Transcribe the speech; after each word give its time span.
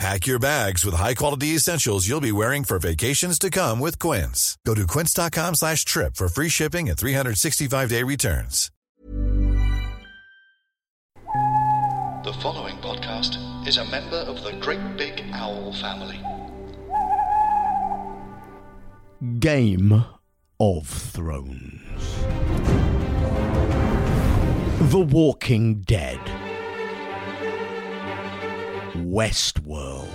Pack 0.00 0.26
your 0.26 0.38
bags 0.38 0.82
with 0.82 0.94
high-quality 0.94 1.48
essentials 1.48 2.08
you'll 2.08 2.22
be 2.22 2.32
wearing 2.32 2.64
for 2.64 2.78
vacations 2.78 3.38
to 3.38 3.50
come 3.50 3.78
with 3.78 3.98
Quince. 3.98 4.56
Go 4.64 4.74
to 4.74 4.86
quince.com 4.86 5.54
slash 5.54 5.84
trip 5.84 6.16
for 6.16 6.26
free 6.26 6.48
shipping 6.48 6.88
and 6.88 6.96
365-day 6.96 8.02
returns. 8.02 8.70
The 12.24 12.34
following 12.40 12.76
podcast 12.76 13.36
is 13.68 13.76
a 13.76 13.84
member 13.90 14.16
of 14.16 14.42
the 14.42 14.52
Great 14.52 14.96
Big 14.96 15.22
Owl 15.34 15.74
family. 15.74 16.18
Game 19.38 20.02
of 20.58 20.86
Thrones. 20.86 22.16
The 24.90 25.06
Walking 25.10 25.82
Dead. 25.82 26.39
Westworld. 29.10 30.06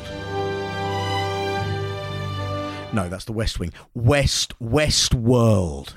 No, 2.93 3.09
that's 3.09 3.25
the 3.25 3.33
West 3.33 3.59
Wing. 3.59 3.73
West 3.93 4.57
Westworld. 4.59 5.93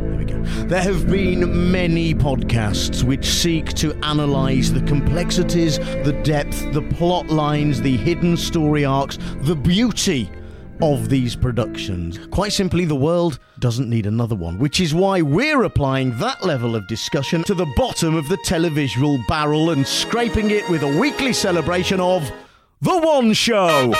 There 0.00 0.18
we 0.18 0.24
go. 0.24 0.42
There 0.66 0.82
have 0.82 1.08
been 1.08 1.70
many 1.70 2.12
podcasts 2.12 3.04
which 3.04 3.24
seek 3.24 3.72
to 3.74 3.92
analyse 4.02 4.70
the 4.70 4.82
complexities, 4.82 5.78
the 5.78 6.20
depth, 6.24 6.72
the 6.72 6.82
plot 6.82 7.28
lines, 7.28 7.80
the 7.80 7.96
hidden 7.96 8.36
story 8.36 8.84
arcs, 8.84 9.16
the 9.42 9.54
beauty 9.54 10.28
of 10.82 11.08
these 11.08 11.36
productions. 11.36 12.18
Quite 12.28 12.52
simply, 12.52 12.84
the 12.84 12.94
world 12.94 13.38
doesn't 13.58 13.88
need 13.88 14.06
another 14.06 14.34
one, 14.34 14.58
which 14.58 14.80
is 14.80 14.94
why 14.94 15.22
we're 15.22 15.62
applying 15.62 16.16
that 16.18 16.44
level 16.44 16.74
of 16.76 16.86
discussion 16.88 17.42
to 17.44 17.54
the 17.54 17.72
bottom 17.76 18.14
of 18.14 18.28
the 18.28 18.38
televisual 18.38 19.24
barrel 19.26 19.70
and 19.70 19.86
scraping 19.86 20.50
it 20.50 20.68
with 20.68 20.82
a 20.82 20.98
weekly 20.98 21.32
celebration 21.32 22.00
of 22.00 22.30
The 22.82 22.98
One 22.98 23.32
Show. 23.32 23.92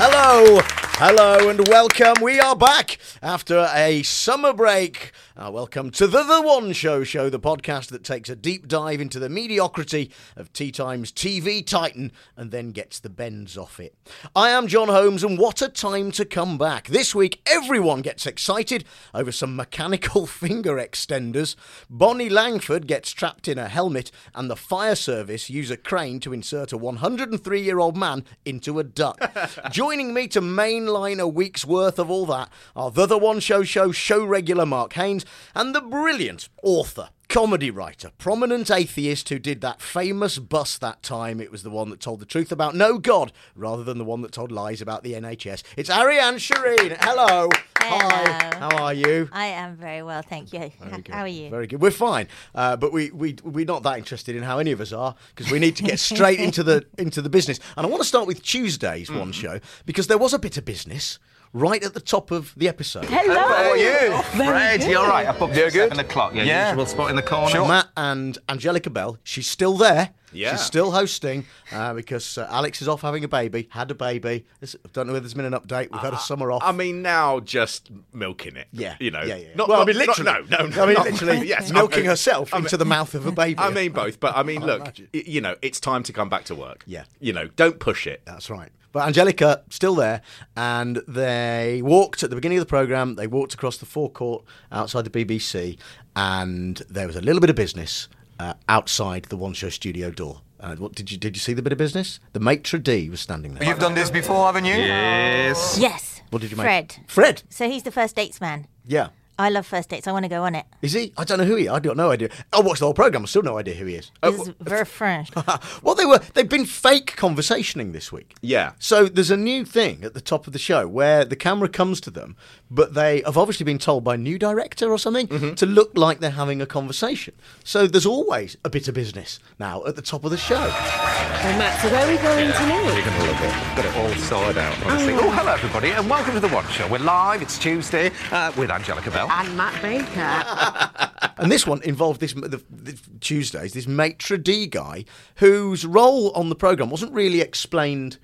Hello, 0.00 0.60
hello, 1.00 1.48
and 1.48 1.68
welcome. 1.68 2.20
We 2.20 2.40
are 2.40 2.56
back 2.56 2.98
after 3.22 3.70
a 3.72 4.02
summer 4.02 4.52
break. 4.52 5.12
Uh, 5.36 5.48
welcome 5.48 5.92
to 5.92 6.08
the 6.08 6.24
The 6.24 6.42
One 6.42 6.72
Show 6.72 7.04
Show, 7.04 7.30
the 7.30 7.38
podcast 7.38 7.90
that 7.90 8.02
takes 8.02 8.28
a 8.28 8.34
deep 8.34 8.66
dive 8.66 9.00
into 9.00 9.20
the 9.20 9.28
mediocrity 9.28 10.10
of 10.34 10.52
Tea 10.52 10.72
Time's 10.72 11.12
TV 11.12 11.64
Titan 11.64 12.10
and 12.36 12.50
then 12.50 12.72
gets 12.72 12.98
the 12.98 13.08
bends 13.08 13.56
off 13.56 13.78
it. 13.78 13.94
I 14.34 14.50
am 14.50 14.66
Jon 14.66 14.88
Holmes, 14.88 15.22
and 15.22 15.38
what 15.38 15.62
a 15.62 15.68
time 15.68 16.10
to 16.12 16.24
come 16.24 16.58
back. 16.58 16.88
This 16.88 17.14
week, 17.14 17.40
everyone 17.46 18.02
gets 18.02 18.26
excited 18.26 18.84
over 19.14 19.30
some 19.30 19.54
mechanical 19.54 20.26
finger 20.26 20.74
extenders. 20.74 21.54
Bonnie 21.88 22.28
Langford 22.28 22.88
gets 22.88 23.12
trapped 23.12 23.46
in 23.46 23.58
a 23.58 23.68
helmet, 23.68 24.10
and 24.34 24.50
the 24.50 24.56
fire 24.56 24.96
service 24.96 25.48
use 25.48 25.70
a 25.70 25.76
crane 25.76 26.18
to 26.18 26.32
insert 26.32 26.72
a 26.72 26.76
103 26.76 27.60
year 27.60 27.78
old 27.78 27.96
man 27.96 28.24
into 28.44 28.80
a 28.80 28.84
duck. 28.84 29.20
Joining 29.70 30.12
me 30.12 30.26
to 30.26 30.40
mainline 30.40 30.87
a 31.20 31.28
week's 31.28 31.64
worth 31.64 31.98
of 31.98 32.10
all 32.10 32.26
that 32.26 32.50
are 32.74 32.90
the 32.90 33.06
The 33.06 33.18
One 33.18 33.40
Show 33.40 33.62
Show 33.62 33.92
show 33.92 34.24
regular 34.24 34.66
Mark 34.66 34.94
Haynes 34.94 35.24
and 35.54 35.74
the 35.74 35.80
brilliant 35.80 36.48
author, 36.62 37.10
comedy 37.28 37.70
writer, 37.70 38.10
prominent 38.16 38.70
atheist 38.70 39.28
who 39.28 39.38
did 39.38 39.60
that 39.60 39.82
famous 39.82 40.38
bus 40.38 40.78
that 40.78 41.02
time. 41.02 41.40
It 41.40 41.52
was 41.52 41.62
the 41.62 41.70
one 41.70 41.90
that 41.90 42.00
told 42.00 42.20
the 42.20 42.26
truth 42.26 42.50
about 42.50 42.74
no 42.74 42.98
God 42.98 43.32
rather 43.54 43.84
than 43.84 43.98
the 43.98 44.04
one 44.04 44.22
that 44.22 44.32
told 44.32 44.50
lies 44.50 44.80
about 44.80 45.02
the 45.02 45.12
NHS. 45.12 45.62
It's 45.76 45.90
Ariane 45.90 46.36
Sherine. 46.36 46.96
Hello. 47.00 47.50
Hi. 47.80 48.56
How 48.58 48.76
are 48.84 48.94
you? 48.94 49.28
I 49.32 49.46
am 49.46 49.76
very 49.76 50.02
well, 50.02 50.22
thank 50.22 50.52
you. 50.52 50.60
H- 50.60 50.72
How 51.10 51.20
are 51.20 51.28
you? 51.28 51.48
Very 51.50 51.66
good. 51.66 51.80
We're 51.80 51.90
fine, 51.90 52.28
uh, 52.54 52.76
but 52.76 52.92
we 52.92 53.10
we 53.10 53.36
we're 53.44 53.64
not 53.64 53.82
that 53.84 53.98
interested 53.98 54.34
in 54.34 54.42
how 54.42 54.58
any 54.58 54.72
of 54.72 54.80
us 54.80 54.92
are 54.92 55.14
because 55.34 55.50
we 55.52 55.58
need 55.58 55.76
to 55.76 55.82
get 55.82 55.98
straight 56.00 56.40
into 56.48 56.62
the 56.62 56.84
into 56.98 57.22
the 57.22 57.30
business. 57.30 57.60
And 57.76 57.86
I 57.86 57.88
want 57.88 58.02
to 58.02 58.08
start 58.08 58.26
with 58.26 58.42
Tuesday's 58.42 59.10
one 59.10 59.32
show 59.32 59.60
because 59.86 60.06
there 60.06 60.18
was 60.18 60.32
a 60.34 60.38
bit 60.38 60.56
of 60.56 60.64
business 60.64 61.18
right 61.52 61.82
at 61.82 61.94
the 61.94 62.00
top 62.00 62.30
of 62.30 62.54
the 62.56 62.68
episode. 62.68 63.04
Hello. 63.06 63.34
How 63.34 63.70
are 63.70 63.76
you? 63.76 64.22
Fred, 64.22 64.82
you 64.84 64.98
all 64.98 65.08
right? 65.08 65.26
I 65.26 65.32
booked 65.32 65.54
Yeah, 65.54 65.60
you 65.62 65.66
at 65.66 65.72
good. 65.72 65.88
seven 65.90 66.00
o'clock. 66.04 66.34
Your 66.34 66.44
Yeah. 66.44 66.70
usual 66.70 66.86
spot 66.86 67.10
in 67.10 67.16
the 67.16 67.22
corner. 67.22 67.66
Matt 67.66 67.88
and 67.96 68.38
Angelica 68.48 68.90
Bell. 68.90 69.18
She's 69.24 69.48
still 69.48 69.76
there. 69.76 70.10
Yeah. 70.30 70.50
She's 70.50 70.60
still 70.60 70.90
hosting 70.92 71.46
uh, 71.72 71.94
because 71.94 72.36
uh, 72.36 72.46
Alex 72.50 72.82
is 72.82 72.88
off 72.88 73.00
having 73.00 73.24
a 73.24 73.28
baby. 73.28 73.66
Had 73.70 73.90
a 73.90 73.94
baby. 73.94 74.44
This- 74.60 74.76
I 74.84 74.88
don't 74.92 75.06
know 75.06 75.14
whether 75.14 75.22
there's 75.22 75.32
been 75.32 75.46
an 75.46 75.54
update. 75.54 75.90
We've 75.90 76.02
had 76.02 76.12
a 76.12 76.18
summer 76.18 76.52
off. 76.52 76.62
I 76.62 76.70
mean, 76.72 77.00
now 77.00 77.40
just 77.40 77.88
milking 78.12 78.56
it. 78.56 78.68
yeah, 78.70 78.96
You 79.00 79.10
know. 79.10 79.22
Yeah, 79.22 79.36
yeah. 79.36 79.48
Not, 79.54 79.68
well, 79.70 79.78
not- 79.78 79.88
I 79.88 79.92
mean, 79.92 80.06
not- 80.06 80.18
literally. 80.18 80.48
no, 80.50 80.58
no, 80.58 80.66
no. 80.66 80.82
I 80.82 80.86
mean, 80.86 80.94
not- 80.96 81.06
literally. 81.10 81.46
yes, 81.48 81.72
milking 81.72 81.94
I 81.94 82.02
mean- 82.02 82.10
herself 82.10 82.52
I 82.52 82.58
mean- 82.58 82.66
into 82.66 82.76
the 82.76 82.84
mouth 82.84 83.14
of 83.14 83.24
a 83.24 83.32
baby. 83.32 83.58
I 83.58 83.70
mean 83.70 83.92
both, 83.92 84.20
but 84.20 84.36
I 84.36 84.42
mean, 84.42 84.60
look, 84.60 84.82
imagine. 84.82 85.08
you 85.14 85.40
know, 85.40 85.56
it's 85.62 85.80
time 85.80 86.02
to 86.02 86.12
come 86.12 86.28
back 86.28 86.44
to 86.44 86.54
work. 86.54 86.84
Yeah. 86.86 87.04
You 87.20 87.32
know, 87.32 87.46
don't 87.56 87.78
push 87.80 88.06
it. 88.06 88.20
That's 88.26 88.50
right. 88.50 88.68
But 88.98 89.06
Angelica 89.06 89.62
still 89.70 89.94
there, 89.94 90.22
and 90.56 90.96
they 91.06 91.82
walked 91.84 92.24
at 92.24 92.30
the 92.30 92.34
beginning 92.34 92.58
of 92.58 92.62
the 92.62 92.68
program. 92.68 93.14
They 93.14 93.28
walked 93.28 93.54
across 93.54 93.76
the 93.76 93.86
forecourt 93.86 94.44
outside 94.72 95.02
the 95.02 95.10
BBC, 95.24 95.78
and 96.16 96.82
there 96.90 97.06
was 97.06 97.14
a 97.14 97.20
little 97.20 97.40
bit 97.40 97.48
of 97.48 97.54
business 97.54 98.08
uh, 98.40 98.54
outside 98.68 99.26
the 99.26 99.36
One 99.36 99.52
Show 99.52 99.68
studio 99.68 100.10
door. 100.10 100.40
Uh, 100.58 100.74
what 100.74 100.96
did 100.96 101.12
you 101.12 101.16
did 101.16 101.36
you 101.36 101.40
see 101.40 101.52
the 101.52 101.62
bit 101.62 101.70
of 101.70 101.78
business? 101.78 102.18
The 102.32 102.40
maitre 102.40 102.80
d 102.80 103.08
was 103.08 103.20
standing 103.20 103.54
there. 103.54 103.68
You've 103.68 103.78
done 103.78 103.94
this 103.94 104.10
before, 104.10 104.46
haven't 104.46 104.64
you? 104.64 104.74
Yes. 104.74 105.78
Yes. 105.80 106.20
What 106.30 106.42
did 106.42 106.50
you 106.50 106.56
make? 106.56 106.64
Fred. 106.64 106.96
Fred. 107.06 107.42
So 107.50 107.70
he's 107.70 107.84
the 107.84 107.92
first 107.92 108.16
dates 108.16 108.40
man. 108.40 108.66
Yeah. 108.84 109.10
I 109.40 109.50
love 109.50 109.66
first 109.66 109.88
dates. 109.88 110.08
I 110.08 110.12
want 110.12 110.24
to 110.24 110.28
go 110.28 110.42
on 110.42 110.54
it. 110.56 110.66
Is 110.82 110.92
he? 110.94 111.12
I 111.16 111.22
don't 111.24 111.38
know 111.38 111.44
who 111.44 111.54
he. 111.54 111.64
is. 111.66 111.70
I 111.70 111.78
got 111.78 111.96
no 111.96 112.10
idea. 112.10 112.28
I 112.52 112.60
watched 112.60 112.80
the 112.80 112.86
whole 112.86 112.94
program. 112.94 113.22
I 113.22 113.26
still 113.26 113.42
no 113.42 113.56
idea 113.56 113.74
who 113.74 113.86
he 113.86 113.94
is. 113.94 114.10
It's 114.22 114.48
very 114.60 114.84
French. 114.84 115.30
well, 115.82 115.94
they 115.94 116.04
were. 116.06 116.18
They've 116.34 116.48
been 116.48 116.66
fake 116.66 117.14
conversationing 117.16 117.92
this 117.92 118.10
week. 118.10 118.34
Yeah. 118.40 118.72
So 118.80 119.04
there's 119.06 119.30
a 119.30 119.36
new 119.36 119.64
thing 119.64 120.02
at 120.02 120.14
the 120.14 120.20
top 120.20 120.46
of 120.48 120.52
the 120.52 120.58
show 120.58 120.88
where 120.88 121.24
the 121.24 121.36
camera 121.36 121.68
comes 121.68 122.00
to 122.02 122.10
them, 122.10 122.36
but 122.70 122.94
they 122.94 123.22
have 123.24 123.38
obviously 123.38 123.64
been 123.64 123.78
told 123.78 124.02
by 124.02 124.14
a 124.14 124.18
new 124.18 124.38
director 124.38 124.90
or 124.90 124.98
something 124.98 125.28
Mm-hmm. 125.28 125.54
to 125.54 125.66
look 125.66 125.92
like 125.96 126.20
they're 126.20 126.30
having 126.30 126.60
a 126.60 126.66
conversation. 126.66 127.34
So 127.64 127.86
there's 127.86 128.06
always 128.06 128.56
a 128.64 128.70
bit 128.70 128.88
of 128.88 128.94
business 128.94 129.38
now 129.58 129.84
at 129.84 129.94
the 129.94 130.02
top 130.02 130.24
of 130.24 130.30
the 130.30 130.36
show. 130.36 130.54
Well, 130.56 131.58
Matt, 131.58 131.80
so 131.80 131.88
where 131.90 132.04
are 132.06 132.10
we 132.10 132.16
going 132.18 132.46
tonight? 132.52 132.94
You're 132.94 133.04
going 133.04 133.20
to 133.20 133.26
love 133.26 133.42
it. 133.42 133.76
Got 133.76 133.84
it 133.84 133.96
all 133.96 134.14
sorted 134.22 134.58
out, 134.58 134.86
honestly. 134.86 135.12
Oh, 135.14 135.30
hello, 135.30 135.52
everybody, 135.52 135.90
and 135.90 136.08
welcome 136.10 136.34
to 136.34 136.40
The 136.40 136.48
One 136.48 136.66
Show. 136.68 136.88
We're 136.88 136.98
live. 136.98 137.42
It's 137.42 137.58
Tuesday 137.58 138.10
uh, 138.32 138.52
with 138.56 138.70
Angelica 138.70 139.10
Bell. 139.10 139.27
And 139.30 139.56
Matt 139.56 139.80
Baker. 139.82 141.04
And 141.38 141.52
this 141.52 141.66
one 141.66 141.80
involved 141.82 142.20
this 142.20 142.32
the, 142.32 142.60
the 142.68 142.98
Tuesdays 143.20 143.72
this 143.72 143.86
maitre 143.86 144.38
d 144.38 144.66
guy 144.66 145.04
whose 145.36 145.84
role 145.84 146.32
on 146.32 146.48
the 146.48 146.56
program 146.56 146.90
wasn't 146.90 147.12
really 147.12 147.40
explained 147.40 148.18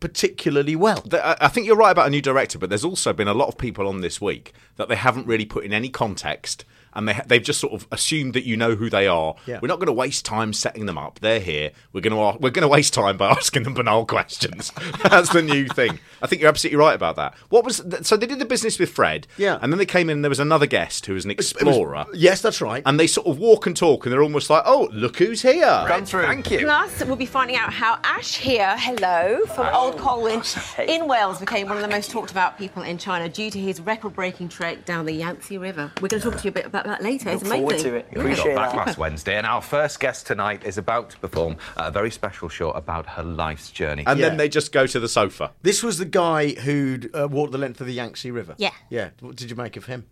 particularly 0.00 0.74
well. 0.74 1.04
I 1.12 1.36
I 1.42 1.48
think 1.48 1.66
you're 1.66 1.76
right 1.76 1.92
about 1.92 2.08
a 2.08 2.10
new 2.10 2.20
director, 2.20 2.58
but 2.58 2.68
there's 2.68 2.84
also 2.84 3.12
been 3.12 3.28
a 3.28 3.34
lot 3.34 3.46
of 3.48 3.56
people 3.56 3.86
on 3.86 4.00
this 4.00 4.20
week 4.20 4.52
that 4.74 4.88
they 4.88 4.96
haven't 4.96 5.26
really 5.28 5.46
put 5.46 5.64
in 5.64 5.72
any 5.72 5.88
context 5.88 6.64
and 6.96 7.08
they 7.08 7.20
they've 7.26 7.42
just 7.42 7.60
sort 7.60 7.72
of 7.72 7.86
assumed 7.92 8.34
that 8.34 8.44
you 8.44 8.56
know 8.56 8.74
who 8.74 8.90
they 8.90 9.06
are. 9.06 9.34
Yeah. 9.46 9.60
We're 9.62 9.68
not 9.68 9.76
going 9.76 9.86
to 9.86 9.92
waste 9.92 10.24
time 10.24 10.52
setting 10.52 10.86
them 10.86 10.98
up. 10.98 11.20
They're 11.20 11.38
here. 11.40 11.70
We're 11.92 12.00
going 12.00 12.12
to 12.14 12.38
we're 12.40 12.50
going 12.50 12.62
to 12.62 12.68
waste 12.68 12.94
time 12.94 13.16
by 13.16 13.28
asking 13.30 13.62
them 13.62 13.74
banal 13.74 14.06
questions. 14.06 14.72
That's 15.04 15.30
the 15.32 15.42
new 15.42 15.66
thing. 15.68 16.00
I 16.22 16.26
think 16.26 16.40
you're 16.42 16.48
absolutely 16.48 16.78
right 16.78 16.94
about 16.94 17.16
that. 17.16 17.34
What 17.50 17.64
was 17.64 17.82
so 18.02 18.16
they 18.16 18.26
did 18.26 18.38
the 18.38 18.44
business 18.44 18.78
with 18.78 18.90
Fred, 18.90 19.26
Yeah. 19.36 19.58
and 19.62 19.72
then 19.72 19.78
they 19.78 19.86
came 19.86 20.10
in. 20.10 20.16
and 20.18 20.24
There 20.24 20.28
was 20.30 20.40
another 20.40 20.66
guest 20.66 21.06
who 21.06 21.14
was 21.14 21.24
an 21.24 21.30
It 21.30 21.36
was- 21.36 21.52
explorer, 21.52 22.06
yes, 22.14 22.40
that's 22.40 22.60
right. 22.60 22.82
and 22.86 22.98
they 22.98 23.06
sort 23.06 23.26
of 23.26 23.38
walk 23.38 23.66
and 23.66 23.76
talk, 23.76 24.06
and 24.06 24.12
they're 24.12 24.22
almost 24.22 24.48
like, 24.50 24.62
"Oh, 24.66 24.88
look 24.92 25.18
who's 25.18 25.42
here!" 25.42 25.84
Come 25.86 26.04
through. 26.06 26.22
Thank 26.22 26.50
you. 26.50 26.60
Plus, 26.60 27.04
we'll 27.04 27.16
be 27.16 27.26
finding 27.26 27.56
out 27.56 27.72
how 27.72 27.98
Ash 28.04 28.36
here, 28.36 28.74
hello, 28.78 29.44
from 29.54 29.66
Old 29.74 29.94
oh, 29.94 29.98
Colwyn 29.98 30.42
in 30.88 31.06
Wales, 31.06 31.38
became 31.40 31.68
one 31.68 31.76
of 31.76 31.82
the 31.82 31.88
most 31.88 32.10
talked 32.10 32.30
about 32.30 32.56
people 32.58 32.82
in 32.82 32.96
China 32.98 33.28
due 33.28 33.50
to 33.50 33.58
his 33.58 33.80
record 33.80 34.14
breaking 34.14 34.48
trek 34.48 34.84
down 34.84 35.04
the 35.06 35.12
Yangtze 35.12 35.58
River. 35.58 35.92
We're 36.00 36.08
going 36.08 36.22
to 36.22 36.30
talk 36.30 36.38
to 36.40 36.44
you 36.44 36.50
a 36.50 36.52
bit 36.52 36.64
about 36.66 36.85
that 36.86 37.02
later. 37.02 37.30
it's 37.30 37.42
amazing. 37.42 37.58
forward 37.58 37.78
to 37.78 37.94
it. 37.96 38.06
We 38.10 38.14
got 38.16 38.20
Appreciate 38.20 38.54
back 38.56 38.70
that. 38.72 38.76
last 38.86 38.98
Wednesday, 38.98 39.36
and 39.36 39.46
our 39.46 39.62
first 39.62 40.00
guest 40.00 40.26
tonight 40.26 40.64
is 40.64 40.78
about 40.78 41.10
to 41.10 41.18
perform 41.18 41.56
a 41.76 41.90
very 41.90 42.10
special 42.10 42.48
show 42.48 42.70
about 42.72 43.06
her 43.06 43.22
life's 43.22 43.70
journey. 43.70 44.04
And 44.06 44.18
Yeah. 44.18 44.28
then 44.28 44.36
they 44.38 44.48
just 44.48 44.72
go 44.72 44.86
to 44.86 44.98
the 45.00 45.08
sofa. 45.08 45.52
This 45.62 45.82
was 45.82 45.98
the 45.98 46.04
guy 46.04 46.50
who'd 46.50 47.10
uh, 47.14 47.28
walked 47.30 47.52
the 47.52 47.58
length 47.58 47.80
of 47.80 47.86
the 47.86 47.94
Yangtze 47.94 48.30
River. 48.30 48.54
Yeah. 48.58 48.70
Yeah. 48.90 49.10
What 49.20 49.36
did 49.36 49.50
you 49.50 49.56
make 49.56 49.76
of 49.76 49.86
him? 49.86 50.06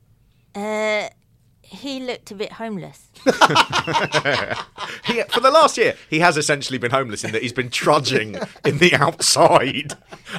Uh, 0.55 1.09
he 1.75 2.01
looked 2.01 2.31
a 2.31 2.35
bit 2.35 2.53
homeless. 2.53 3.11
He, 5.05 5.23
for 5.25 5.41
the 5.41 5.51
last 5.51 5.77
year, 5.77 5.97
he 6.09 6.21
has 6.21 6.37
essentially 6.37 6.79
been 6.79 6.91
homeless 6.91 7.25
in 7.25 7.33
that 7.33 7.43
he's 7.43 7.53
been 7.53 7.69
trudging 7.69 8.37
in 8.65 8.79
the 8.79 8.95
outside. 8.95 9.95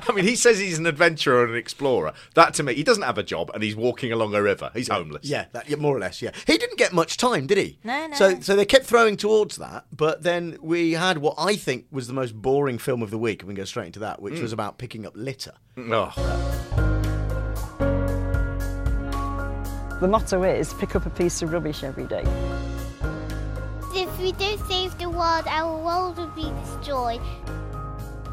I 0.07 0.11
mean, 0.11 0.25
he 0.25 0.35
says 0.35 0.57
he's 0.57 0.79
an 0.79 0.87
adventurer 0.87 1.43
and 1.43 1.53
an 1.53 1.57
explorer. 1.57 2.13
That 2.33 2.55
to 2.55 2.63
me, 2.63 2.73
he 2.73 2.83
doesn't 2.83 3.03
have 3.03 3.17
a 3.17 3.23
job 3.23 3.51
and 3.53 3.61
he's 3.61 3.75
walking 3.75 4.11
along 4.11 4.33
a 4.33 4.41
river. 4.41 4.71
He's 4.73 4.87
homeless. 4.87 5.25
Yeah, 5.25 5.45
that, 5.51 5.69
yeah, 5.69 5.75
more 5.75 5.95
or 5.95 5.99
less. 5.99 6.21
Yeah, 6.21 6.31
he 6.47 6.57
didn't 6.57 6.77
get 6.77 6.93
much 6.93 7.17
time, 7.17 7.45
did 7.47 7.59
he? 7.59 7.77
No, 7.83 8.07
no. 8.07 8.15
So, 8.15 8.39
so 8.39 8.55
they 8.55 8.65
kept 8.65 8.85
throwing 8.85 9.17
towards 9.17 9.57
that, 9.57 9.85
but 9.95 10.23
then 10.23 10.57
we 10.61 10.93
had 10.93 11.19
what 11.19 11.35
I 11.37 11.55
think 11.55 11.85
was 11.91 12.07
the 12.07 12.13
most 12.13 12.33
boring 12.33 12.79
film 12.79 13.03
of 13.03 13.11
the 13.11 13.19
week, 13.19 13.43
we 13.43 13.47
can 13.47 13.55
go 13.55 13.65
straight 13.65 13.87
into 13.87 13.99
that, 13.99 14.21
which 14.21 14.35
hmm. 14.35 14.41
was 14.41 14.53
about 14.53 14.77
picking 14.77 15.05
up 15.05 15.13
litter. 15.15 15.53
Oh. 15.77 16.91
The 20.01 20.09
motto 20.09 20.43
is 20.43 20.73
pick 20.73 20.93
up 20.95 21.05
a 21.05 21.09
piece 21.09 21.41
of 21.41 21.53
rubbish 21.53 21.81
every 21.81 22.03
day. 22.03 22.23
If 23.93 24.19
we 24.19 24.33
don't 24.33 24.59
save 24.67 24.97
the 24.97 25.09
world, 25.09 25.45
our 25.47 25.81
world 25.81 26.17
will 26.17 26.27
be 26.27 26.51
destroyed. 26.61 27.21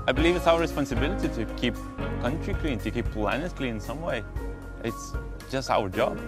I 0.09 0.12
believe 0.12 0.35
it's 0.35 0.49
our 0.49 0.59
responsibility 0.59 1.29
to 1.29 1.44
keep 1.55 1.76
country 2.20 2.55
clean, 2.55 2.81
to 2.81 2.91
keep 2.91 3.06
planet 3.12 3.55
clean 3.55 3.75
in 3.75 3.81
some 3.81 4.03
way. 4.03 4.25
It's 4.82 5.12
just 5.50 5.70
our 5.70 5.88
job. 5.88 6.19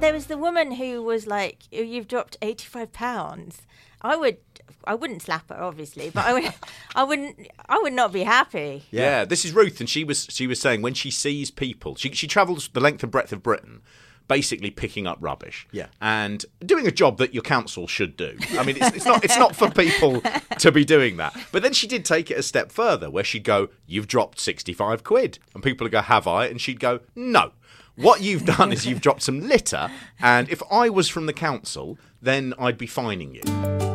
There 0.00 0.12
was 0.12 0.26
the 0.26 0.38
woman 0.38 0.72
who 0.72 1.00
was 1.00 1.28
like, 1.28 1.58
"Oh, 1.72 1.80
"You've 1.80 2.08
dropped 2.08 2.36
eighty-five 2.42 2.92
pounds." 2.92 3.62
I 4.02 4.16
would, 4.16 4.38
I 4.86 4.94
wouldn't 4.94 5.22
slap 5.22 5.48
her, 5.48 5.60
obviously, 5.62 6.10
but 6.10 6.24
I 6.26 6.32
would, 6.34 6.52
I 6.94 7.04
wouldn't, 7.04 7.48
I 7.68 7.78
would 7.78 7.92
not 7.92 8.12
be 8.12 8.22
happy. 8.22 8.84
Yeah. 8.90 9.24
this 9.24 9.44
is 9.44 9.52
Ruth, 9.52 9.80
and 9.80 9.88
she 9.88 10.04
was 10.04 10.26
she 10.30 10.46
was 10.46 10.60
saying 10.60 10.82
when 10.82 10.94
she 10.94 11.10
sees 11.10 11.50
people, 11.50 11.94
she 11.96 12.12
she 12.12 12.26
travels 12.26 12.68
the 12.72 12.80
length 12.80 13.02
and 13.02 13.10
breadth 13.12 13.32
of 13.32 13.42
Britain, 13.42 13.82
basically 14.28 14.70
picking 14.70 15.06
up 15.06 15.18
rubbish. 15.20 15.66
Yeah. 15.72 15.86
and 16.00 16.44
doing 16.64 16.86
a 16.86 16.90
job 16.92 17.18
that 17.18 17.34
your 17.34 17.42
council 17.42 17.86
should 17.86 18.16
do. 18.16 18.36
I 18.58 18.64
mean, 18.64 18.76
it's, 18.80 18.96
it's 18.96 19.04
not 19.06 19.24
it's 19.24 19.38
not 19.38 19.54
for 19.56 19.70
people 19.70 20.22
to 20.58 20.72
be 20.72 20.84
doing 20.84 21.16
that. 21.18 21.36
But 21.52 21.62
then 21.62 21.72
she 21.72 21.86
did 21.86 22.04
take 22.04 22.30
it 22.30 22.38
a 22.38 22.42
step 22.42 22.70
further, 22.72 23.10
where 23.10 23.24
she'd 23.24 23.44
go, 23.44 23.68
"You've 23.86 24.08
dropped 24.08 24.40
sixty 24.40 24.72
five 24.72 25.04
quid," 25.04 25.38
and 25.54 25.62
people 25.62 25.84
would 25.84 25.92
go, 25.92 26.00
"Have 26.02 26.26
I?" 26.26 26.46
And 26.46 26.60
she'd 26.60 26.80
go, 26.80 27.00
"No." 27.14 27.52
What 27.96 28.22
you've 28.22 28.44
done 28.44 28.72
is 28.72 28.84
you've 28.84 29.00
dropped 29.06 29.22
some 29.22 29.46
litter, 29.46 29.88
and 30.20 30.48
if 30.48 30.62
I 30.68 30.88
was 30.88 31.08
from 31.08 31.26
the 31.26 31.32
council, 31.32 31.96
then 32.20 32.52
I'd 32.58 32.76
be 32.76 32.88
fining 32.88 33.32
you. 33.34 33.42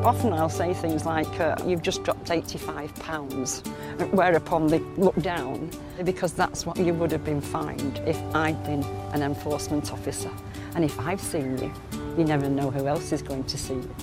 Often 0.05 0.31
I'll 0.31 0.47
say 0.47 0.73
things 0.73 1.05
like, 1.05 1.39
uh, 1.41 1.57
You've 1.67 1.81
just 1.81 2.03
dropped 2.03 2.29
£85, 2.29 3.67
whereupon 4.13 4.67
they 4.67 4.79
look 4.95 5.15
down 5.17 5.69
because 6.05 6.31
that's 6.31 6.65
what 6.65 6.77
you 6.77 6.93
would 6.93 7.11
have 7.11 7.25
been 7.25 7.41
fined 7.41 8.01
if 8.05 8.17
I'd 8.33 8.63
been 8.63 8.83
an 9.11 9.21
enforcement 9.21 9.91
officer. 9.91 10.31
And 10.75 10.85
if 10.85 10.97
I've 10.97 11.19
seen 11.19 11.57
you, 11.57 11.73
you 12.17 12.23
never 12.23 12.47
know 12.47 12.71
who 12.71 12.87
else 12.87 13.11
is 13.11 13.21
going 13.21 13.43
to 13.43 13.57
see 13.57 13.73
you. 13.73 13.95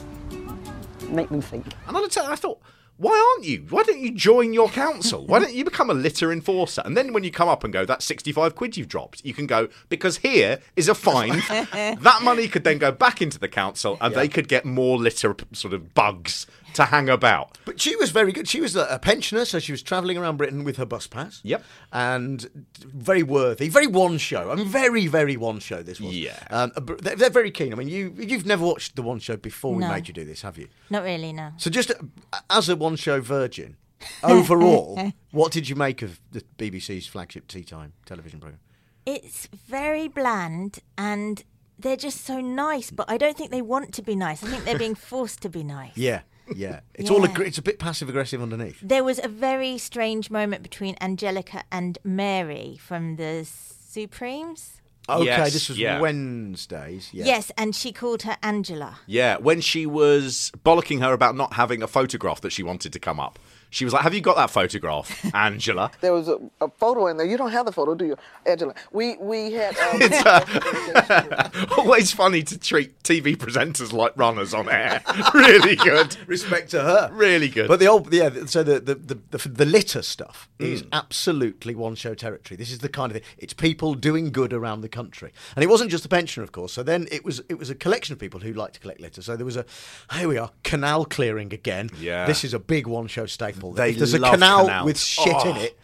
Make 1.09 1.31
them 1.31 1.41
think. 1.41 1.65
And 1.89 1.97
I 1.97 2.07
tell 2.09 2.27
I 2.27 2.37
thought, 2.37 2.61
why 2.99 3.35
aren't 3.35 3.47
you? 3.47 3.67
Why 3.69 3.83
don't 3.83 4.01
you 4.01 4.13
join 4.13 4.55
your 4.55 4.69
council? 4.71 5.27
Why 5.27 5.39
don't 5.39 5.53
you 5.53 5.65
become 5.65 5.91
a 5.91 5.95
litter 5.95 6.33
enforcer? 6.33 6.83
And 6.85 6.97
then 6.97 7.13
when 7.13 7.25
you 7.25 7.31
come 7.31 7.49
up 7.49 7.63
and 7.63 7.73
go, 7.73 7.85
that's 7.85 8.05
65 8.07 8.55
quid 8.55 8.77
you've 8.77 8.89
dropped, 8.89 9.25
you 9.25 9.35
can 9.35 9.47
go, 9.47 9.69
because 9.89 10.19
here 10.19 10.61
is 10.77 10.89
a 10.89 10.95
fine. 10.95 11.43
that 11.49 12.21
money 12.23 12.49
could 12.49 12.65
then 12.65 12.79
go 12.79 12.91
back 12.93 13.21
into 13.21 13.39
the 13.39 13.49
council 13.49 13.99
and 14.01 14.15
they 14.15 14.29
could 14.29 14.49
get 14.49 14.65
more 14.65 14.97
litter 14.97 15.35
sort 15.53 15.75
of 15.75 15.93
bugs 15.93 16.47
to 16.77 16.85
hang 16.87 17.09
about. 17.09 17.59
But 17.65 17.81
she 17.81 17.97
was 17.97 18.11
very 18.11 18.33
good. 18.33 18.49
She 18.49 18.61
was 18.61 18.77
a, 18.77 18.87
a 18.87 18.99
pensioner, 18.99 19.45
so 19.45 19.59
she 19.59 19.73
was 19.73 19.83
travelling 19.83 20.17
around 20.17 20.37
Britain 20.37 20.65
with 20.65 20.77
her 20.77 20.87
bus 20.87 21.07
pass. 21.07 21.41
Yep. 21.43 21.63
And 21.93 22.49
very 22.85 23.23
worthy, 23.23 23.69
very 23.69 23.87
one 23.87 24.19
show. 24.19 24.51
I 24.51 24.55
mean, 24.55 24.67
very, 24.69 25.07
very 25.07 25.37
one 25.37 25.59
show. 25.59 25.83
This 25.83 26.01
was. 26.01 26.17
Yeah. 26.17 26.39
Um, 26.51 26.73
they're, 27.01 27.17
they're 27.17 27.31
very 27.31 27.51
keen. 27.51 27.73
I 27.73 27.77
mean, 27.77 27.89
you 27.89 28.15
you've 28.17 28.47
never 28.47 28.65
watched 28.65 28.97
the 28.97 29.03
one 29.03 29.19
show 29.19 29.37
before 29.37 29.75
we 29.75 29.83
No. 29.83 29.89
made 29.91 30.09
you 30.09 30.15
do 30.15 30.25
this, 30.25 30.43
have 30.43 30.57
you? 30.59 30.69
Not 30.91 31.03
really, 31.03 31.33
no. 31.33 31.51
So 31.57 31.71
just 31.71 31.91
uh, 31.91 32.39
as 32.49 32.69
a 32.69 32.77
one 32.77 32.97
show 32.97 33.21
virgin, 33.21 33.77
overall, 34.23 35.13
what 35.33 35.53
did 35.53 35.69
you 35.69 35.77
make 35.77 36.03
of 36.03 36.21
the 36.33 36.43
BBC's 36.59 37.07
flagship 37.07 37.49
tea 37.49 37.65
time 37.65 37.93
television 38.05 38.41
program? 38.41 38.61
It's 39.05 39.47
very 39.47 40.09
bland 40.09 40.81
and 40.99 41.45
they're 41.79 41.97
just 41.97 42.25
so 42.25 42.41
nice, 42.41 42.91
but 42.91 43.09
I 43.09 43.17
don't 43.19 43.37
think 43.37 43.51
they 43.51 43.63
want 43.63 43.93
to 43.95 44.03
be 44.03 44.17
nice. 44.17 44.43
I 44.43 44.49
think 44.49 44.65
they're 44.65 44.79
being 44.79 44.95
forced 45.13 45.43
to 45.43 45.49
be 45.49 45.63
nice. 45.63 45.97
Yeah, 45.97 46.23
yeah. 46.55 46.81
It's 46.95 47.11
all 47.11 47.21
Yeah. 47.23 47.29
aggr- 47.33 47.47
it's 47.47 47.59
a 47.59 47.63
bit 47.63 47.79
passive 47.79 48.09
aggressive 48.09 48.41
underneath. 48.43 48.79
There 48.83 49.05
was 49.05 49.19
a 49.23 49.29
very 49.29 49.79
strange 49.79 50.31
moment 50.31 50.63
between 50.63 50.97
Angelica 51.01 51.65
and 51.73 51.99
Mary 52.05 52.79
from 52.81 53.17
the 53.17 53.45
Supremes. 53.45 54.81
Okay, 55.09 55.25
Yes, 55.27 55.53
this 55.53 55.69
was 55.69 55.79
yeah. 55.79 56.01
Wednesdays. 56.01 57.11
Yeah. 57.13 57.27
Yes, 57.27 57.53
and 57.57 57.77
she 57.77 57.93
called 57.93 58.23
her 58.23 58.37
Angela. 58.43 58.99
Yeah, 59.07 59.37
when 59.37 59.61
she 59.61 59.87
was 59.87 60.51
bollocking 60.65 61.01
her 61.01 61.13
about 61.13 61.37
not 61.37 61.53
having 61.53 61.81
a 61.83 61.87
photograph 61.87 62.41
that 62.41 62.51
she 62.51 62.65
wanted 62.65 62.93
to 62.93 62.99
come 62.99 63.21
up, 63.21 63.39
she 63.71 63.85
was 63.85 63.93
like, 63.95 64.03
Have 64.03 64.15
you 64.15 64.21
got 64.21 64.37
that 64.37 64.51
photograph, 64.51 65.25
Angela? 65.35 65.91
There 66.01 66.13
was 66.13 66.29
a, 66.29 66.39
a 66.61 66.69
photo 66.69 67.07
in 67.09 67.17
there. 67.17 67.27
You 67.27 67.37
don't 67.37 67.51
have 67.53 67.67
the 67.67 67.73
photo, 67.73 67.95
do 67.95 68.05
you, 68.07 68.17
Angela? 68.47 68.75
We 68.93 69.17
we 69.19 69.53
had. 69.53 69.77
Um, 69.79 70.01
It's 70.07 70.25
uh, 70.27 71.67
always 71.79 72.13
funny 72.13 72.43
to 72.43 72.59
treat 72.59 73.03
TV 73.03 73.37
presenters 73.37 73.93
like 73.93 74.13
runners 74.17 74.55
on 74.55 74.69
air. 74.69 75.03
really 75.35 75.77
good. 75.77 76.17
Respect 76.27 76.71
to 76.71 76.83
her. 76.83 77.11
Really 77.13 77.49
good. 77.49 77.69
But 77.69 77.81
the 77.81 77.87
old, 77.87 78.13
yeah. 78.13 78.31
So 78.47 78.63
the 78.63 78.81
the 78.81 78.95
the, 78.95 79.19
the, 79.39 79.49
the 79.49 79.65
litter 79.67 80.03
stuff 80.03 80.49
is 80.59 80.83
Mm. 80.83 80.89
absolutely 80.93 81.75
one 81.75 81.95
show 81.95 82.15
territory. 82.15 82.57
This 82.57 82.71
is 82.71 82.79
the 82.81 82.89
kind 82.89 83.11
of 83.11 83.15
thing. 83.17 83.27
It's 83.39 83.55
people 83.55 83.95
doing 83.95 84.31
good 84.31 84.53
around 84.53 84.81
the 84.83 84.89
country, 84.89 85.33
and 85.55 85.63
it 85.65 85.69
wasn't 85.69 85.91
just 85.91 86.03
the 86.03 86.09
pensioner, 86.09 86.45
of 86.45 86.53
course. 86.53 86.73
So 86.73 86.83
then 86.83 87.07
it 87.11 87.25
was 87.25 87.41
it 87.49 87.59
was 87.59 87.71
a 87.71 87.75
collection 87.75 88.13
of 88.13 88.19
people 88.19 88.41
who 88.41 88.53
like 88.53 88.73
to 88.75 88.81
collect 88.81 89.01
litter. 89.01 89.23
So 89.23 89.37
there 89.37 89.47
was 89.47 89.57
a 89.57 89.65
here 90.13 90.29
we 90.29 90.39
are 90.39 90.51
canal 90.65 91.05
clearing 91.05 91.53
again. 91.53 91.91
Yeah. 91.99 92.27
this 92.27 92.45
is 92.45 92.53
a 92.55 92.59
big 92.59 92.87
one 92.87 93.07
show 93.07 93.27
staple. 93.57 93.73
They 93.73 93.91
if 93.91 93.99
there's 93.99 94.15
a 94.15 94.19
love 94.19 94.33
canal 94.35 94.67
canals. 94.67 94.85
with 94.87 94.99
shit 94.99 95.27
in 95.47 95.57
Oh. 95.57 95.61
it, 95.61 95.79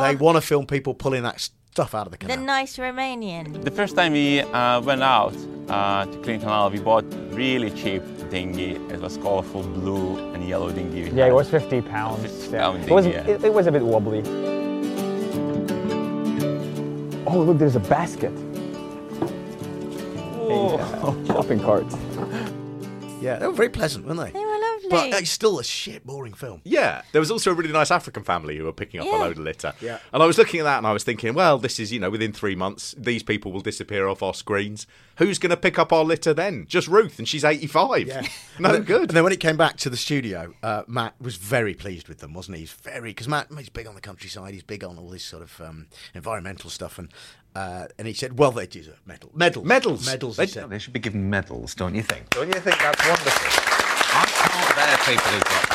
they 0.00 0.16
want 0.16 0.36
to 0.36 0.40
film 0.40 0.66
people 0.66 0.94
pulling 0.94 1.22
that 1.24 1.40
stuff 1.40 1.94
out 1.94 2.06
of 2.06 2.12
the 2.12 2.18
canal. 2.18 2.36
The 2.36 2.42
nice 2.42 2.76
Romanian. 2.76 3.64
The 3.64 3.70
first 3.70 3.94
time 3.96 4.12
we 4.12 4.40
uh, 4.40 4.80
went 4.80 5.02
out 5.02 5.34
uh, 5.68 6.06
to 6.06 6.18
clean 6.22 6.40
canal, 6.40 6.70
we 6.70 6.78
bought 6.80 7.04
really 7.30 7.70
cheap 7.70 8.02
dinghy. 8.30 8.72
It 8.92 9.00
was 9.00 9.16
colorful 9.18 9.62
blue 9.62 10.32
and 10.32 10.46
yellow 10.48 10.70
dinghy. 10.70 11.10
Yeah, 11.10 11.26
it 11.26 11.32
was 11.34 11.48
50 11.50 11.82
pounds. 11.82 12.22
50 12.22 12.50
Yeah. 12.52 12.60
pound 12.60 12.84
It 12.84 12.90
was, 12.90 13.06
yeah. 13.06 13.26
it, 13.26 13.44
it 13.44 13.52
was 13.52 13.66
a 13.66 13.72
bit 13.72 13.82
wobbly. 13.82 14.22
Oh, 17.26 17.42
look, 17.42 17.58
there's 17.58 17.76
a 17.76 17.80
basket. 17.80 18.32
Oh. 20.52 21.16
A 21.22 21.26
shopping 21.26 21.60
cart. 21.60 21.84
Yeah, 23.20 23.36
they 23.38 23.46
were 23.46 23.52
very 23.52 23.68
pleasant, 23.68 24.04
weren't 24.06 24.18
they? 24.18 24.30
They 24.32 24.44
were 24.44 24.46
lovely. 24.46 24.49
But 24.90 25.20
it's 25.20 25.30
still 25.30 25.58
a 25.58 25.64
shit 25.64 26.06
boring 26.06 26.34
film. 26.34 26.60
Yeah, 26.64 27.02
there 27.12 27.20
was 27.20 27.30
also 27.30 27.50
a 27.50 27.54
really 27.54 27.72
nice 27.72 27.90
African 27.90 28.24
family 28.24 28.56
who 28.56 28.64
were 28.64 28.72
picking 28.72 29.00
up 29.00 29.06
a 29.06 29.10
load 29.10 29.32
of 29.38 29.44
litter. 29.44 29.72
Yeah. 29.80 29.98
And 30.12 30.22
I 30.22 30.26
was 30.26 30.36
looking 30.38 30.60
at 30.60 30.64
that 30.64 30.78
and 30.78 30.86
I 30.86 30.92
was 30.92 31.04
thinking, 31.04 31.34
well, 31.34 31.58
this 31.58 31.78
is, 31.78 31.92
you 31.92 32.00
know, 32.00 32.10
within 32.10 32.32
three 32.32 32.54
months, 32.56 32.94
these 32.98 33.22
people 33.22 33.52
will 33.52 33.60
disappear 33.60 34.08
off 34.08 34.22
our 34.22 34.34
screens. 34.34 34.86
Who's 35.16 35.38
going 35.38 35.50
to 35.50 35.56
pick 35.56 35.78
up 35.78 35.92
our 35.92 36.02
litter 36.04 36.32
then? 36.32 36.64
Just 36.66 36.88
Ruth, 36.88 37.18
and 37.18 37.28
she's 37.28 37.44
85. 37.44 38.06
Yeah. 38.06 38.20
no 38.58 38.68
and 38.70 38.74
then, 38.78 38.82
good. 38.84 39.02
And 39.02 39.10
then 39.10 39.22
when 39.24 39.32
it 39.32 39.40
came 39.40 39.56
back 39.56 39.76
to 39.78 39.90
the 39.90 39.96
studio, 39.96 40.54
uh, 40.62 40.82
Matt 40.86 41.14
was 41.20 41.36
very 41.36 41.74
pleased 41.74 42.08
with 42.08 42.18
them, 42.18 42.32
wasn't 42.32 42.56
he? 42.56 42.62
He's 42.62 42.72
very 42.72 43.10
because 43.10 43.28
Matt 43.28 43.48
he's 43.56 43.68
big 43.68 43.86
on 43.86 43.94
the 43.94 44.00
countryside. 44.00 44.54
He's 44.54 44.62
big 44.62 44.82
on 44.82 44.96
all 44.98 45.10
this 45.10 45.24
sort 45.24 45.42
of 45.42 45.60
um, 45.60 45.86
environmental 46.14 46.70
stuff, 46.70 46.98
and 46.98 47.12
uh, 47.54 47.86
and 47.98 48.06
he 48.08 48.14
said, 48.14 48.38
"Well, 48.38 48.50
they 48.52 48.66
deserve 48.66 49.00
medal, 49.04 49.30
medals, 49.34 49.66
Medals. 49.66 50.06
medals." 50.06 50.36
They- 50.36 50.46
He 50.46 50.52
said. 50.52 50.70
They 50.70 50.78
should 50.78 50.92
be 50.94 51.00
given 51.00 51.28
medals, 51.28 51.74
don't 51.74 51.94
you 51.94 52.02
think? 52.02 52.30
Don't 52.30 52.48
you 52.48 52.60
think 52.60 52.78
that's 52.78 53.06
wonderful? 53.06 53.69
I 54.60 54.72
can't 54.72 55.00
people 55.06 55.32
who've 55.32 55.44
got 55.44 55.70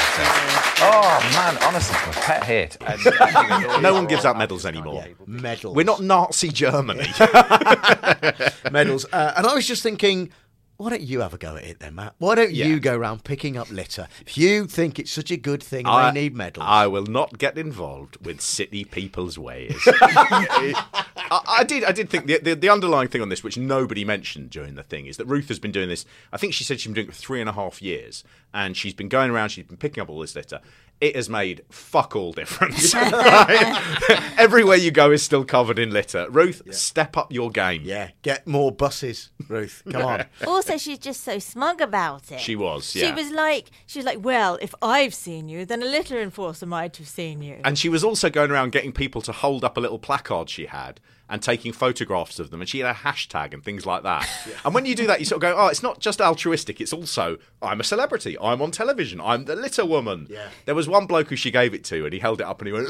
Oh 0.78 1.30
man, 1.34 1.58
honestly, 1.64 1.96
my 2.06 2.12
pet 2.14 2.44
hit. 2.44 2.78
No 3.82 3.94
one 3.94 4.06
gives 4.06 4.26
out 4.26 4.38
medals 4.38 4.66
anymore. 4.66 5.06
Medals. 5.26 5.76
We're 5.76 5.84
not 5.84 6.02
Nazi 6.02 6.50
Germany. 6.50 7.08
medals. 8.72 9.06
Uh, 9.12 9.34
and 9.38 9.46
I 9.46 9.54
was 9.54 9.68
just 9.68 9.84
thinking, 9.84 10.32
why 10.78 10.90
don't 10.90 11.02
you 11.02 11.22
have 11.22 11.34
a 11.34 11.38
go 11.38 11.56
at 11.56 11.64
it 11.64 11.80
then, 11.80 11.96
Matt? 11.96 12.16
Why 12.18 12.36
don't 12.36 12.52
Yeah. 12.52 12.66
you 12.68 12.80
go 12.80 12.96
around 12.96 13.24
picking 13.24 13.58
up 13.58 13.70
litter? 13.72 14.08
If 14.26 14.38
you 14.38 14.66
think 14.66 15.00
it's 15.00 15.12
such 15.12 15.32
a 15.32 15.38
good 15.38 15.64
thing, 15.64 15.86
I 15.86 16.12
they 16.12 16.22
need 16.22 16.36
medals. 16.36 16.66
I 16.68 16.88
will 16.88 17.06
not 17.06 17.38
get 17.38 17.58
involved 17.58 18.18
with 18.26 18.42
city 18.42 18.84
people's 18.86 19.38
ways. 19.38 19.76
I, 19.88 21.42
I 21.48 21.64
did. 21.64 21.84
I 21.84 21.92
did 21.92 22.10
think 22.10 22.28
the, 22.28 22.40
the 22.40 22.56
the 22.56 22.70
underlying 22.70 23.08
thing 23.08 23.22
on 23.22 23.30
this, 23.30 23.44
which 23.44 23.58
nobody 23.58 24.06
mentioned 24.06 24.50
during 24.50 24.76
the 24.76 24.84
thing, 24.84 25.06
is 25.08 25.18
that 25.18 25.26
Ruth 25.26 25.48
has 25.48 25.60
been 25.60 25.72
doing 25.72 25.90
this. 25.90 26.06
I 26.32 26.38
think 26.38 26.54
she 26.54 26.64
said 26.64 26.80
she's 26.80 26.88
been 26.88 26.94
doing 26.96 27.08
it 27.08 27.14
for 27.16 27.22
three 27.22 27.40
and 27.40 27.50
a 27.50 27.54
half 27.54 27.82
years, 27.82 28.24
and 28.54 28.76
she's 28.78 28.94
been 28.94 29.10
going 29.10 29.32
around. 29.32 29.50
She's 29.50 29.66
been 29.66 29.78
picking 29.78 30.02
up 30.02 30.10
all 30.10 30.20
this 30.20 30.36
litter. 30.36 30.60
It 31.02 31.16
has 31.16 31.30
made 31.30 31.62
fuck 31.70 32.16
all 32.16 32.32
difference. 32.32 32.96
Everywhere 34.38 34.78
you 34.78 34.92
go 34.92 35.12
is 35.12 35.22
still 35.24 35.44
covered 35.44 35.78
in 35.78 35.92
litter. 35.92 36.28
Ruth, 36.30 36.62
step 36.74 37.18
up 37.18 37.32
your 37.32 37.50
game. 37.52 37.82
Yeah, 37.84 38.12
get 38.22 38.48
more 38.48 38.72
buses, 38.72 39.32
Ruth. 39.48 39.84
Come 39.90 40.02
on. 40.04 40.26
Also, 40.48 40.78
she's 40.78 41.00
just 41.00 41.24
so 41.24 41.38
smug 41.40 41.82
about 41.82 42.32
it. 42.32 42.40
She 42.40 42.56
was, 42.56 42.96
Yeah. 42.96 43.08
She 43.08 43.12
was 43.14 43.32
like, 43.32 43.72
she 43.86 44.00
was 44.00 44.06
like, 44.06 44.24
well, 44.24 44.58
if 44.62 44.74
I've 44.82 45.14
seen 45.14 45.50
you, 45.50 45.66
then 45.66 45.82
a 45.82 45.86
litter 45.86 46.22
enforcer 46.22 46.66
might 46.66 46.96
have 46.98 47.08
seen 47.08 47.42
you. 47.42 47.60
And 47.64 47.78
she 47.78 47.90
was 47.90 48.04
also 48.04 48.30
going 48.30 48.52
around 48.52 48.72
getting 48.72 48.92
people 48.92 49.22
to 49.24 49.32
hold 49.32 49.64
up 49.64 49.76
a 49.78 49.80
little 49.80 50.00
placard 50.00 50.50
she 50.50 50.66
had 50.68 51.00
and 51.30 51.42
taking 51.42 51.74
photographs 51.74 52.40
of 52.40 52.52
them. 52.52 52.62
And 52.62 52.70
she 52.70 52.80
had 52.80 52.90
a 52.90 53.00
hashtag 53.00 53.54
and 53.54 53.64
things 53.64 53.86
like 53.86 54.04
that. 54.04 54.30
And 54.64 54.74
when 54.74 54.86
you 54.86 54.96
do 54.96 55.06
that, 55.08 55.20
you 55.20 55.26
sort 55.26 55.44
of 55.44 55.54
go, 55.54 55.56
oh, 55.58 55.68
it's 55.68 55.84
not 55.84 56.00
just 56.00 56.20
altruistic. 56.20 56.82
It's 56.82 56.94
also, 56.94 57.38
I'm 57.62 57.80
a 57.80 57.84
celebrity. 57.84 58.36
I'm 58.42 58.62
on 58.62 58.72
television. 58.72 59.22
I'm 59.22 59.46
the 59.46 59.56
litter 59.56 59.86
woman. 59.86 60.28
Yeah. 60.30 60.50
There 60.66 60.74
was 60.76 60.88
one 60.88 61.06
bloke 61.06 61.28
who 61.30 61.36
she 61.36 61.52
gave 61.52 61.74
it 61.74 61.84
to 61.86 62.04
and 62.06 62.14
he 62.14 62.20
held 62.20 62.42
it 62.42 62.48
up 62.48 62.62
and 62.62 62.68
he 62.68 62.74
went, 62.74 62.88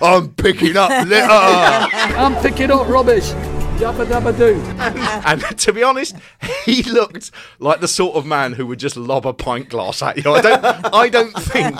I'm 0.00 0.34
picking 0.34 0.76
up 0.76 0.90
litter. 1.06 1.26
I'm 1.28 2.34
picking 2.42 2.70
up 2.70 2.88
rubbish. 2.88 3.32
Yabba 3.82 4.06
dabba 4.06 4.38
doo. 4.38 4.62
and 5.26 5.58
to 5.58 5.72
be 5.72 5.82
honest, 5.82 6.14
he 6.64 6.84
looked 6.84 7.32
like 7.58 7.80
the 7.80 7.88
sort 7.88 8.14
of 8.14 8.24
man 8.24 8.52
who 8.52 8.64
would 8.68 8.78
just 8.78 8.96
lob 8.96 9.26
a 9.26 9.32
pint 9.32 9.70
glass 9.70 10.00
at 10.02 10.22
you. 10.22 10.32
I 10.32 10.40
don't, 10.40 10.94
I 10.94 11.08
don't 11.08 11.32
think 11.32 11.76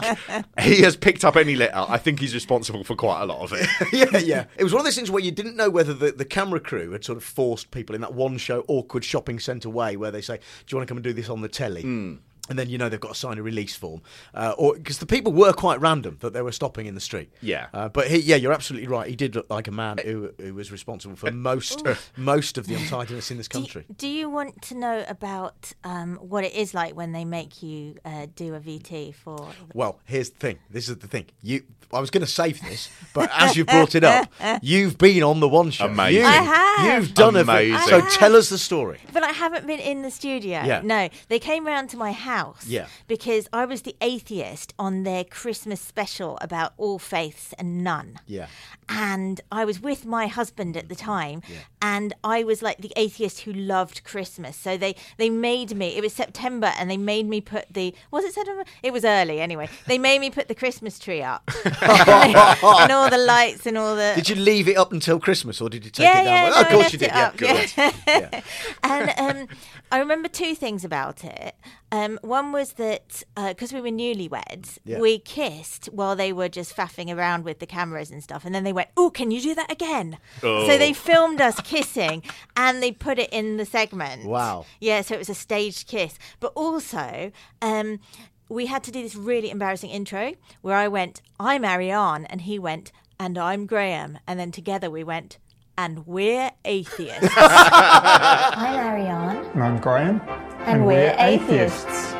he 0.60 0.82
has 0.82 0.96
picked 0.96 1.24
up 1.24 1.36
any 1.36 1.54
litter. 1.54 1.72
I 1.76 1.98
think 1.98 2.18
he's 2.18 2.34
responsible 2.34 2.82
for 2.82 2.96
quite 2.96 3.22
a 3.22 3.26
lot 3.26 3.42
of 3.42 3.52
it. 3.52 3.68
yeah, 3.92 4.18
yeah. 4.18 4.44
It 4.56 4.64
was 4.64 4.72
one 4.72 4.80
of 4.80 4.84
those 4.84 4.96
things 4.96 5.12
where 5.12 5.22
you 5.22 5.30
didn't 5.30 5.54
know 5.54 5.70
whether 5.70 5.94
the, 5.94 6.10
the 6.10 6.24
camera 6.24 6.58
crew 6.58 6.90
had 6.90 7.04
sort 7.04 7.18
of 7.18 7.22
forced 7.22 7.70
people 7.70 7.94
in 7.94 8.00
that 8.00 8.14
one 8.14 8.36
show 8.36 8.64
awkward 8.66 9.04
shopping 9.04 9.38
centre 9.38 9.70
way 9.70 9.96
where 9.96 10.10
they 10.10 10.22
say, 10.22 10.38
"Do 10.38 10.42
you 10.70 10.78
want 10.78 10.88
to 10.88 10.90
come 10.90 10.98
and 10.98 11.04
do 11.04 11.12
this 11.12 11.28
on 11.28 11.40
the 11.40 11.48
telly?" 11.48 11.82
Hmm. 11.82 12.14
And 12.52 12.58
then 12.58 12.68
you 12.68 12.76
know 12.76 12.90
they've 12.90 13.00
got 13.00 13.14
to 13.14 13.18
sign 13.18 13.38
a 13.38 13.42
release 13.42 13.74
form, 13.74 14.02
uh, 14.34 14.52
or 14.58 14.74
because 14.74 14.98
the 14.98 15.06
people 15.06 15.32
were 15.32 15.54
quite 15.54 15.80
random 15.80 16.18
that 16.20 16.34
they 16.34 16.42
were 16.42 16.52
stopping 16.52 16.84
in 16.84 16.94
the 16.94 17.00
street. 17.00 17.30
Yeah. 17.40 17.68
uh, 17.72 17.88
but 17.88 18.08
he, 18.08 18.18
yeah, 18.18 18.36
you're 18.36 18.52
absolutely 18.52 18.88
right. 18.88 19.08
He 19.08 19.16
did 19.16 19.34
look 19.34 19.48
like 19.48 19.68
a 19.68 19.70
man 19.70 19.96
who, 20.04 20.34
who 20.38 20.52
was 20.52 20.70
responsible 20.70 21.16
for 21.16 21.30
most 21.30 21.82
most 22.18 22.58
of 22.58 22.66
the 22.66 22.74
untidiness 22.74 23.30
in 23.30 23.38
this 23.38 23.48
country. 23.48 23.86
Do 23.96 24.06
you 24.06 24.28
want 24.28 24.60
to 24.68 24.74
know 24.74 25.02
about 25.08 25.72
um, 25.82 26.16
what 26.16 26.44
it 26.44 26.52
is 26.52 26.74
like 26.74 26.94
when 26.94 27.12
they 27.12 27.24
make 27.24 27.62
you 27.62 27.96
uh, 28.04 28.26
do 28.36 28.54
a 28.54 28.60
VT 28.60 29.14
for? 29.14 29.48
Well, 29.72 29.98
here's 30.04 30.28
the 30.28 30.38
thing. 30.38 30.58
This 30.68 30.90
is 30.90 30.98
the 30.98 31.08
thing. 31.08 31.26
You, 31.40 31.62
I 31.90 32.00
was 32.00 32.10
going 32.10 32.24
to 32.24 32.30
save 32.30 32.60
this, 32.62 32.90
but 33.14 33.30
as 33.34 33.56
you 33.56 33.64
brought 33.64 33.94
it 33.94 34.04
up, 34.04 34.30
you've 34.62 34.98
been 34.98 35.22
on 35.22 35.40
the 35.40 35.48
one 35.48 35.70
show. 35.70 35.86
Amazing. 35.86 36.20
You, 36.20 36.26
I 36.26 36.32
have. 36.32 37.02
You've 37.02 37.14
done 37.14 37.36
Amazing. 37.36 37.74
it. 37.74 37.80
So 37.88 38.00
tell 38.18 38.36
us 38.36 38.48
the 38.50 38.58
story. 38.58 38.98
But 39.12 39.22
I 39.22 39.30
haven't 39.30 39.66
been 39.66 39.80
in 39.80 40.02
the 40.02 40.10
studio. 40.10 40.62
Yeah. 40.64 40.80
No, 40.82 41.08
they 41.28 41.38
came 41.38 41.66
round 41.66 41.90
to 41.90 41.96
my 41.96 42.12
house. 42.12 42.41
Yeah. 42.66 42.86
Because 43.06 43.48
I 43.52 43.64
was 43.64 43.82
the 43.82 43.96
atheist 44.00 44.74
on 44.78 45.02
their 45.02 45.24
Christmas 45.24 45.80
special 45.80 46.38
about 46.40 46.72
all 46.76 46.98
faiths 46.98 47.54
and 47.58 47.82
none. 47.84 48.18
Yeah. 48.26 48.46
And 48.88 49.40
I 49.50 49.64
was 49.64 49.80
with 49.80 50.04
my 50.04 50.26
husband 50.26 50.76
at 50.76 50.88
the 50.88 50.94
time, 50.94 51.42
and 51.80 52.14
I 52.22 52.44
was 52.44 52.62
like 52.62 52.78
the 52.78 52.92
atheist 52.96 53.40
who 53.40 53.52
loved 53.52 54.04
Christmas. 54.04 54.56
So 54.56 54.76
they 54.76 54.96
they 55.16 55.30
made 55.30 55.74
me. 55.74 55.96
It 55.96 56.02
was 56.02 56.12
September, 56.12 56.72
and 56.78 56.90
they 56.90 56.96
made 56.96 57.26
me 57.26 57.40
put 57.40 57.72
the 57.72 57.94
was 58.10 58.24
it 58.24 58.34
September? 58.34 58.64
It 58.82 58.92
was 58.92 59.04
early 59.04 59.40
anyway. 59.40 59.68
They 59.86 59.98
made 59.98 60.20
me 60.20 60.30
put 60.30 60.48
the 60.48 60.54
Christmas 60.54 60.98
tree 60.98 61.22
up, 61.22 61.50
and 61.64 62.92
all 62.92 63.08
the 63.08 63.24
lights 63.26 63.66
and 63.66 63.78
all 63.78 63.96
the. 63.96 64.12
Did 64.14 64.28
you 64.28 64.36
leave 64.36 64.68
it 64.68 64.76
up 64.76 64.92
until 64.92 65.18
Christmas, 65.18 65.60
or 65.60 65.70
did 65.70 65.84
you 65.84 65.90
take 65.90 66.04
yeah, 66.04 66.20
it 66.20 66.24
down? 66.24 66.34
yeah, 66.34 66.50
no, 66.50 66.60
of 66.60 66.68
course 66.68 66.92
you 66.92 66.98
did. 66.98 67.08
Yeah, 67.08 67.32
good. 67.36 67.72
yeah. 67.76 68.40
and 68.82 69.12
um, 69.18 69.48
I 69.90 69.98
remember 69.98 70.28
two 70.28 70.54
things 70.54 70.84
about 70.84 71.24
it. 71.24 71.54
Um, 71.90 72.18
one 72.22 72.52
was 72.52 72.72
that 72.74 73.24
because 73.36 73.72
we 73.72 73.80
were 73.80 73.88
newlyweds, 73.90 74.78
Yeah. 74.84 74.98
we 75.00 75.18
kissed 75.18 75.86
while 75.86 76.16
they 76.16 76.32
were 76.32 76.48
just 76.48 76.74
faffing 76.74 77.14
around 77.14 77.44
with 77.44 77.58
the 77.58 77.66
cameras 77.66 78.10
and 78.10 78.22
stuff, 78.22 78.44
and 78.44 78.54
then 78.54 78.64
they 78.64 78.72
went, 78.72 78.88
"Oh, 78.96 79.10
can 79.10 79.30
you 79.30 79.40
do 79.40 79.54
that 79.54 79.70
again?" 79.70 80.18
Oh. 80.42 80.66
So 80.66 80.78
they 80.78 80.92
filmed 80.92 81.40
us 81.40 81.60
kissing, 81.60 82.22
and 82.56 82.82
they 82.82 82.92
put 82.92 83.18
it 83.18 83.30
in 83.32 83.56
the 83.58 83.66
segment. 83.66 84.24
Wow. 84.24 84.64
Yeah, 84.80 85.02
so 85.02 85.14
it 85.14 85.18
was 85.18 85.28
a 85.28 85.34
staged 85.34 85.86
kiss, 85.88 86.18
but 86.40 86.52
also. 86.54 87.30
Um, 87.60 88.00
we 88.48 88.66
had 88.66 88.82
to 88.84 88.90
do 88.90 89.00
this 89.02 89.14
really 89.14 89.50
embarrassing 89.50 89.88
intro 89.88 90.34
where 90.60 90.76
I 90.76 90.86
went, 90.86 91.22
I'm 91.40 91.64
Ariane, 91.64 92.26
and 92.26 92.42
he 92.42 92.58
went, 92.58 92.92
and 93.18 93.38
I'm 93.38 93.64
Graham. 93.64 94.18
And 94.26 94.38
then 94.38 94.52
together 94.52 94.90
we 94.90 95.02
went, 95.02 95.38
and 95.78 96.06
we're 96.06 96.50
atheists. 96.64 97.28
I'm 97.36 98.78
Ariane. 98.78 99.44
And 99.54 99.62
I'm 99.62 99.78
Graham. 99.78 100.20
And 100.66 100.86
we're 100.86 101.14
atheists. 101.18 102.14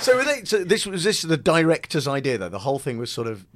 So, 0.00 0.16
were 0.16 0.24
they, 0.24 0.44
so 0.44 0.64
this 0.64 0.86
was 0.86 1.04
this 1.04 1.22
the 1.22 1.36
director's 1.36 2.06
idea, 2.06 2.38
though. 2.38 2.48
The 2.48 2.60
whole 2.60 2.78
thing 2.78 2.98
was 2.98 3.10
sort 3.10 3.26
of 3.26 3.46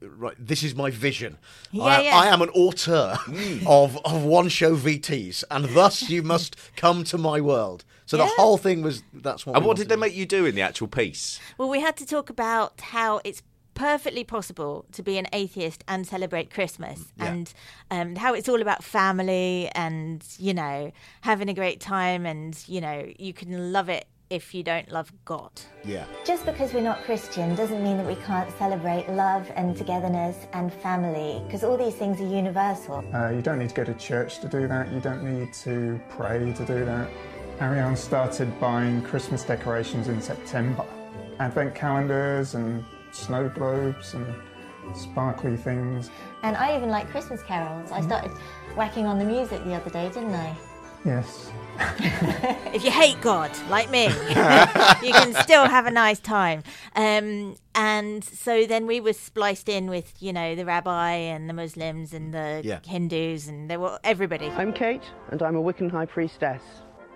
right. 0.00 0.34
This 0.38 0.62
is 0.62 0.74
my 0.74 0.90
vision. 0.90 1.38
Yeah, 1.70 1.84
I, 1.84 2.00
yeah. 2.00 2.16
I 2.16 2.26
am 2.26 2.42
an 2.42 2.48
auteur 2.50 3.16
mm. 3.26 3.66
of 3.66 3.98
of 4.04 4.24
one 4.24 4.48
show 4.48 4.76
VTs, 4.76 5.44
and 5.50 5.66
thus 5.66 6.08
you 6.08 6.22
must 6.34 6.56
come 6.76 7.04
to 7.04 7.18
my 7.18 7.40
world. 7.40 7.84
So 8.06 8.16
the 8.16 8.26
whole 8.26 8.56
thing 8.56 8.82
was 8.82 9.04
that's 9.14 9.46
what. 9.46 9.54
And 9.54 9.64
we 9.64 9.68
what 9.68 9.76
did 9.76 9.88
they 9.88 9.94
to 9.94 10.00
make 10.00 10.16
you 10.16 10.26
do 10.26 10.46
in 10.46 10.56
the 10.56 10.62
actual 10.62 10.88
piece? 10.88 11.38
Well, 11.58 11.68
we 11.68 11.80
had 11.80 11.96
to 11.98 12.06
talk 12.06 12.28
about 12.28 12.80
how 12.80 13.20
it's 13.22 13.42
perfectly 13.80 14.24
possible 14.24 14.84
to 14.92 15.02
be 15.02 15.16
an 15.16 15.26
atheist 15.32 15.82
and 15.88 16.06
celebrate 16.06 16.50
Christmas, 16.50 16.98
Yeah. 17.16 17.32
and 17.32 17.54
um, 17.90 18.14
how 18.16 18.34
it's 18.34 18.46
all 18.48 18.60
about 18.60 18.84
family 18.84 19.70
and 19.74 20.22
you 20.38 20.52
know 20.52 20.92
having 21.22 21.48
a 21.48 21.54
great 21.54 21.80
time, 21.80 22.26
and 22.26 22.52
you 22.66 22.80
know 22.82 23.06
you 23.18 23.32
can 23.32 23.72
love 23.72 23.88
it 23.88 24.04
if 24.28 24.54
you 24.54 24.62
don't 24.62 24.92
love 24.92 25.10
God. 25.24 25.50
Yeah. 25.82 26.04
Just 26.26 26.44
because 26.44 26.74
we're 26.74 26.82
not 26.92 27.02
Christian 27.04 27.54
doesn't 27.56 27.82
mean 27.82 27.96
that 27.96 28.06
we 28.06 28.16
can't 28.26 28.50
celebrate 28.58 29.08
love 29.08 29.50
and 29.56 29.74
togetherness 29.74 30.36
and 30.52 30.72
family, 30.72 31.42
because 31.46 31.64
all 31.64 31.78
these 31.78 31.94
things 31.94 32.20
are 32.20 32.28
universal. 32.42 33.02
Uh, 33.14 33.30
you 33.30 33.40
don't 33.40 33.58
need 33.58 33.70
to 33.70 33.74
go 33.74 33.84
to 33.84 33.94
church 33.94 34.40
to 34.40 34.48
do 34.48 34.68
that. 34.68 34.92
You 34.92 35.00
don't 35.00 35.24
need 35.24 35.54
to 35.64 35.98
pray 36.10 36.52
to 36.52 36.64
do 36.66 36.84
that. 36.84 37.08
Ariane 37.62 37.96
started 37.96 38.48
buying 38.60 39.00
Christmas 39.02 39.42
decorations 39.42 40.08
in 40.08 40.20
September. 40.20 40.84
Advent 41.38 41.74
calendars 41.74 42.54
and 42.54 42.84
snow 43.12 43.48
globes 43.48 44.14
and 44.14 44.26
sparkly 44.94 45.56
things. 45.56 46.10
And 46.42 46.56
I 46.56 46.76
even 46.76 46.88
like 46.88 47.08
Christmas 47.10 47.42
carols. 47.42 47.90
I 47.92 48.00
started 48.00 48.32
whacking 48.76 49.06
on 49.06 49.18
the 49.18 49.24
music 49.24 49.62
the 49.64 49.74
other 49.74 49.90
day, 49.90 50.08
didn't 50.08 50.34
I? 50.34 50.56
Yes. 51.04 51.50
if 52.74 52.84
you 52.84 52.90
hate 52.90 53.18
God, 53.22 53.50
like 53.70 53.90
me, 53.90 54.04
you 55.06 55.12
can 55.14 55.32
still 55.42 55.64
have 55.64 55.86
a 55.86 55.90
nice 55.90 56.18
time. 56.20 56.62
Um, 56.94 57.56
and 57.74 58.22
so 58.22 58.66
then 58.66 58.86
we 58.86 59.00
were 59.00 59.14
spliced 59.14 59.68
in 59.70 59.88
with, 59.88 60.12
you 60.20 60.32
know, 60.32 60.54
the 60.54 60.66
rabbi 60.66 61.12
and 61.12 61.48
the 61.48 61.54
Muslims 61.54 62.12
and 62.12 62.34
the 62.34 62.60
Yeah. 62.62 62.80
Hindus, 62.84 63.48
and 63.48 63.70
there 63.70 63.80
were 63.80 63.98
everybody. 64.04 64.48
I'm 64.48 64.74
Kate, 64.74 65.02
and 65.30 65.42
I'm 65.42 65.56
a 65.56 65.62
Wiccan 65.62 65.90
High 65.90 66.04
Priestess. 66.06 66.62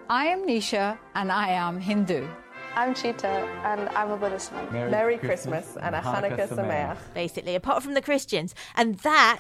I 0.09 0.27
am 0.27 0.47
Nisha 0.47 0.99
and 1.15 1.31
I 1.33 1.49
am 1.51 1.81
Hindu. 1.81 2.27
I'm 2.77 2.93
Cheetah 2.93 3.29
and 3.65 3.89
I'm 3.91 4.11
a 4.11 4.17
Buddhist 4.17 4.53
monk. 4.53 4.73
Merry, 4.73 5.17
Christmas, 5.17 5.77
and 5.81 5.95
a 5.95 6.01
Hanukkah 6.01 6.49
Sameach. 6.49 6.99
basically, 7.15 7.55
apart 7.55 7.83
from 7.85 7.95
the 7.95 8.03
Christians. 8.03 8.55
And 8.75 8.97
that 8.99 9.39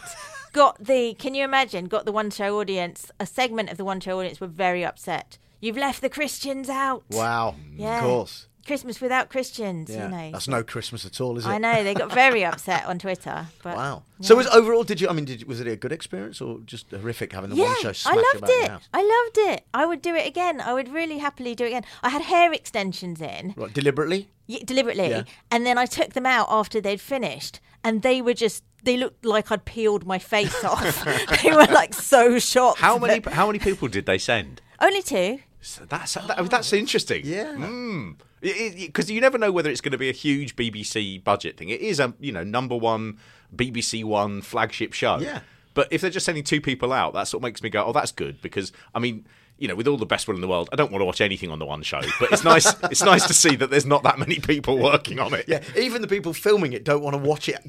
got 0.52 0.82
the, 0.82 1.14
can 1.14 1.34
you 1.34 1.44
imagine, 1.44 1.86
got 1.86 2.04
the 2.04 2.12
one 2.12 2.30
show 2.30 2.60
audience, 2.60 3.10
a 3.18 3.26
segment 3.26 3.70
of 3.70 3.76
the 3.76 3.84
one 3.84 3.98
show 3.98 4.20
audience 4.20 4.40
were 4.40 4.46
very 4.46 4.84
upset. 4.84 5.38
You've 5.60 5.76
left 5.76 6.00
the 6.00 6.08
Christians 6.08 6.68
out. 6.68 7.02
Wow. 7.10 7.56
Yeah. 7.76 7.98
Of 7.98 8.04
course. 8.04 8.46
Christmas 8.64 9.00
without 9.00 9.28
Christians, 9.30 9.90
Yeah. 9.90 10.04
you 10.04 10.10
know. 10.10 10.30
That's 10.32 10.48
no 10.48 10.62
Christmas 10.62 11.04
at 11.04 11.20
all, 11.20 11.36
is 11.38 11.44
it? 11.46 11.48
I 11.48 11.58
know, 11.58 11.84
they 11.84 11.94
got 11.94 12.12
very 12.12 12.44
upset 12.50 12.84
on 12.86 12.98
Twitter. 12.98 13.46
But 13.62 13.76
Wow. 13.76 14.02
yeah. 14.18 14.26
So 14.26 14.36
was 14.36 14.46
overall, 14.48 14.82
did 14.84 15.00
you? 15.00 15.08
I 15.08 15.12
mean, 15.12 15.24
did, 15.26 15.44
was 15.46 15.60
it 15.60 15.66
a 15.66 15.76
good 15.76 15.92
experience 15.92 16.40
or 16.40 16.58
just 16.64 16.90
horrific 16.90 17.32
having 17.32 17.50
the 17.50 17.56
yeah, 17.56 17.66
one 17.66 17.80
show 17.82 17.88
I 17.90 17.92
smash 17.92 18.16
loved 18.16 18.36
about 18.36 18.50
your 18.50 18.62
it. 18.62 18.68
house? 18.70 18.88
I 18.92 19.02
loved 19.02 19.52
it. 19.52 19.64
I 19.74 19.86
would 19.86 20.02
do 20.02 20.14
it 20.14 20.26
again. 20.26 20.60
I 20.60 20.72
would 20.72 20.88
really 20.92 21.18
happily 21.18 21.54
do 21.54 21.64
it 21.64 21.68
again. 21.68 21.84
I 22.02 22.08
had 22.08 22.22
hair 22.22 22.52
extensions 22.52 23.20
in. 23.20 23.54
Right, 23.56 23.72
deliberately. 23.72 24.28
Yeah, 24.46 24.60
deliberately. 24.64 25.08
Yeah. 25.08 25.22
And 25.50 25.64
then 25.64 25.78
I 25.78 25.86
took 25.86 26.12
them 26.14 26.26
out 26.26 26.46
after 26.50 26.80
they'd 26.80 27.00
finished, 27.00 27.60
and 27.82 28.02
they 28.02 28.20
were 28.22 28.34
just. 28.34 28.64
They 28.82 28.98
looked 28.98 29.24
like 29.24 29.50
I'd 29.50 29.64
peeled 29.64 30.04
my 30.06 30.18
face 30.18 30.62
off. 30.72 31.04
they 31.42 31.50
were 31.50 31.64
like 31.72 31.94
so 31.94 32.38
shocked. 32.38 32.80
How 32.80 32.98
many 32.98 33.20
that- 33.20 33.32
how 33.32 33.46
many 33.46 33.58
people 33.58 33.88
did 33.88 34.04
they 34.04 34.18
send? 34.18 34.60
Only 34.80 35.00
two. 35.00 35.38
So 35.62 35.86
that's 35.86 36.12
that, 36.12 36.50
that's 36.50 36.72
interesting. 36.74 37.22
Yeah. 37.24 37.54
Hmm. 37.56 38.10
Because 38.44 39.10
you 39.10 39.20
never 39.20 39.38
know 39.38 39.50
whether 39.50 39.70
it's 39.70 39.80
going 39.80 39.92
to 39.92 39.98
be 39.98 40.10
a 40.10 40.12
huge 40.12 40.54
BBC 40.54 41.22
budget 41.24 41.56
thing. 41.56 41.70
It 41.70 41.80
is 41.80 41.98
a 41.98 42.12
you 42.20 42.32
know 42.32 42.44
number 42.44 42.76
one 42.76 43.18
BBC 43.54 44.04
One 44.04 44.42
flagship 44.42 44.92
show. 44.92 45.18
Yeah. 45.18 45.40
But 45.72 45.88
if 45.90 46.00
they're 46.00 46.10
just 46.10 46.26
sending 46.26 46.44
two 46.44 46.60
people 46.60 46.92
out, 46.92 47.14
that 47.14 47.24
sort 47.24 47.40
of 47.40 47.44
makes 47.44 47.62
me 47.62 47.68
go, 47.68 47.84
oh, 47.84 47.92
that's 47.92 48.12
good. 48.12 48.40
Because 48.42 48.70
I 48.94 49.00
mean, 49.00 49.26
you 49.58 49.68
know, 49.68 49.74
with 49.74 49.86
all 49.86 49.96
the 49.96 50.06
best 50.06 50.26
will 50.26 50.34
in 50.34 50.40
the 50.40 50.48
world, 50.48 50.68
I 50.72 50.76
don't 50.76 50.90
want 50.90 51.02
to 51.02 51.06
watch 51.06 51.20
anything 51.20 51.50
on 51.50 51.58
the 51.58 51.64
one 51.64 51.82
show. 51.82 52.00
But 52.18 52.32
it's 52.32 52.44
nice. 52.44 52.74
it's 52.90 53.02
nice 53.02 53.26
to 53.26 53.34
see 53.34 53.56
that 53.56 53.70
there's 53.70 53.86
not 53.86 54.02
that 54.02 54.18
many 54.18 54.40
people 54.40 54.78
working 54.78 55.20
on 55.20 55.32
it. 55.34 55.44
Yeah, 55.48 55.62
even 55.76 56.02
the 56.02 56.08
people 56.08 56.32
filming 56.32 56.72
it 56.72 56.84
don't 56.84 57.02
want 57.02 57.14
to 57.14 57.18
watch 57.18 57.48
it 57.48 57.60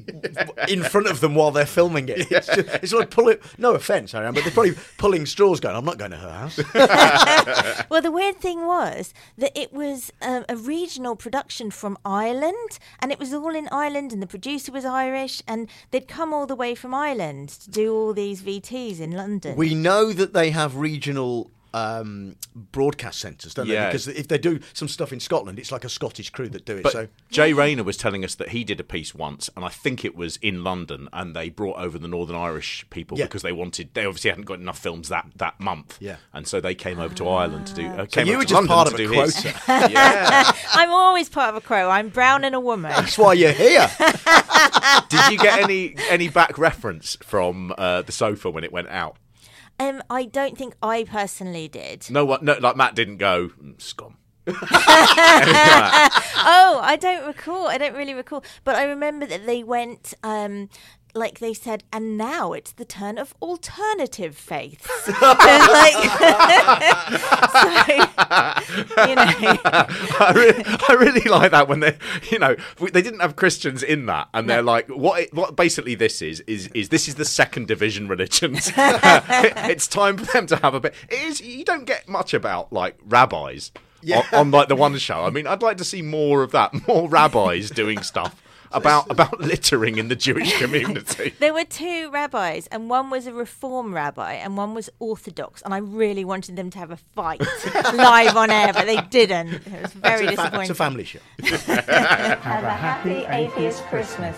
in 0.68 0.82
front 0.82 1.06
of 1.06 1.20
them 1.20 1.34
while 1.34 1.50
they're 1.50 1.66
filming 1.66 2.08
it. 2.08 2.30
It's, 2.30 2.46
just, 2.46 2.68
it's 2.82 2.92
like 2.92 3.10
pulling. 3.10 3.38
No 3.58 3.74
offense, 3.74 4.14
Ariane, 4.14 4.34
but 4.34 4.42
they're 4.42 4.52
probably 4.52 4.74
pulling 4.98 5.26
straws, 5.26 5.60
going, 5.60 5.76
"I'm 5.76 5.84
not 5.84 5.98
going 5.98 6.10
to 6.10 6.16
her 6.16 6.32
house." 6.32 6.58
well, 7.90 8.02
the 8.02 8.10
weird 8.10 8.40
thing 8.40 8.66
was 8.66 9.14
that 9.38 9.56
it 9.56 9.72
was 9.72 10.12
um, 10.22 10.44
a 10.48 10.56
regional 10.56 11.14
production 11.16 11.70
from 11.70 11.96
Ireland, 12.04 12.78
and 13.00 13.12
it 13.12 13.18
was 13.18 13.32
all 13.32 13.54
in 13.54 13.68
Ireland, 13.70 14.12
and 14.12 14.20
the 14.20 14.26
producer 14.26 14.72
was 14.72 14.84
Irish, 14.84 15.42
and 15.46 15.68
they'd 15.90 16.08
come 16.08 16.34
all 16.34 16.46
the 16.46 16.56
way 16.56 16.74
from 16.74 16.94
Ireland 16.94 17.48
to 17.50 17.70
do 17.70 17.94
all 17.94 18.12
these 18.12 18.42
VTs 18.42 19.00
in 19.00 19.12
London. 19.12 19.56
we 19.56 19.74
know 19.74 20.12
that 20.12 20.32
they 20.32 20.50
have 20.50 20.76
regional. 20.76 21.50
Um, 21.74 22.36
broadcast 22.54 23.20
centres, 23.20 23.52
don't 23.52 23.66
Yeah. 23.66 23.82
they? 23.84 23.88
Because 23.88 24.08
if 24.08 24.28
they 24.28 24.38
do 24.38 24.60
some 24.72 24.88
stuff 24.88 25.12
in 25.12 25.20
Scotland, 25.20 25.58
it's 25.58 25.70
like 25.70 25.84
a 25.84 25.90
Scottish 25.90 26.30
crew 26.30 26.48
that 26.48 26.64
do 26.64 26.76
it. 26.78 26.82
But 26.84 26.92
so 26.92 27.08
Jay 27.30 27.52
Rayner 27.52 27.84
was 27.84 27.98
telling 27.98 28.24
us 28.24 28.34
that 28.36 28.48
he 28.50 28.64
did 28.64 28.80
a 28.80 28.84
piece 28.84 29.14
once, 29.14 29.50
and 29.54 29.62
I 29.64 29.68
think 29.68 30.02
it 30.04 30.16
was 30.16 30.38
in 30.38 30.64
London, 30.64 31.08
and 31.12 31.36
they 31.36 31.50
brought 31.50 31.76
over 31.78 31.98
the 31.98 32.08
Northern 32.08 32.36
Irish 32.36 32.86
people 32.88 33.18
Yeah. 33.18 33.26
because 33.26 33.42
they 33.42 33.52
wanted. 33.52 33.90
They 33.92 34.06
obviously 34.06 34.30
hadn't 34.30 34.46
got 34.46 34.58
enough 34.58 34.78
films 34.78 35.08
that 35.10 35.26
that 35.36 35.60
month. 35.60 35.98
Yeah. 36.00 36.16
and 36.32 36.46
so 36.48 36.60
they 36.60 36.74
came 36.74 36.98
over 36.98 37.14
to 37.16 37.28
Ireland 37.28 37.66
to 37.68 37.74
do. 37.74 37.86
Uh, 37.88 38.06
So 38.10 38.20
you 38.22 38.38
were 38.38 38.44
just 38.44 38.54
London 38.54 38.68
part 38.68 38.88
of 38.88 38.94
a 38.94 38.96
do 38.96 39.08
quota. 39.12 39.54
yeah. 39.68 40.52
I'm 40.72 40.90
always 40.90 41.28
part 41.28 41.50
of 41.50 41.56
a 41.56 41.60
crow. 41.60 41.90
I'm 41.90 42.08
brown 42.08 42.44
and 42.44 42.54
a 42.54 42.60
woman. 42.60 42.90
that's 42.90 43.18
why 43.18 43.34
you're 43.34 43.52
here. 43.52 43.90
Did 45.08 45.30
you 45.32 45.38
get 45.38 45.60
any 45.62 45.94
any 46.08 46.28
back 46.28 46.56
reference 46.58 47.16
from 47.22 47.74
uh, 47.76 48.02
the 48.02 48.12
sofa 48.12 48.50
when 48.50 48.64
it 48.64 48.72
went 48.72 48.88
out? 48.88 49.16
Um, 49.78 50.02
I 50.08 50.24
don't 50.24 50.56
think 50.56 50.74
I 50.82 51.04
personally 51.04 51.68
did. 51.68 52.10
No 52.10 52.24
one, 52.24 52.44
no, 52.44 52.56
like 52.60 52.76
Matt 52.76 52.94
didn't 52.94 53.18
go 53.18 53.48
"Mm, 53.62 53.80
scum. 53.80 54.16
oh, 54.46 54.54
I 56.82 56.96
don't 57.00 57.26
recall. 57.26 57.66
I 57.66 57.78
don't 57.78 57.94
really 57.94 58.14
recall. 58.14 58.44
But 58.64 58.76
I 58.76 58.84
remember 58.84 59.26
that 59.26 59.44
they 59.44 59.62
went, 59.64 60.14
um, 60.22 60.68
like 61.16 61.38
they 61.38 61.54
said, 61.54 61.82
and 61.92 62.16
now 62.18 62.52
it's 62.52 62.72
the 62.72 62.84
turn 62.84 63.18
of 63.18 63.34
alternative 63.42 64.36
faiths. 64.36 64.86
So, 65.06 65.12
like, 65.12 65.92
so, 67.52 67.68
you 69.06 69.14
know. 69.14 69.24
I, 69.64 70.32
really, 70.34 70.64
I 70.88 70.92
really 70.98 71.28
like 71.28 71.52
that 71.52 71.68
when 71.68 71.80
they, 71.80 71.96
you 72.30 72.38
know, 72.38 72.56
they 72.92 73.02
didn't 73.02 73.20
have 73.20 73.36
Christians 73.36 73.82
in 73.82 74.06
that, 74.06 74.28
and 74.34 74.48
they're 74.50 74.62
like, 74.62 74.88
what? 74.88 75.32
What 75.32 75.56
basically 75.56 75.94
this 75.94 76.20
is 76.22 76.40
is 76.40 76.66
is 76.68 76.88
this 76.88 77.08
is 77.08 77.14
the 77.14 77.24
second 77.24 77.68
division 77.68 78.08
religions. 78.08 78.72
it's 78.76 79.86
time 79.86 80.18
for 80.18 80.24
them 80.32 80.46
to 80.48 80.56
have 80.56 80.74
a 80.74 80.80
bit. 80.80 80.94
It 81.08 81.20
is. 81.20 81.40
You 81.40 81.64
don't 81.64 81.84
get 81.84 82.08
much 82.08 82.34
about 82.34 82.72
like 82.72 82.98
rabbis 83.04 83.70
Yeah. 84.02 84.22
on, 84.32 84.38
on 84.38 84.50
like 84.50 84.68
the 84.68 84.76
one 84.76 84.96
show. 84.98 85.24
I 85.24 85.30
mean, 85.30 85.46
I'd 85.46 85.62
like 85.62 85.76
to 85.78 85.84
see 85.84 86.02
more 86.02 86.42
of 86.42 86.50
that. 86.52 86.86
More 86.88 87.08
rabbis 87.08 87.70
doing 87.70 88.02
stuff 88.02 88.42
about 88.76 89.10
about 89.10 89.40
littering 89.40 89.98
in 89.98 90.08
the 90.08 90.16
Jewish 90.16 90.56
community. 90.62 91.34
There 91.38 91.54
were 91.54 91.64
two 91.64 92.10
rabbis, 92.10 92.66
and 92.68 92.88
one 92.88 93.10
was 93.10 93.26
a 93.26 93.32
Reform 93.32 93.94
rabbi, 93.94 94.34
and 94.34 94.56
one 94.56 94.74
was 94.74 94.90
Orthodox. 94.98 95.62
And 95.62 95.74
I 95.74 95.78
really 95.78 96.24
wanted 96.24 96.56
them 96.56 96.70
to 96.70 96.78
have 96.78 96.90
a 96.90 96.96
fight 96.96 97.40
live 97.74 98.36
on 98.36 98.50
air, 98.50 98.72
but 98.72 98.86
they 98.86 99.00
didn't. 99.10 99.54
It 99.54 99.82
was 99.82 99.92
very 99.92 100.26
it's, 100.26 100.32
a 100.34 100.36
fa- 100.36 100.42
disappointing. 100.42 100.60
it's 100.60 100.70
a 100.70 100.74
family 100.74 101.04
show. 101.04 101.18
Have 102.46 102.64
a 102.64 102.70
happy 102.70 103.24
atheist 103.28 103.82
Christmas. 103.84 104.36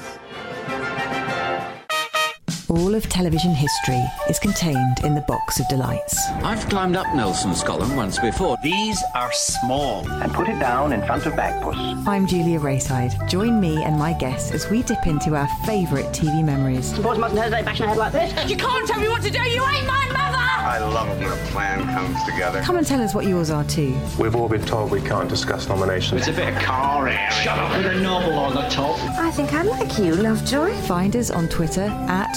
All 2.70 2.94
of 2.94 3.08
television 3.08 3.54
history 3.54 4.04
is 4.28 4.38
contained 4.38 4.98
in 5.02 5.14
the 5.14 5.22
box 5.22 5.58
of 5.58 5.66
delights. 5.68 6.28
I've 6.44 6.68
climbed 6.68 6.96
up 6.96 7.06
Nelson, 7.14 7.54
Scotland 7.54 7.96
once 7.96 8.18
before. 8.18 8.58
These 8.62 9.02
are 9.14 9.32
small. 9.32 10.06
And 10.10 10.30
put 10.34 10.50
it 10.50 10.58
down 10.60 10.92
in 10.92 11.02
front 11.06 11.24
of 11.24 11.32
Bagpuss. 11.32 12.06
I'm 12.06 12.26
Julia 12.26 12.60
Raeside. 12.60 13.26
Join 13.26 13.58
me 13.58 13.82
and 13.82 13.98
my 13.98 14.12
guests 14.12 14.52
as 14.52 14.68
we 14.68 14.82
dip 14.82 15.06
into 15.06 15.34
our 15.34 15.48
favourite 15.64 16.08
TV 16.08 16.44
memories. 16.44 16.92
Boys 16.98 17.16
mustn't 17.16 17.40
hesitate 17.40 17.64
bashing 17.64 17.86
a 17.86 17.88
head 17.88 17.96
like 17.96 18.12
this. 18.12 18.50
You 18.50 18.56
can't 18.58 18.86
tell 18.86 19.00
me 19.00 19.08
what 19.08 19.22
to 19.22 19.30
do. 19.30 19.40
You 19.40 19.66
ain't 19.66 19.86
my 19.86 20.06
mother. 20.12 20.28
I 20.68 20.80
love 20.80 21.08
when 21.18 21.32
a 21.32 21.36
plan 21.46 21.86
comes 21.94 22.22
together. 22.24 22.60
Come 22.60 22.76
and 22.76 22.86
tell 22.86 23.00
us 23.00 23.14
what 23.14 23.24
yours 23.24 23.48
are 23.48 23.64
too. 23.64 23.98
We've 24.18 24.36
all 24.36 24.50
been 24.50 24.66
told 24.66 24.90
we 24.90 25.00
can't 25.00 25.28
discuss 25.28 25.66
nominations. 25.66 26.20
It's 26.20 26.28
a 26.28 26.32
bit 26.32 26.54
of 26.54 26.62
car 26.62 27.08
air. 27.08 27.30
Shut 27.30 27.58
up 27.58 27.74
with 27.74 27.86
a 27.86 27.98
novel 28.00 28.34
on 28.34 28.54
the 28.54 28.68
top. 28.68 28.98
I 29.18 29.30
think 29.30 29.54
I 29.54 29.62
like 29.62 29.98
you, 29.98 30.14
Lovejoy. 30.14 30.74
Find 30.82 31.16
us 31.16 31.30
on 31.30 31.48
Twitter 31.48 31.84
at 32.08 32.36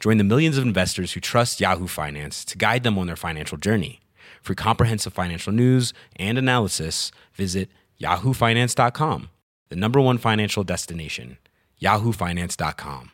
Join 0.00 0.18
the 0.18 0.24
millions 0.24 0.56
of 0.56 0.64
investors 0.64 1.12
who 1.12 1.20
trust 1.20 1.60
Yahoo 1.60 1.86
Finance 1.86 2.44
to 2.46 2.58
guide 2.58 2.84
them 2.84 2.98
on 2.98 3.06
their 3.06 3.16
financial 3.16 3.58
journey. 3.58 4.00
For 4.42 4.54
comprehensive 4.54 5.12
financial 5.12 5.52
news 5.52 5.92
and 6.16 6.38
analysis, 6.38 7.10
visit 7.34 7.68
yahoofinance.com, 8.00 9.30
the 9.68 9.76
number 9.76 10.00
one 10.00 10.18
financial 10.18 10.64
destination, 10.64 11.38
yahoofinance.com. 11.82 13.10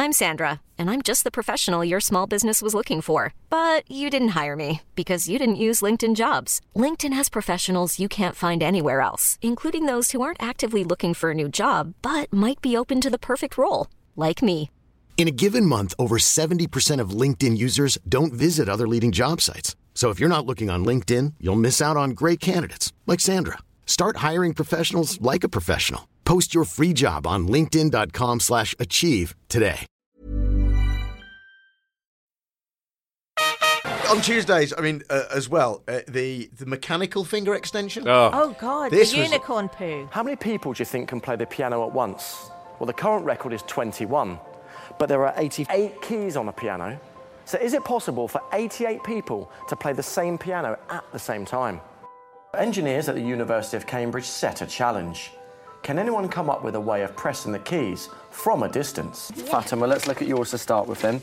I'm 0.00 0.12
Sandra, 0.12 0.60
and 0.76 0.90
I'm 0.90 1.02
just 1.02 1.24
the 1.24 1.30
professional 1.30 1.84
your 1.84 1.98
small 1.98 2.28
business 2.28 2.62
was 2.62 2.72
looking 2.72 3.00
for. 3.00 3.34
But 3.50 3.88
you 3.90 4.10
didn't 4.10 4.36
hire 4.40 4.54
me 4.54 4.82
because 4.94 5.28
you 5.28 5.38
didn't 5.38 5.64
use 5.66 5.80
LinkedIn 5.80 6.14
jobs. 6.14 6.60
LinkedIn 6.76 7.12
has 7.12 7.28
professionals 7.28 7.98
you 7.98 8.08
can't 8.08 8.36
find 8.36 8.62
anywhere 8.62 9.00
else, 9.00 9.38
including 9.42 9.86
those 9.86 10.12
who 10.12 10.20
aren't 10.20 10.42
actively 10.42 10.84
looking 10.84 11.14
for 11.14 11.30
a 11.30 11.34
new 11.34 11.48
job 11.48 11.94
but 12.02 12.32
might 12.32 12.60
be 12.60 12.76
open 12.76 13.00
to 13.00 13.10
the 13.10 13.18
perfect 13.18 13.58
role, 13.58 13.88
like 14.14 14.40
me. 14.40 14.70
In 15.18 15.26
a 15.26 15.32
given 15.32 15.66
month, 15.66 15.94
over 15.98 16.16
70% 16.16 17.00
of 17.00 17.10
LinkedIn 17.10 17.58
users 17.58 17.98
don't 18.08 18.32
visit 18.32 18.68
other 18.68 18.86
leading 18.86 19.10
job 19.10 19.40
sites. 19.40 19.74
So 19.94 20.10
if 20.10 20.20
you're 20.20 20.28
not 20.28 20.46
looking 20.46 20.70
on 20.70 20.84
LinkedIn, 20.84 21.34
you'll 21.40 21.56
miss 21.56 21.82
out 21.82 21.96
on 21.96 22.10
great 22.10 22.38
candidates 22.38 22.92
like 23.04 23.18
Sandra. 23.18 23.58
Start 23.84 24.18
hiring 24.18 24.54
professionals 24.54 25.20
like 25.20 25.42
a 25.42 25.48
professional. 25.48 26.06
Post 26.24 26.54
your 26.54 26.62
free 26.64 26.92
job 26.92 27.26
on 27.26 27.48
linkedin.com/achieve 27.48 28.40
slash 28.42 28.74
achieve 28.78 29.34
today. 29.48 29.86
On 34.10 34.20
Tuesdays, 34.22 34.72
I 34.76 34.80
mean, 34.82 35.02
uh, 35.10 35.24
as 35.34 35.48
well, 35.48 35.82
uh, 35.88 36.00
the 36.06 36.48
the 36.56 36.64
mechanical 36.66 37.24
finger 37.24 37.54
extension. 37.54 38.04
Oh, 38.06 38.54
God, 38.60 38.90
This 38.92 39.10
the 39.12 39.18
was- 39.20 39.30
unicorn 39.32 39.68
poo. 39.68 40.08
How 40.12 40.22
many 40.22 40.36
people 40.36 40.72
do 40.74 40.80
you 40.80 40.84
think 40.86 41.08
can 41.08 41.20
play 41.20 41.36
the 41.36 41.46
piano 41.46 41.84
at 41.86 41.92
once? 41.92 42.50
Well, 42.78 42.86
the 42.86 42.92
current 42.94 43.24
record 43.26 43.52
is 43.52 43.62
21, 43.62 44.38
but 44.98 45.08
there 45.08 45.24
are 45.26 45.34
88 45.36 46.00
keys 46.02 46.36
on 46.36 46.48
a 46.48 46.52
piano. 46.52 46.98
So 47.44 47.58
is 47.58 47.72
it 47.72 47.84
possible 47.84 48.28
for 48.28 48.42
88 48.52 49.02
people 49.04 49.50
to 49.68 49.76
play 49.76 49.92
the 49.92 50.02
same 50.02 50.38
piano 50.38 50.78
at 50.90 51.04
the 51.12 51.18
same 51.18 51.44
time? 51.44 51.80
Engineers 52.54 53.08
at 53.08 53.14
the 53.14 53.22
University 53.22 53.76
of 53.76 53.86
Cambridge 53.86 54.24
set 54.24 54.62
a 54.62 54.66
challenge. 54.66 55.32
Can 55.82 55.98
anyone 55.98 56.28
come 56.28 56.50
up 56.50 56.64
with 56.64 56.74
a 56.74 56.80
way 56.80 57.02
of 57.02 57.16
pressing 57.16 57.52
the 57.52 57.58
keys 57.58 58.08
from 58.30 58.62
a 58.62 58.68
distance? 58.68 59.30
Fatima, 59.30 59.86
let's 59.86 60.06
look 60.06 60.20
at 60.20 60.28
yours 60.28 60.50
to 60.50 60.58
start 60.58 60.86
with 60.86 61.00
then. 61.00 61.22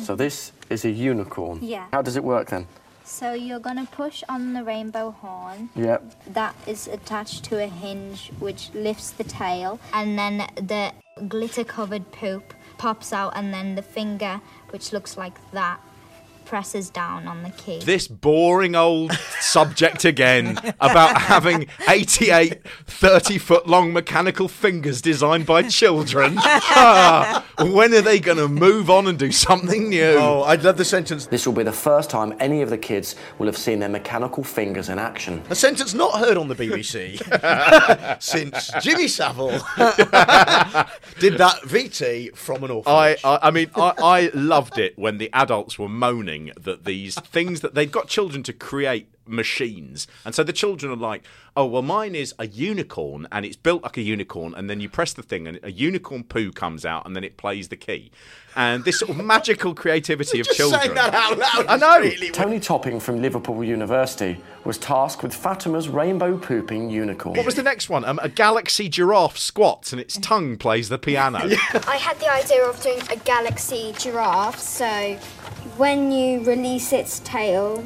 So 0.00 0.16
this 0.16 0.52
is 0.70 0.84
a 0.84 0.90
unicorn. 0.90 1.58
Yeah. 1.62 1.86
How 1.92 2.02
does 2.02 2.16
it 2.16 2.24
work 2.24 2.48
then? 2.48 2.66
So 3.04 3.34
you're 3.34 3.60
gonna 3.60 3.86
push 3.90 4.24
on 4.28 4.54
the 4.54 4.64
rainbow 4.64 5.10
horn. 5.10 5.68
Yep. 5.76 6.32
That 6.32 6.54
is 6.66 6.88
attached 6.88 7.44
to 7.44 7.62
a 7.62 7.66
hinge 7.66 8.32
which 8.40 8.70
lifts 8.74 9.10
the 9.10 9.24
tail, 9.24 9.78
and 9.92 10.18
then 10.18 10.38
the 10.56 10.92
glitter 11.28 11.64
covered 11.64 12.10
poop 12.12 12.54
pops 12.78 13.12
out, 13.12 13.34
and 13.36 13.52
then 13.52 13.74
the 13.74 13.82
finger, 13.82 14.40
which 14.70 14.92
looks 14.92 15.16
like 15.16 15.38
that, 15.52 15.80
presses 16.44 16.90
down 16.90 17.26
on 17.26 17.42
the 17.42 17.50
key. 17.50 17.80
This 17.80 18.06
boring 18.08 18.74
old 18.74 19.12
subject 19.40 20.04
again 20.04 20.58
about 20.80 21.20
having 21.20 21.66
88 21.88 22.60
30 22.86 23.38
foot 23.38 23.66
long 23.66 23.92
mechanical 23.92 24.48
fingers 24.48 25.00
designed 25.00 25.46
by 25.46 25.62
children. 25.62 26.34
Ah, 26.36 27.44
when 27.60 27.94
are 27.94 28.00
they 28.00 28.20
going 28.20 28.38
to 28.38 28.48
move 28.48 28.90
on 28.90 29.06
and 29.06 29.18
do 29.18 29.32
something 29.32 29.88
new? 29.88 30.16
Oh, 30.18 30.42
I'd 30.42 30.62
love 30.62 30.76
the 30.76 30.84
sentence. 30.84 31.26
This 31.26 31.46
will 31.46 31.54
be 31.54 31.62
the 31.62 31.72
first 31.72 32.10
time 32.10 32.34
any 32.40 32.62
of 32.62 32.70
the 32.70 32.78
kids 32.78 33.16
will 33.38 33.46
have 33.46 33.56
seen 33.56 33.78
their 33.78 33.88
mechanical 33.88 34.44
fingers 34.44 34.88
in 34.88 34.98
action. 34.98 35.42
A 35.50 35.54
sentence 35.54 35.94
not 35.94 36.18
heard 36.18 36.36
on 36.36 36.48
the 36.48 36.54
BBC 36.54 37.20
since 38.22 38.70
Jimmy 38.80 39.08
Savile 39.08 39.50
did 41.18 41.38
that 41.38 41.60
VT 41.64 42.36
from 42.36 42.64
an 42.64 42.70
orphanage. 42.70 43.20
I, 43.24 43.34
I, 43.34 43.48
I 43.48 43.50
mean, 43.50 43.70
I, 43.76 43.94
I 44.02 44.30
loved 44.34 44.78
it 44.78 44.98
when 44.98 45.18
the 45.18 45.30
adults 45.32 45.78
were 45.78 45.88
moaning 45.88 46.33
that 46.60 46.84
these 46.84 47.14
things 47.36 47.60
that 47.60 47.74
they've 47.74 47.90
got 47.90 48.08
children 48.08 48.42
to 48.44 48.52
create 48.52 49.08
machines, 49.26 50.06
and 50.24 50.34
so 50.34 50.42
the 50.44 50.52
children 50.52 50.92
are 50.92 50.96
like, 50.96 51.22
"Oh, 51.56 51.64
well, 51.66 51.82
mine 51.82 52.14
is 52.14 52.34
a 52.38 52.46
unicorn, 52.46 53.26
and 53.32 53.44
it's 53.46 53.56
built 53.56 53.82
like 53.82 53.96
a 53.96 54.02
unicorn, 54.02 54.54
and 54.54 54.68
then 54.68 54.80
you 54.80 54.88
press 54.88 55.12
the 55.12 55.22
thing, 55.22 55.46
and 55.46 55.58
a 55.62 55.70
unicorn 55.72 56.24
poo 56.24 56.52
comes 56.52 56.84
out, 56.84 57.06
and 57.06 57.14
then 57.16 57.24
it 57.24 57.36
plays 57.36 57.68
the 57.68 57.76
key." 57.76 58.10
And 58.56 58.84
this 58.84 58.98
sort 59.00 59.10
of 59.10 59.24
magical 59.34 59.74
creativity 59.74 60.40
of 60.40 60.46
Just 60.46 60.56
children. 60.56 60.80
saying 60.80 60.94
that 60.94 61.14
out 61.14 61.38
loud. 61.38 61.66
I 61.66 61.76
know. 61.76 62.00
Really 62.00 62.30
Tony 62.30 62.60
Topping 62.60 63.00
from 63.00 63.20
Liverpool 63.20 63.64
University 63.64 64.36
was 64.64 64.78
tasked 64.78 65.22
with 65.22 65.34
Fatima's 65.34 65.88
rainbow 65.88 66.38
pooping 66.38 66.88
unicorn. 66.90 67.36
What 67.36 67.46
was 67.46 67.54
the 67.54 67.62
next 67.62 67.88
one? 67.90 68.04
Um, 68.04 68.20
a 68.22 68.28
galaxy 68.28 68.88
giraffe 68.88 69.38
squats, 69.38 69.92
and 69.92 70.00
its 70.00 70.16
tongue 70.18 70.56
plays 70.56 70.88
the 70.88 70.98
piano. 70.98 71.38
I 71.86 71.96
had 71.96 72.18
the 72.20 72.30
idea 72.30 72.64
of 72.64 72.80
doing 72.82 73.00
a 73.10 73.16
galaxy 73.16 73.94
giraffe, 73.98 74.58
so 74.58 75.18
when 75.76 76.12
you 76.12 76.40
release 76.44 76.92
its 76.92 77.18
tail, 77.20 77.84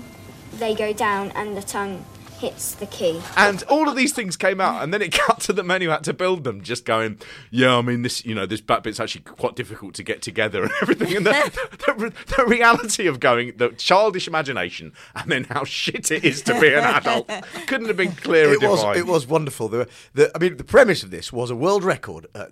they 0.52 0.74
go 0.74 0.92
down 0.92 1.30
and 1.30 1.56
the 1.56 1.62
tongue 1.62 2.04
hits 2.38 2.74
the 2.74 2.86
key. 2.86 3.20
And 3.36 3.62
all 3.64 3.88
of 3.88 3.96
these 3.96 4.12
things 4.12 4.36
came 4.36 4.60
out, 4.60 4.82
and 4.82 4.94
then 4.94 5.02
it 5.02 5.12
cut 5.26 5.40
to 5.40 5.52
the 5.52 5.62
men 5.62 5.82
who 5.82 5.88
had 5.88 6.04
to 6.04 6.12
build 6.12 6.44
them, 6.44 6.62
just 6.62 6.84
going, 6.84 7.18
"Yeah, 7.50 7.76
I 7.76 7.82
mean, 7.82 8.02
this, 8.02 8.24
you 8.24 8.34
know, 8.34 8.46
this 8.46 8.60
back 8.60 8.82
bit's 8.82 9.00
actually 9.00 9.22
quite 9.22 9.56
difficult 9.56 9.94
to 9.94 10.02
get 10.02 10.22
together 10.22 10.62
and 10.62 10.72
everything." 10.82 11.16
And 11.16 11.26
the, 11.26 11.32
the, 11.86 12.12
the 12.36 12.46
reality 12.46 13.06
of 13.06 13.20
going, 13.20 13.56
the 13.56 13.70
childish 13.70 14.28
imagination, 14.28 14.92
and 15.14 15.30
then 15.30 15.44
how 15.44 15.64
shit 15.64 16.10
it 16.10 16.24
is 16.24 16.42
to 16.42 16.58
be 16.60 16.72
an 16.72 16.84
adult, 16.84 17.28
couldn't 17.66 17.88
have 17.88 17.96
been 17.96 18.12
clearer 18.12 18.52
it 18.52 18.62
was, 18.62 18.96
it 18.96 19.06
was 19.06 19.26
wonderful. 19.26 19.68
The, 19.68 19.88
the, 20.14 20.30
I 20.34 20.38
mean, 20.38 20.56
the 20.56 20.64
premise 20.64 21.02
of 21.02 21.10
this 21.10 21.32
was 21.32 21.50
a 21.50 21.56
world 21.56 21.84
record: 21.84 22.26
uh, 22.34 22.46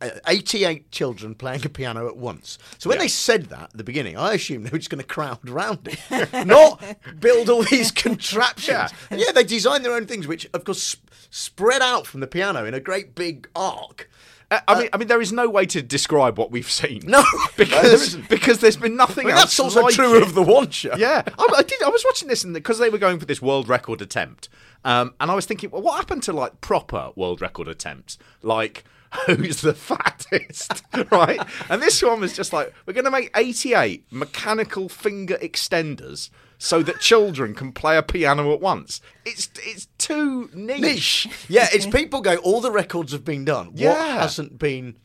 uh, 0.00 0.10
88 0.26 0.90
children 0.90 1.34
playing 1.34 1.66
a 1.66 1.68
piano 1.68 2.06
at 2.06 2.16
once. 2.16 2.58
So 2.78 2.88
when 2.88 2.98
they 2.98 3.08
said 3.08 3.46
that 3.46 3.64
at 3.64 3.76
the 3.76 3.84
beginning, 3.84 4.16
I 4.16 4.34
assumed 4.34 4.66
they 4.66 4.70
were 4.70 4.78
just 4.78 4.90
going 4.90 5.00
to 5.02 5.06
crowd 5.06 5.48
around 5.48 5.88
it, 5.88 6.46
not 6.46 6.82
build 7.20 7.50
all 7.50 7.62
these 7.64 7.90
contraptions. 7.90 8.90
And 9.10 9.20
yeah, 9.20 9.31
they 9.32 9.44
designed 9.44 9.84
their 9.84 9.94
own 9.94 10.06
things, 10.06 10.26
which 10.26 10.48
of 10.52 10.64
course 10.64 10.82
sp- 10.82 11.10
spread 11.30 11.82
out 11.82 12.06
from 12.06 12.20
the 12.20 12.26
piano 12.26 12.64
in 12.64 12.74
a 12.74 12.80
great 12.80 13.14
big 13.14 13.48
arc. 13.56 14.08
Uh, 14.52 14.60
I 14.68 14.78
mean, 14.78 14.88
I 14.92 14.96
mean, 14.98 15.08
there 15.08 15.22
is 15.22 15.32
no 15.32 15.48
way 15.48 15.64
to 15.64 15.80
describe 15.80 16.38
what 16.38 16.50
we've 16.50 16.70
seen. 16.70 17.00
No, 17.06 17.24
because 17.56 18.16
because 18.28 18.58
there's 18.58 18.76
been 18.76 18.96
nothing 18.96 19.30
else. 19.30 19.40
that's 19.40 19.60
also 19.60 19.82
like 19.82 19.94
true 19.94 20.16
it. 20.16 20.22
of 20.22 20.34
the 20.34 20.70
show. 20.70 20.94
Yeah, 20.96 21.22
I, 21.38 21.48
I 21.56 21.62
did. 21.62 21.82
I 21.82 21.88
was 21.88 22.04
watching 22.04 22.28
this 22.28 22.44
because 22.44 22.78
they 22.78 22.90
were 22.90 22.98
going 22.98 23.18
for 23.18 23.24
this 23.24 23.40
world 23.40 23.68
record 23.68 24.02
attempt, 24.02 24.50
um, 24.84 25.14
and 25.20 25.30
I 25.30 25.34
was 25.34 25.46
thinking, 25.46 25.70
well, 25.70 25.80
what 25.80 25.96
happened 25.96 26.22
to 26.24 26.34
like 26.34 26.60
proper 26.60 27.12
world 27.16 27.40
record 27.40 27.68
attempts, 27.68 28.18
like? 28.42 28.84
Who's 29.26 29.60
the 29.60 29.74
fattest, 29.74 30.82
right? 31.10 31.38
And 31.68 31.82
this 31.82 32.02
one 32.02 32.20
was 32.20 32.34
just 32.34 32.54
like, 32.54 32.72
we're 32.86 32.94
going 32.94 33.04
to 33.04 33.10
make 33.10 33.30
88 33.36 34.06
mechanical 34.10 34.88
finger 34.88 35.36
extenders 35.36 36.30
so 36.62 36.80
that 36.80 37.00
children 37.00 37.54
can 37.54 37.72
play 37.72 37.96
a 37.96 38.02
piano 38.04 38.52
at 38.52 38.60
once. 38.60 39.00
It's 39.24 39.50
it's 39.64 39.88
too 39.98 40.48
niche. 40.54 40.80
Niche. 40.80 41.28
Yeah, 41.48 41.66
it's 41.72 41.86
people 41.98 42.20
going, 42.20 42.38
all 42.38 42.60
the 42.60 42.70
records 42.70 43.10
have 43.12 43.24
been 43.24 43.44
done. 43.44 43.66
What 43.72 43.78
Yeah. 43.80 44.20
hasn't 44.20 44.58
been 44.60 44.96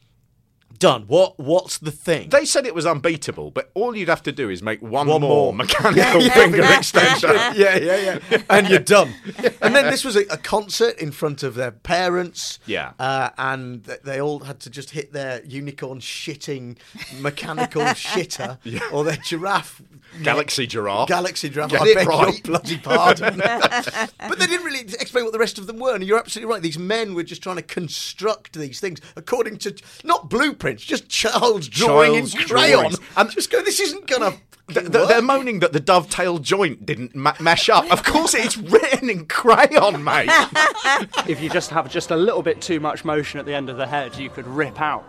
done? 0.79 1.03
What 1.07 1.37
What's 1.39 1.77
the 1.77 1.91
thing? 1.91 2.29
They 2.29 2.45
said 2.45 2.65
it 2.65 2.75
was 2.75 2.85
unbeatable, 2.85 3.51
but 3.51 3.71
all 3.73 3.95
you'd 3.95 4.09
have 4.09 4.23
to 4.23 4.31
do 4.31 4.49
is 4.49 4.61
make 4.61 4.81
one, 4.81 5.07
One 5.07 5.21
more, 5.21 5.29
more. 5.29 5.53
mechanical 5.53 6.21
Yeah, 6.21 6.33
finger 6.33 6.57
yeah. 6.61 6.77
extension. 6.77 7.29
yeah, 7.55 7.77
yeah, 7.77 8.19
yeah. 8.29 8.41
And 8.49 8.67
you're 8.69 8.79
done. 8.79 9.13
And 9.61 9.75
then 9.75 9.85
this 9.91 10.03
was 10.05 10.15
a, 10.15 10.21
a 10.29 10.37
concert 10.37 10.97
in 10.99 11.11
front 11.11 11.43
of 11.43 11.55
their 11.55 11.71
parents. 11.71 12.59
Yeah. 12.65 12.93
Uh, 12.99 13.29
and 13.37 13.83
th- 13.85 13.99
they 14.03 14.21
all 14.21 14.39
had 14.39 14.59
to 14.61 14.69
just 14.69 14.91
hit 14.91 15.11
their 15.11 15.43
unicorn 15.43 15.99
shitting 15.99 16.77
mechanical 17.19 17.81
shitter 17.83 18.57
or 18.93 19.03
their 19.03 19.17
giraffe. 19.17 19.81
Galaxy 20.23 20.67
giraffe. 20.67 21.07
Galaxy 21.09 21.49
giraffe. 21.49 21.71
Get 21.71 21.81
I 21.81 21.87
it 21.87 21.95
beg 21.95 22.07
right. 22.07 22.33
your 22.33 22.41
bloody 22.43 22.77
pardon. 22.77 23.37
but 23.39 24.39
they 24.39 24.47
didn't 24.47 24.65
really 24.65 24.79
explain 24.79 25.25
what 25.25 25.33
the 25.33 25.39
rest 25.39 25.57
of 25.57 25.67
them 25.67 25.79
were. 25.79 25.93
And 25.95 26.03
you're 26.03 26.19
absolutely 26.19 26.51
right. 26.53 26.61
These 26.61 26.79
men 26.79 27.13
were 27.13 27.23
just 27.23 27.43
trying 27.43 27.57
to 27.57 27.61
construct 27.61 28.53
these 28.53 28.79
things 28.79 29.01
according 29.15 29.57
to 29.59 29.75
not 30.03 30.29
blueprints, 30.67 30.83
just 30.83 31.09
child's 31.09 31.67
drawing 31.67 32.13
Child's 32.13 32.35
in 32.35 32.41
crayon. 32.41 32.85
Um, 32.85 32.91
drawings. 32.91 32.99
And 33.15 33.29
just 33.31 33.51
go, 33.51 33.61
this 33.61 33.79
isn't 33.79 34.07
going 34.07 34.31
to. 34.31 34.37
Th- 34.73 34.91
th- 34.91 35.07
they're 35.07 35.21
moaning 35.21 35.59
that 35.59 35.71
the 35.71 35.79
dovetail 35.79 36.39
joint 36.39 36.85
didn't 36.85 37.15
ma- 37.15 37.35
mesh 37.39 37.69
up. 37.69 37.89
Of 37.89 38.03
course, 38.03 38.33
it's 38.33 38.57
written 38.57 39.09
in 39.09 39.25
crayon, 39.25 40.03
mate. 40.03 40.27
if 41.27 41.41
you 41.41 41.49
just 41.49 41.69
have 41.69 41.89
just 41.89 42.11
a 42.11 42.17
little 42.17 42.41
bit 42.41 42.61
too 42.61 42.81
much 42.81 43.05
motion 43.05 43.39
at 43.39 43.45
the 43.45 43.53
end 43.53 43.69
of 43.69 43.77
the 43.77 43.87
head, 43.87 44.17
you 44.17 44.29
could 44.29 44.45
rip 44.45 44.81
out 44.81 45.05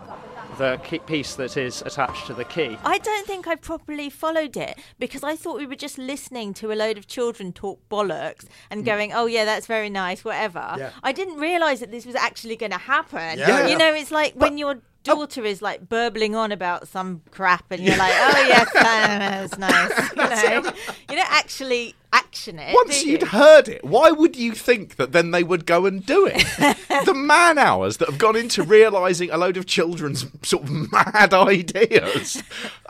the 0.59 0.79
key 0.83 0.99
piece 0.99 1.35
that 1.35 1.57
is 1.57 1.81
attached 1.81 2.27
to 2.27 2.33
the 2.33 2.43
key. 2.43 2.77
I 2.83 2.99
don't 2.99 3.25
think 3.25 3.47
I 3.47 3.55
properly 3.55 4.09
followed 4.09 4.55
it 4.57 4.77
because 4.99 5.23
I 5.23 5.35
thought 5.35 5.57
we 5.57 5.65
were 5.65 5.75
just 5.75 5.97
listening 5.97 6.53
to 6.55 6.71
a 6.71 6.75
load 6.75 6.97
of 6.97 7.07
children 7.07 7.53
talk 7.53 7.79
bollocks 7.89 8.45
and 8.69 8.83
mm. 8.83 8.85
going, 8.85 9.13
"Oh 9.13 9.25
yeah, 9.25 9.45
that's 9.45 9.65
very 9.65 9.89
nice, 9.89 10.23
whatever." 10.23 10.75
Yeah. 10.77 10.91
I 11.01 11.13
didn't 11.13 11.37
realise 11.37 11.79
that 11.79 11.91
this 11.91 12.05
was 12.05 12.15
actually 12.15 12.57
going 12.57 12.71
to 12.71 12.77
happen. 12.77 13.39
Yeah. 13.39 13.67
You 13.67 13.77
know, 13.77 13.93
it's 13.93 14.11
like 14.11 14.33
when 14.35 14.57
your 14.57 14.81
daughter 15.15 15.45
is 15.45 15.61
like 15.61 15.87
burbling 15.89 16.35
on 16.35 16.51
about 16.51 16.87
some 16.87 17.21
crap, 17.31 17.65
and 17.71 17.83
you're 17.83 17.97
like, 17.97 18.13
"Oh 18.13 18.45
yes, 18.47 18.73
that's 18.73 19.57
nice." 19.57 20.09
You 20.19 20.61
know, 20.61 20.73
you 21.09 21.15
don't 21.15 21.31
actually 21.31 21.95
action 22.13 22.59
it. 22.59 22.73
Once 22.73 23.03
you'd 23.03 23.21
you? 23.21 23.27
heard 23.27 23.67
it, 23.67 23.83
why 23.83 24.11
would 24.11 24.35
you 24.35 24.53
think 24.53 24.95
that 24.95 25.11
then 25.11 25.31
they 25.31 25.43
would 25.43 25.65
go 25.65 25.85
and 25.85 26.05
do 26.05 26.25
it? 26.25 26.45
the 27.05 27.13
man 27.13 27.57
hours 27.57 27.97
that 27.97 28.09
have 28.09 28.17
gone 28.17 28.35
into 28.35 28.63
realising 28.63 29.29
a 29.31 29.37
load 29.37 29.57
of 29.57 29.65
children's 29.65 30.25
sort 30.43 30.63
of 30.63 30.91
mad 30.91 31.33
ideas. 31.33 32.43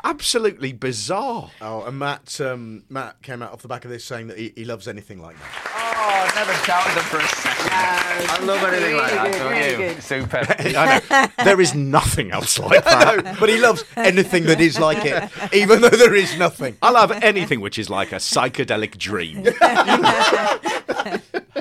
Absolutely 0.03 0.73
bizarre. 0.73 1.51
Oh, 1.62 1.84
and 1.84 1.99
Matt, 1.99 2.39
um, 2.41 2.84
Matt 2.89 3.21
came 3.21 3.41
out 3.41 3.51
off 3.53 3.62
the 3.62 3.67
back 3.67 3.86
of 3.86 3.91
this 3.91 4.03
saying 4.05 4.27
that 4.27 4.38
he, 4.38 4.53
he 4.55 4.65
loves 4.65 4.88
anything 4.88 5.21
like 5.21 5.38
that. 5.38 5.78
Oh, 6.11 6.11
I 6.11 6.31
never 6.35 6.65
doubted 6.65 6.95
them 6.95 7.03
for 7.03 7.17
a 7.17 7.27
second. 7.27 7.69
I 7.71 8.39
love 8.43 8.63
anything 8.63 8.95
like 8.97 9.11
that, 9.11 9.77
don't 9.77 9.95
you? 9.95 10.01
Super. 10.01 10.37
I 10.59 11.01
know. 11.37 11.43
There 11.43 11.61
is 11.61 11.75
nothing 11.75 12.31
else 12.31 12.57
like 12.57 12.83
that. 12.85 13.23
know, 13.25 13.35
but 13.39 13.49
he 13.49 13.59
loves 13.59 13.83
anything 13.95 14.45
that 14.45 14.59
is 14.59 14.79
like 14.79 15.05
it, 15.05 15.29
even 15.53 15.81
though 15.81 15.89
there 15.89 16.15
is 16.15 16.35
nothing. 16.37 16.77
I 16.81 16.89
love 16.89 17.11
anything 17.11 17.61
which 17.61 17.77
is 17.77 17.89
like 17.91 18.11
a 18.11 18.15
psychedelic 18.15 18.97
dream. 18.97 19.43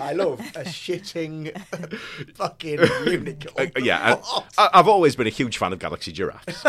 I 0.00 0.12
love 0.14 0.40
a 0.56 0.64
shitting 0.64 1.54
fucking 2.36 2.78
unicorn. 3.06 3.72
Uh, 3.76 3.80
yeah, 3.80 4.16
I, 4.24 4.42
I- 4.56 4.70
I've 4.74 4.88
always 4.88 5.14
been 5.16 5.26
a 5.26 5.30
huge 5.30 5.58
fan 5.58 5.72
of 5.74 5.78
Galaxy 5.80 6.12
Giraffes. 6.12 6.62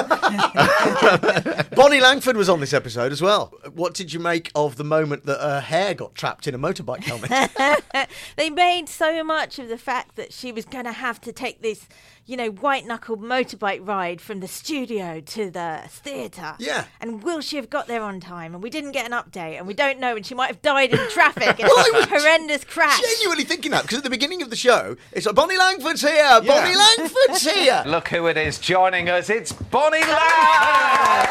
Bonnie 1.76 2.02
Langford 2.02 2.36
was 2.36 2.50
on 2.50 2.60
this 2.60 2.74
episode 2.74 3.12
as 3.14 3.22
well. 3.22 3.54
What 3.74 3.94
did 3.94 4.12
you 4.12 4.20
make 4.20 4.52
of 4.56 4.76
the 4.76 4.84
moment 4.84 5.26
that 5.26 5.40
her 5.40 5.62
hair 5.62 5.94
got 5.94 6.16
trapped 6.16 6.48
in 6.48 6.56
a 6.56 6.60
motorbike 6.60 7.04
helmet? 7.04 7.30
they 8.36 8.50
made 8.50 8.90
so 8.90 9.24
much 9.24 9.60
of 9.60 9.70
the 9.70 9.78
fact 9.78 10.16
that 10.16 10.34
she 10.34 10.52
was 10.52 10.66
going 10.66 10.86
to 10.86 10.92
have 10.92 11.20
to 11.22 11.32
take 11.32 11.62
this, 11.62 11.88
you 12.26 12.36
know, 12.38 12.50
white 12.50 12.86
knuckled 12.86 13.22
motorbike 13.22 13.86
ride 13.88 14.22
from 14.22 14.40
the 14.40 14.48
studio 14.48 15.20
to 15.22 15.50
the 15.50 15.82
theatre. 15.88 16.56
Yeah. 16.60 16.86
And 17.02 17.24
will 17.24 17.42
she 17.42 17.56
have 17.58 17.70
got 17.70 17.88
there 17.88 18.02
on 18.02 18.20
time? 18.20 18.54
And 18.54 18.64
we 18.64 18.70
didn't 18.70 18.92
get 18.92 19.06
an 19.06 19.12
update, 19.12 19.58
and 19.58 19.66
we 19.68 19.74
don't 19.74 20.00
know, 20.00 20.16
and 20.16 20.26
she 20.26 20.36
might 20.36 20.48
have 20.48 20.62
died 20.62 20.92
in 20.94 21.10
traffic 21.10 21.60
in 21.60 21.66
Well, 21.68 21.78
I 21.78 21.90
a 21.94 21.98
was 22.00 22.06
horrendous 22.06 22.64
crash. 22.64 23.00
Genuinely 23.02 23.44
thinking 23.46 23.72
that 23.72 23.84
because 23.84 23.98
at 24.00 24.04
the 24.04 24.10
beginning 24.10 24.42
of 24.42 24.50
the 24.50 24.56
show, 24.56 24.96
it's 25.12 25.26
like 25.26 25.36
Bonnie 25.36 25.58
Langford's 25.58 26.02
here, 26.02 26.16
Yeah. 26.16 26.40
Bonnie 26.42 26.76
Langford's 26.76 27.44
here. 27.50 27.84
Look 27.88 28.10
who 28.10 28.28
it 28.28 28.38
is 28.38 28.58
joining 28.60 29.10
us. 29.10 29.30
It's 29.30 29.52
Bonnie 29.52 30.00
Lang! 30.00 31.28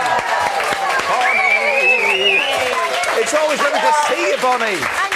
Bonnie! 1.09 2.40
It's 3.20 3.35
always 3.35 3.59
lovely 3.61 3.81
to 3.81 3.92
see 4.09 4.31
you, 4.31 4.37
Bonnie. 4.40 5.08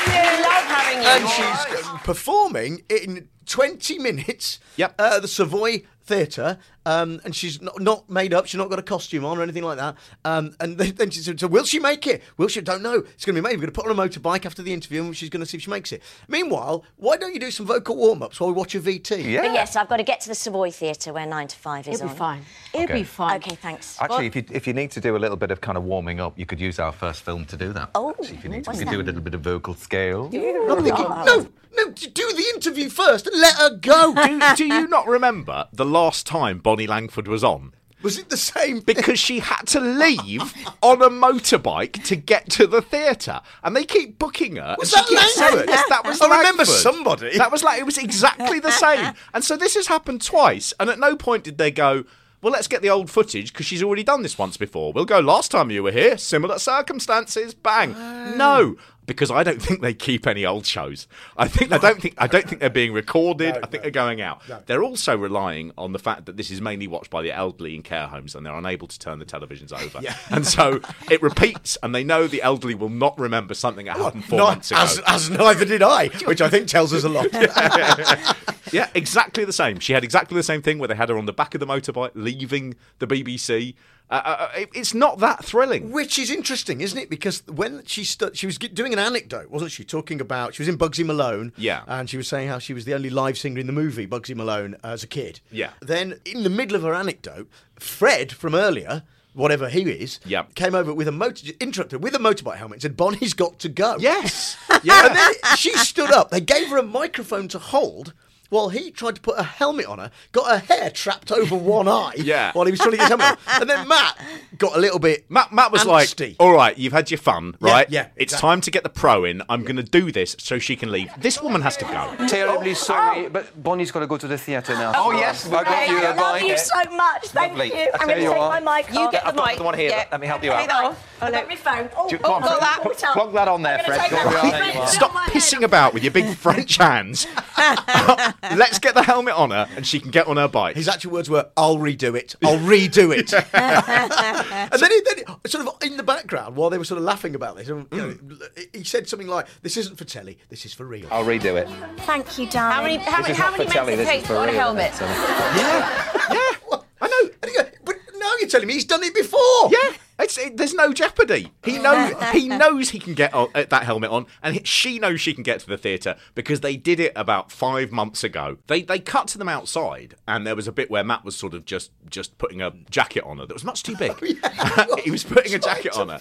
And 0.94 1.02
you 1.04 1.08
love 1.08 1.22
having 1.22 1.28
you. 1.28 1.28
And 1.28 1.28
she's 1.28 1.91
performing 2.04 2.82
in 2.88 3.28
20 3.46 3.98
minutes 3.98 4.58
Yep. 4.76 4.94
uh, 4.98 5.20
the 5.20 5.28
Savoy 5.28 5.82
Theatre, 6.04 6.58
um, 6.84 7.20
and 7.24 7.34
she's 7.34 7.62
not, 7.62 7.80
not 7.80 8.10
made 8.10 8.34
up. 8.34 8.46
She's 8.46 8.58
not 8.58 8.68
got 8.68 8.80
a 8.80 8.82
costume 8.82 9.24
on 9.24 9.38
or 9.38 9.42
anything 9.42 9.62
like 9.62 9.78
that. 9.78 9.94
Um, 10.24 10.54
and 10.58 10.76
then, 10.76 10.94
then 10.96 11.10
she 11.10 11.20
said, 11.20 11.38
"So 11.38 11.46
will 11.46 11.64
she 11.64 11.78
make 11.78 12.08
it? 12.08 12.22
Will 12.38 12.48
she? 12.48 12.60
Don't 12.60 12.82
know. 12.82 12.94
It's 12.98 13.24
going 13.24 13.36
to 13.36 13.40
be 13.40 13.46
made. 13.48 13.52
We're 13.54 13.66
going 13.66 13.72
to 13.72 13.80
put 13.80 13.86
on 13.88 13.96
a 13.96 14.08
motorbike 14.08 14.44
after 14.44 14.62
the 14.62 14.72
interview, 14.72 15.04
and 15.04 15.16
she's 15.16 15.28
going 15.30 15.40
to 15.42 15.46
see 15.46 15.58
if 15.58 15.62
she 15.62 15.70
makes 15.70 15.92
it. 15.92 16.02
Meanwhile, 16.26 16.84
why 16.96 17.16
don't 17.16 17.32
you 17.34 17.38
do 17.38 17.52
some 17.52 17.66
vocal 17.66 17.94
warm 17.96 18.20
ups 18.20 18.40
while 18.40 18.48
we 18.50 18.54
watch 18.54 18.74
a 18.74 18.80
VT? 18.80 19.10
But 19.40 19.52
yes, 19.52 19.76
I've 19.76 19.88
got 19.88 19.98
to 19.98 20.02
get 20.02 20.20
to 20.22 20.28
the 20.28 20.34
Savoy 20.34 20.72
Theatre 20.72 21.12
where 21.12 21.24
9 21.26 21.46
to 21.48 21.56
5 21.56 21.86
is 21.88 21.94
It'll 21.94 22.06
be 22.08 22.10
on. 22.10 22.16
fine. 22.16 22.44
It'll 22.74 22.84
Okay. 22.84 22.94
be 22.94 23.04
fine. 23.04 23.36
Okay, 23.36 23.54
thanks. 23.54 23.96
Actually, 24.00 24.26
if 24.26 24.34
you, 24.36 24.44
if 24.50 24.66
you 24.66 24.72
need 24.72 24.90
to 24.90 25.00
do 25.00 25.16
a 25.16 25.18
little 25.18 25.36
bit 25.36 25.52
of 25.52 25.60
kind 25.60 25.78
of 25.78 25.84
warming 25.84 26.18
up, 26.18 26.36
you 26.36 26.46
could 26.46 26.60
use 26.60 26.80
our 26.80 26.90
first 26.92 27.22
film 27.22 27.44
to 27.44 27.56
do 27.56 27.72
that. 27.74 27.90
Oh, 27.94 28.10
Actually, 28.10 28.38
if 28.38 28.44
you 28.44 28.50
need 28.50 28.64
to, 28.64 28.70
what's 28.70 28.80
you 28.80 28.86
could 28.86 28.92
do 28.92 29.00
a 29.02 29.04
little 29.04 29.20
bit 29.22 29.34
of 29.34 29.40
vocal 29.42 29.74
scale. 29.74 30.24
I'm 30.24 30.82
thinking, 30.82 31.08
no, 31.08 31.46
no, 31.74 31.90
do 31.90 32.32
the 32.32 32.52
interview 32.54 32.88
first 32.88 33.26
and 33.26 33.40
let 33.40 33.54
her 33.56 33.76
go. 33.76 34.14
do, 34.56 34.56
do 34.56 34.66
you 34.66 34.88
not 34.88 35.06
remember 35.06 35.68
the 35.72 35.84
last 35.84 36.26
time 36.26 36.58
Bonnie 36.58 36.86
Langford 36.86 37.28
was 37.28 37.42
on? 37.44 37.74
Was 38.02 38.18
it 38.18 38.30
the 38.30 38.36
same? 38.36 38.80
Because 38.80 39.18
she 39.18 39.38
had 39.38 39.62
to 39.68 39.80
leave 39.80 40.52
on 40.82 41.02
a 41.02 41.08
motorbike 41.08 42.02
to 42.04 42.16
get 42.16 42.50
to 42.50 42.66
the 42.66 42.82
theatre, 42.82 43.40
and 43.62 43.76
they 43.76 43.84
keep 43.84 44.18
booking 44.18 44.56
her. 44.56 44.76
Was 44.78 44.92
and 44.92 45.06
she 45.06 45.14
that 45.14 45.20
keeps 45.22 45.34
saying, 45.36 45.64
Yes, 45.68 45.88
that 45.88 46.04
was 46.04 46.20
I 46.20 46.26
remember 46.26 46.64
Langford. 46.64 46.66
somebody. 46.66 47.38
That 47.38 47.52
was 47.52 47.62
like 47.62 47.80
it 47.80 47.86
was 47.86 47.98
exactly 47.98 48.58
the 48.58 48.72
same. 48.72 49.14
And 49.32 49.44
so 49.44 49.56
this 49.56 49.74
has 49.76 49.86
happened 49.86 50.22
twice, 50.24 50.74
and 50.80 50.90
at 50.90 50.98
no 50.98 51.16
point 51.16 51.44
did 51.44 51.58
they 51.58 51.70
go. 51.70 52.04
Well, 52.42 52.52
let's 52.52 52.66
get 52.66 52.82
the 52.82 52.90
old 52.90 53.08
footage 53.08 53.52
because 53.52 53.66
she's 53.66 53.84
already 53.84 54.02
done 54.02 54.22
this 54.22 54.36
once 54.36 54.56
before. 54.56 54.92
We'll 54.92 55.04
go. 55.04 55.20
Last 55.20 55.52
time 55.52 55.70
you 55.70 55.84
were 55.84 55.92
here, 55.92 56.18
similar 56.18 56.58
circumstances. 56.58 57.54
Bang. 57.54 57.94
Oh. 57.96 58.34
No, 58.36 58.76
because 59.06 59.30
I 59.30 59.42
don't 59.42 59.60
think 59.60 59.80
they 59.80 59.94
keep 59.94 60.26
any 60.26 60.46
old 60.46 60.64
shows. 60.66 61.08
I 61.36 61.48
think 61.48 61.72
I 61.72 61.78
don't 61.78 62.00
think 62.00 62.14
I 62.18 62.26
don't 62.26 62.48
think 62.48 62.60
they're 62.60 62.70
being 62.70 62.92
recorded. 62.92 63.56
I 63.62 63.66
think 63.66 63.82
they're 63.82 63.90
going 63.90 64.20
out. 64.20 64.42
They're 64.66 64.82
also 64.82 65.16
relying 65.16 65.72
on 65.76 65.92
the 65.92 65.98
fact 65.98 66.26
that 66.26 66.36
this 66.36 66.50
is 66.50 66.60
mainly 66.60 66.86
watched 66.86 67.10
by 67.10 67.22
the 67.22 67.32
elderly 67.32 67.74
in 67.74 67.82
care 67.82 68.06
homes, 68.06 68.34
and 68.34 68.46
they're 68.46 68.54
unable 68.54 68.86
to 68.86 68.98
turn 68.98 69.18
the 69.18 69.24
televisions 69.24 69.72
over. 69.72 70.00
Yeah. 70.00 70.16
And 70.30 70.46
so 70.46 70.80
it 71.10 71.20
repeats, 71.20 71.76
and 71.82 71.94
they 71.94 72.04
know 72.04 72.26
the 72.26 72.42
elderly 72.42 72.74
will 72.74 72.88
not 72.88 73.18
remember 73.18 73.54
something 73.54 73.86
that 73.86 73.96
happened 73.98 74.24
four 74.24 74.38
Not- 74.38 74.48
months 74.48 74.70
ago. 74.70 74.80
as, 74.80 75.00
as 75.06 75.30
neither 75.30 75.64
did 75.64 75.82
I, 75.82 76.08
which 76.24 76.40
I 76.40 76.48
think 76.48 76.68
tells 76.68 76.94
us 76.94 77.04
a 77.04 77.08
lot. 77.08 77.26
yeah, 78.72 78.88
exactly 78.94 79.44
the 79.44 79.52
same. 79.52 79.78
She 79.78 79.92
had 79.92 80.04
exactly 80.04 80.36
the 80.36 80.42
same 80.42 80.62
thing 80.62 80.78
where 80.78 80.88
they 80.88 80.94
had 80.94 81.08
her 81.10 81.18
on 81.18 81.26
the 81.26 81.32
back 81.32 81.54
of 81.54 81.60
the 81.60 81.66
motorbike 81.66 82.12
leaving 82.14 82.76
the 82.98 83.06
BBC. 83.06 83.74
Uh, 84.12 84.36
uh, 84.54 84.64
it's 84.74 84.92
not 84.94 85.18
that 85.20 85.44
thrilling. 85.44 85.90
Which 85.90 86.18
is 86.18 86.30
interesting, 86.30 86.80
isn't 86.82 86.98
it? 86.98 87.08
Because 87.10 87.42
when 87.46 87.82
she 87.86 88.04
stu- 88.04 88.30
she 88.34 88.46
was 88.46 88.58
doing 88.58 88.92
an 88.92 88.98
anecdote, 88.98 89.50
wasn't 89.50 89.72
she? 89.72 89.84
Talking 89.84 90.20
about 90.20 90.54
she 90.54 90.62
was 90.62 90.68
in 90.68 90.76
Bugsy 90.78 91.04
Malone, 91.04 91.52
Yeah. 91.56 91.82
and 91.86 92.08
she 92.10 92.16
was 92.16 92.28
saying 92.28 92.48
how 92.48 92.58
she 92.58 92.74
was 92.74 92.84
the 92.84 92.94
only 92.94 93.10
live 93.10 93.38
singer 93.38 93.58
in 93.58 93.66
the 93.66 93.72
movie 93.72 94.06
Bugsy 94.06 94.34
Malone 94.36 94.76
as 94.84 95.02
a 95.02 95.06
kid. 95.06 95.40
Yeah. 95.50 95.70
Then 95.80 96.20
in 96.26 96.42
the 96.42 96.50
middle 96.50 96.76
of 96.76 96.82
her 96.82 96.94
anecdote, 96.94 97.48
Fred 97.78 98.32
from 98.32 98.54
earlier, 98.54 99.02
whatever 99.34 99.68
he 99.70 99.82
is, 99.90 100.20
Yeah. 100.26 100.42
came 100.54 100.74
over 100.74 100.92
with 100.92 101.08
a 101.08 101.12
motor 101.12 101.52
interrupted 101.58 102.02
with 102.02 102.14
a 102.14 102.18
motorbike 102.18 102.56
helmet 102.56 102.76
and 102.76 102.82
said, 102.82 102.96
"Bonnie's 102.98 103.32
got 103.34 103.58
to 103.60 103.68
go." 103.68 103.96
Yes. 103.98 104.56
Yeah. 104.82 105.06
and 105.06 105.16
then 105.16 105.32
she 105.56 105.72
stood 105.76 106.10
up. 106.10 106.30
They 106.30 106.40
gave 106.40 106.68
her 106.68 106.76
a 106.76 106.82
microphone 106.82 107.48
to 107.48 107.58
hold. 107.58 108.12
While 108.52 108.68
he 108.68 108.90
tried 108.90 109.14
to 109.14 109.20
put 109.22 109.38
a 109.38 109.42
helmet 109.42 109.86
on 109.86 109.98
her, 109.98 110.10
got 110.32 110.46
her 110.50 110.74
hair 110.74 110.90
trapped 110.90 111.32
over 111.32 111.56
one 111.56 111.88
eye 112.02 112.12
Yeah. 112.18 112.52
while 112.52 112.66
he 112.66 112.70
was 112.70 112.80
trying 112.80 112.90
to 112.90 112.96
get 112.98 113.04
his 113.04 113.18
helmet 113.18 113.38
on. 113.48 113.60
And 113.62 113.70
then 113.70 113.88
Matt 113.88 114.18
got 114.58 114.76
a 114.76 114.78
little 114.78 114.98
bit 114.98 115.24
Matt, 115.30 115.52
Matt 115.54 115.72
was 115.72 115.84
angsty. 115.84 116.20
like, 116.28 116.36
"All 116.38 116.52
right, 116.52 116.76
you've 116.76 116.92
had 116.92 117.10
your 117.10 117.16
fun, 117.16 117.56
right? 117.60 117.88
yeah, 117.88 118.08
It's 118.14 118.34
exactly. 118.34 118.46
time 118.48 118.60
to 118.60 118.70
get 118.70 118.82
the 118.82 118.90
pro 118.90 119.24
in. 119.24 119.40
I'm 119.48 119.62
going 119.62 119.76
to 119.76 119.82
do 119.82 120.12
this 120.12 120.36
so 120.38 120.58
she 120.58 120.76
can 120.76 120.92
leave. 120.92 121.08
This 121.18 121.40
woman 121.40 121.62
has 121.62 121.78
to 121.78 121.86
go." 121.86 122.26
Terribly 122.28 122.74
sorry, 122.74 123.28
but 123.30 123.60
Bonnie's 123.62 123.90
got 123.90 124.00
to 124.00 124.06
go 124.06 124.18
to 124.18 124.28
the 124.28 124.36
theatre 124.36 124.74
now. 124.74 124.92
Oh, 124.96 125.12
yes, 125.12 125.48
I 125.50 125.56
I 125.56 125.60
uh, 125.60 125.64
got 125.64 125.88
you 125.88 125.98
a 125.98 126.02
love 126.08 126.16
bike. 126.16 126.42
you 126.42 126.58
so 126.58 126.74
much. 126.94 127.28
Thank 127.28 127.52
Lovely. 127.56 127.68
you. 127.68 127.88
I 127.94 127.98
I'm 128.00 128.06
going 128.06 128.20
to 128.20 128.26
take 128.28 128.36
what. 128.38 128.62
my 128.62 128.76
mic 128.82 128.92
You 128.92 129.00
off. 129.00 129.12
get 129.12 129.22
the 129.22 129.28
I've 129.28 129.36
got 129.36 129.46
mic. 129.48 129.56
the 129.56 129.64
one 129.64 129.74
here. 129.78 129.88
Yeah. 129.90 130.04
Let 130.12 130.20
me 130.20 130.26
help 130.26 130.44
you 130.44 130.52
out. 130.52 130.58
Oh, 130.58 130.60
take 130.60 130.70
oh, 130.70 130.74
that 130.74 130.84
off. 130.90 131.08
I've 131.22 131.32
got 131.32 131.48
my 131.48 131.56
phone. 131.56 131.88
Oh, 131.96 132.08
Do 132.10 132.16
you- 132.16 132.20
oh, 132.24 132.40
got 132.40 132.60
that. 132.60 133.12
Plug 133.14 133.32
that 133.32 133.48
on 133.48 133.62
there, 133.62 133.78
I'm 133.78 133.84
gonna 133.86 133.98
Fred. 133.98 134.10
that 134.10 134.26
on. 134.44 134.50
There 134.50 134.82
you. 134.82 134.86
Stop 134.88 135.10
pissing 135.30 135.62
about 135.62 135.94
with 135.94 136.02
your 136.04 136.12
big 136.12 136.34
French 136.36 136.76
hands. 136.76 137.26
Let's 138.42 138.78
get 138.78 138.94
the 138.94 139.02
helmet 139.02 139.34
on 139.34 139.50
her, 139.50 139.68
and 139.76 139.86
she 139.86 140.00
can 140.00 140.10
get 140.10 140.26
on 140.26 140.36
her 140.36 140.48
bike. 140.48 140.76
His 140.76 140.88
actual 140.88 141.12
words 141.12 141.30
were, 141.30 141.48
"I'll 141.56 141.76
redo 141.76 142.16
it. 142.16 142.34
I'll 142.44 142.58
redo 142.58 143.16
it." 143.16 143.32
and 143.54 144.82
then, 144.82 144.90
he, 144.90 145.00
then 145.02 145.18
he- 145.18 145.48
sort 145.48 145.66
of 145.66 145.76
in 145.82 145.96
the 145.96 146.02
background, 146.02 146.56
while 146.56 146.68
they 146.70 146.78
were 146.78 146.84
sort 146.84 146.98
of 146.98 147.04
laughing 147.04 147.34
about 147.34 147.56
this, 147.56 147.68
you 147.68 147.86
know, 147.90 148.12
mm. 148.12 148.66
he 148.74 148.84
said 148.84 149.08
something 149.08 149.28
like, 149.28 149.46
"This 149.62 149.76
isn't 149.76 149.96
for 149.96 150.04
telly. 150.04 150.38
This 150.48 150.64
is 150.64 150.74
for 150.74 150.84
real." 150.84 151.06
I'll 151.10 151.24
redo 151.24 151.56
it. 151.56 151.68
Thank 152.00 152.38
you, 152.38 152.48
darling. 152.48 152.74
How 152.74 152.82
many, 152.82 152.96
how 152.98 153.18
This 153.18 153.28
many, 153.28 153.32
is 153.32 153.38
how 153.38 153.50
many 153.52 153.64
for 153.66 153.72
telly, 153.72 153.96
minutes 153.96 154.10
this 154.10 154.16
it 154.16 154.22
is 154.22 154.22
take 154.22 154.26
for 154.26 154.34
to 154.34 154.40
put 154.40 154.48
on 154.48 154.48
a 154.48 154.58
helmet? 154.58 154.92
isn't 154.92 155.06
it? 155.06 156.82
I 157.02 157.08
know. 157.08 157.30
And 157.42 157.50
he 157.50 157.56
go, 157.56 157.64
but 157.84 157.96
now 158.16 158.30
you're 158.40 158.41
telling 158.52 158.68
me 158.68 158.74
he's 158.74 158.84
done 158.84 159.02
it 159.02 159.14
before. 159.14 159.70
Yeah, 159.70 159.96
it's, 160.18 160.38
it, 160.38 160.56
there's 160.56 160.74
no 160.74 160.92
jeopardy. 160.92 161.50
He 161.64 161.78
knows 161.78 162.14
he 162.32 162.48
knows 162.62 162.90
he 162.90 162.98
can 162.98 163.14
get 163.14 163.34
on, 163.34 163.48
uh, 163.54 163.64
that 163.68 163.82
helmet 163.82 164.10
on, 164.10 164.26
and 164.42 164.54
he, 164.56 164.64
she 164.64 164.98
knows 164.98 165.20
she 165.20 165.34
can 165.34 165.42
get 165.42 165.60
to 165.60 165.66
the 165.66 165.78
theatre 165.78 166.16
because 166.34 166.60
they 166.60 166.76
did 166.76 167.00
it 167.00 167.12
about 167.16 167.50
five 167.50 167.90
months 167.90 168.22
ago. 168.22 168.58
They 168.68 168.82
they 168.82 168.98
cut 168.98 169.26
to 169.28 169.38
them 169.38 169.48
outside, 169.48 170.14
and 170.28 170.46
there 170.46 170.54
was 170.54 170.68
a 170.68 170.72
bit 170.72 170.90
where 170.90 171.02
Matt 171.02 171.24
was 171.24 171.34
sort 171.34 171.54
of 171.54 171.64
just 171.64 171.90
just 172.08 172.38
putting 172.38 172.62
a 172.62 172.72
jacket 172.90 173.24
on 173.24 173.38
her 173.38 173.46
that 173.46 173.54
was 173.54 173.64
much 173.64 173.82
too 173.82 173.96
big. 173.96 174.12
he 175.02 175.10
was 175.10 175.24
putting 175.24 175.54
a 175.54 175.58
jacket 175.58 175.96
on 175.96 176.10
her. 176.10 176.20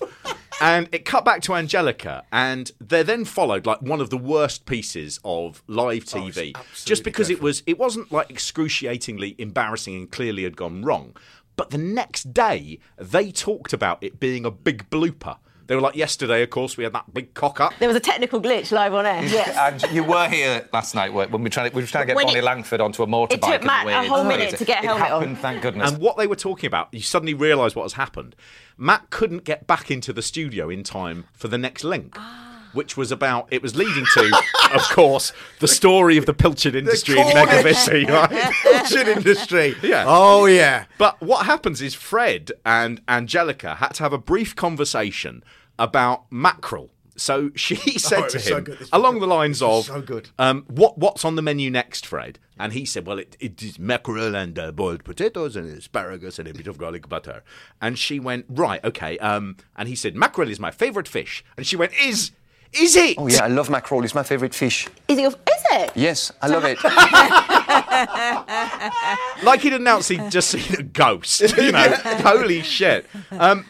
And 0.62 0.88
it 0.92 1.06
cut 1.06 1.26
back 1.26 1.42
to 1.44 1.56
Angelica, 1.56 2.24
and 2.32 2.72
there 2.80 3.04
then 3.04 3.26
followed 3.26 3.66
like 3.66 3.82
one 3.82 4.00
of 4.00 4.12
the 4.12 4.18
worst 4.18 4.66
pieces 4.68 5.20
of 5.26 5.64
live 5.68 6.06
TV, 6.06 6.56
just 6.86 7.04
because 7.04 7.30
it 7.32 7.42
was 7.42 7.64
it 7.66 7.80
wasn't 7.80 8.12
like 8.12 8.30
excruciatingly 8.30 9.36
embarrassing 9.40 9.96
and 9.96 10.12
clearly 10.12 10.44
had 10.44 10.56
gone 10.56 10.84
wrong. 10.84 11.16
But 11.56 11.70
the 11.70 11.78
next 11.78 12.34
day, 12.34 12.80
they 12.98 13.32
talked 13.32 13.74
about 13.74 14.04
it 14.04 14.20
being 14.20 14.46
a 14.46 14.52
big 14.52 14.90
blooper. 14.90 15.38
They 15.68 15.76
were 15.76 15.82
like, 15.82 15.96
yesterday, 15.96 16.44
of 16.44 16.50
course, 16.50 16.76
we 16.76 16.84
had 16.84 16.92
that 16.92 17.14
big 17.14 17.34
cock 17.34 17.62
up. 17.62 17.72
There 17.80 17.88
was 17.88 17.96
a 17.96 18.02
technical 18.02 18.42
glitch 18.42 18.74
live 18.74 18.94
on 18.94 19.06
air. 19.06 19.22
And 19.58 19.82
you 19.94 20.04
were 20.04 20.28
here 20.28 20.68
last 20.74 20.96
night 20.96 21.14
when 21.14 21.32
we 21.32 21.38
were 21.44 21.50
trying 21.50 21.70
to, 21.70 21.76
we 21.76 21.82
were 21.82 21.88
trying 21.88 22.04
to 22.04 22.08
get 22.08 22.16
When 22.18 22.26
Bonnie 22.26 22.40
it- 22.40 22.44
Langford 22.44 22.82
onto 22.82 23.04
a 23.04 23.08
motorbike. 23.08 23.34
It 23.36 23.42
took 23.44 23.64
Matt 23.64 23.88
a 23.88 24.10
whole 24.10 24.26
minute 24.26 24.52
is 24.54 24.60
to 24.60 24.66
get 24.66 24.84
a 24.84 24.88
it 24.88 24.98
helmet 24.98 25.30
on. 25.30 25.36
Thank 25.38 25.62
goodness. 25.62 25.92
And 25.92 26.02
what 26.02 26.18
they 26.18 26.28
were 26.28 26.36
talking 26.36 26.68
about, 26.68 26.90
you 26.94 27.00
suddenly 27.02 27.34
realise 27.34 27.74
what 27.74 27.84
has 27.84 27.94
happened. 27.94 28.36
Matt 28.78 29.12
couldn't 29.12 29.46
get 29.46 29.66
back 29.66 29.90
into 29.90 30.12
the 30.12 30.22
studio 30.22 30.70
in 30.70 30.84
time 30.84 31.26
for 31.32 31.48
the 31.48 31.58
next 31.58 31.86
link. 31.86 32.16
Ah. 32.18 32.51
Which 32.74 32.96
was 32.96 33.12
about, 33.12 33.48
it 33.52 33.62
was 33.62 33.76
leading 33.76 34.06
to, 34.14 34.42
of 34.74 34.82
course, 34.92 35.34
the 35.60 35.68
story 35.68 36.18
of 36.18 36.26
the 36.26 36.34
pilchard 36.34 36.74
industry 36.76 37.20
in 37.20 37.28
Mevagissey, 37.28 38.08
right? 38.10 38.30
Pilchard 38.30 39.08
industry. 39.18 39.76
Yeah. 39.84 40.06
Oh 40.08 40.46
yeah. 40.46 40.86
But 40.98 41.20
what 41.22 41.46
happens 41.46 41.82
is 41.82 41.94
Fred 41.94 42.52
and 42.66 43.02
Angelica 43.10 43.76
had 43.76 43.90
to 43.96 44.04
have 44.04 44.14
a 44.14 44.18
brief 44.18 44.56
conversation 44.56 45.44
about 45.78 46.32
mackerel. 46.32 46.92
So 47.18 47.52
she 47.56 47.76
said 48.00 48.24
Oh, 48.24 48.28
to 48.30 48.40
so 48.40 48.58
him 48.58 48.64
good. 48.64 48.90
Along 48.94 49.20
the 49.20 49.28
lines 49.28 49.62
of, 49.62 49.86
so 49.86 50.02
good. 50.02 50.30
Um, 50.40 50.64
"What 50.70 50.98
what's 50.98 51.26
on 51.26 51.36
the 51.36 51.42
menu 51.42 51.70
next, 51.70 52.06
Fred?" 52.06 52.40
And 52.58 52.72
he 52.74 52.86
said, 52.86 53.06
"Well, 53.06 53.20
it, 53.20 53.36
it 53.40 53.62
is 53.62 53.78
mackerel 53.78 54.34
and 54.36 54.58
uh, 54.58 54.72
boiled 54.72 55.04
potatoes 55.04 55.56
and 55.56 55.70
asparagus 55.78 56.40
and 56.40 56.48
a 56.48 56.54
bit 56.54 56.68
of 56.68 56.78
garlic 56.78 57.10
butter." 57.10 57.44
And 57.82 58.00
she 58.00 58.20
went, 58.20 58.46
"Right, 58.48 58.84
okay." 58.86 59.18
Um, 59.20 59.58
and 59.76 59.90
he 59.90 59.96
said, 59.96 60.16
"Mackerel 60.16 60.50
is 60.50 60.60
my 60.60 60.72
favourite 60.72 61.08
fish." 61.08 61.44
And 61.58 61.68
she 61.68 61.76
went, 61.76 61.92
"Is 62.02 62.32
is 62.74 62.96
it?" 62.96 63.18
Oh 63.18 63.28
yeah, 63.28 63.44
I 63.44 63.48
love 63.48 63.70
mackerel. 63.70 64.04
It's 64.04 64.16
my 64.16 64.24
favourite 64.24 64.54
fish. 64.56 64.88
Is 65.08 65.18
it? 65.18 65.26
Is 65.26 65.36
it? 65.72 65.92
Yes, 65.96 66.32
I 66.42 66.48
love 66.48 66.64
it. 66.66 66.78
like 69.44 69.62
he'd 69.62 69.74
announced 69.74 70.10
he'd 70.10 70.30
just 70.32 70.50
seen 70.50 70.80
a 70.80 70.84
ghost. 70.84 71.42
You 71.58 71.72
know, 71.72 71.90
holy 72.24 72.62
shit. 72.62 73.06
Um, 73.32 73.66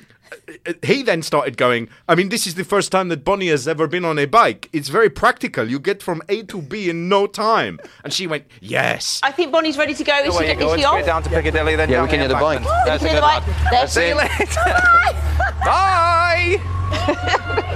he 0.83 1.03
then 1.03 1.21
started 1.23 1.57
going. 1.57 1.89
I 2.07 2.15
mean, 2.15 2.29
this 2.29 2.47
is 2.47 2.55
the 2.55 2.63
first 2.63 2.89
time 2.91 3.09
that 3.09 3.23
Bonnie 3.25 3.47
has 3.49 3.67
ever 3.67 3.85
been 3.87 4.05
on 4.05 4.17
a 4.17 4.25
bike. 4.25 4.69
It's 4.73 4.87
very 4.89 5.09
practical. 5.09 5.69
You 5.69 5.77
get 5.79 6.01
from 6.01 6.21
A 6.29 6.43
to 6.43 6.61
B 6.61 6.89
in 6.89 7.09
no 7.09 7.27
time. 7.27 7.79
And 8.03 8.13
she 8.13 8.27
went, 8.27 8.45
"Yes." 8.61 9.19
I 9.23 9.31
think 9.31 9.51
Bonnie's 9.51 9.77
ready 9.77 9.93
to 9.93 10.03
go. 10.03 10.17
Is 10.19 10.33
Away 10.35 10.45
she, 10.47 10.53
you 10.53 10.59
go. 10.59 10.73
is 10.73 10.79
she 10.79 10.85
Straight 10.85 10.99
off? 11.01 11.05
down 11.05 11.23
to 11.23 11.29
Piccadilly, 11.29 11.75
then 11.75 11.89
Yeah, 11.89 11.97
down 11.97 12.05
we 12.05 12.09
can 12.11 12.19
the 12.19 12.25
hear 12.27 12.29
the 12.29 12.35
bike. 12.35 12.59
embankment. 12.59 12.65
Woo, 12.65 12.71
That's 12.85 13.03
we 13.03 13.09
a 13.09 13.11
can 13.11 13.19
hear 13.21 13.21
the 13.21 13.27
lad. 13.27 13.43
bike. 13.71 13.89
See 13.89 14.07
you 14.07 14.15
later. 14.15 14.71
Bye. 15.65 16.61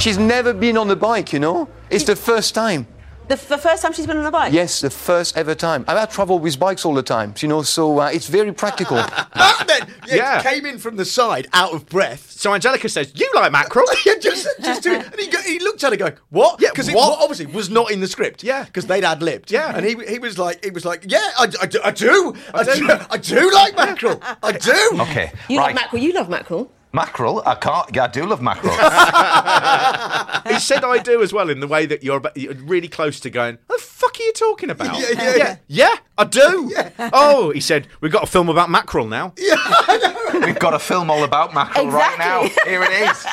She's 0.00 0.18
never 0.18 0.52
been 0.52 0.76
on 0.76 0.88
the 0.88 0.96
bike, 0.96 1.32
you 1.32 1.38
know. 1.38 1.68
It's 1.88 2.04
the 2.04 2.16
first 2.16 2.54
time. 2.54 2.86
The, 3.28 3.36
the 3.36 3.56
first 3.56 3.80
time 3.82 3.94
she's 3.94 4.06
been 4.06 4.18
on 4.18 4.26
a 4.26 4.30
bike? 4.30 4.52
Yes, 4.52 4.82
the 4.82 4.90
first 4.90 5.34
ever 5.38 5.54
time. 5.54 5.86
I 5.88 5.98
have 5.98 6.12
traveled 6.12 6.42
with 6.42 6.58
bikes 6.58 6.84
all 6.84 6.92
the 6.92 7.02
time, 7.02 7.32
you 7.38 7.48
know, 7.48 7.62
so 7.62 8.00
uh, 8.00 8.10
it's 8.12 8.26
very 8.26 8.52
practical. 8.52 8.96
Matt 9.34 9.66
then 9.66 9.88
yeah, 10.06 10.14
Yeah. 10.16 10.42
came 10.42 10.66
in 10.66 10.76
from 10.78 10.96
the 10.96 11.06
side, 11.06 11.46
out 11.54 11.72
of 11.72 11.86
breath. 11.86 12.30
So 12.32 12.52
Angelica 12.52 12.86
says, 12.90 13.12
"You 13.14 13.30
like 13.34 13.50
mackerel?" 13.50 13.86
yeah, 14.04 14.16
just, 14.20 14.46
just 14.62 14.82
do 14.82 14.92
it. 14.92 15.06
And 15.06 15.18
he, 15.18 15.28
go, 15.28 15.40
he 15.40 15.58
looked 15.60 15.82
at 15.84 15.94
it 15.94 15.96
going, 15.96 16.12
"What?" 16.28 16.60
Yeah, 16.60 16.68
because 16.68 16.88
it 16.88 16.94
what? 16.94 17.18
obviously 17.22 17.46
was 17.46 17.70
not 17.70 17.90
in 17.90 18.00
the 18.00 18.08
script. 18.08 18.44
Yeah. 18.44 18.64
because 18.64 18.84
they'd 18.86 19.04
ad 19.04 19.22
libbed. 19.22 19.50
Yeah. 19.50 19.74
and 19.74 19.86
he 19.86 19.96
he 20.06 20.18
was 20.18 20.36
like, 20.38 20.62
he 20.62 20.70
was 20.70 20.84
like, 20.84 21.04
"Yeah, 21.08 21.26
I, 21.38 21.50
I 21.62 21.66
do, 21.66 21.80
I 21.82 21.90
do, 21.92 22.34
I 22.52 22.62
do, 22.64 22.88
I 23.10 23.16
do 23.16 23.50
like 23.54 23.74
mackerel. 23.76 24.20
I 24.42 24.52
do." 24.52 24.90
Okay, 25.00 25.32
You 25.48 25.60
right. 25.60 25.68
love 25.68 25.74
mackerel. 25.76 26.02
You 26.02 26.12
love 26.12 26.28
mackerel. 26.28 26.70
Mackerel? 26.94 27.42
I 27.44 27.56
can't. 27.56 27.98
I 27.98 28.06
do 28.06 28.24
love 28.24 28.40
mackerel. 28.40 28.72
he 30.54 30.60
said 30.60 30.84
I 30.84 30.98
do 31.02 31.22
as 31.22 31.32
well 31.32 31.50
in 31.50 31.58
the 31.58 31.66
way 31.66 31.86
that 31.86 32.04
you're, 32.04 32.18
about, 32.18 32.36
you're 32.36 32.54
really 32.54 32.86
close 32.86 33.18
to 33.20 33.30
going, 33.30 33.58
what 33.66 33.80
the 33.80 33.84
fuck 33.84 34.16
are 34.20 34.22
you 34.22 34.32
talking 34.32 34.70
about? 34.70 34.98
Yeah, 35.00 35.10
yeah, 35.12 35.36
yeah. 35.36 35.56
Yeah, 35.66 35.94
I 36.16 36.24
do. 36.24 36.72
Oh, 37.16 37.50
he 37.50 37.60
said, 37.60 37.88
we've 38.00 38.12
got 38.12 38.22
a 38.22 38.26
film 38.26 38.48
about 38.48 38.70
mackerel 38.70 39.06
now. 39.08 39.34
Yeah, 39.44 40.46
We've 40.46 40.58
got 40.58 40.74
a 40.74 40.78
film 40.78 41.10
all 41.10 41.22
about 41.22 41.54
mackerel 41.54 41.88
right 41.88 42.18
now. 42.18 42.42
Here 42.64 42.82
it 42.82 43.10
is. 43.10 43.26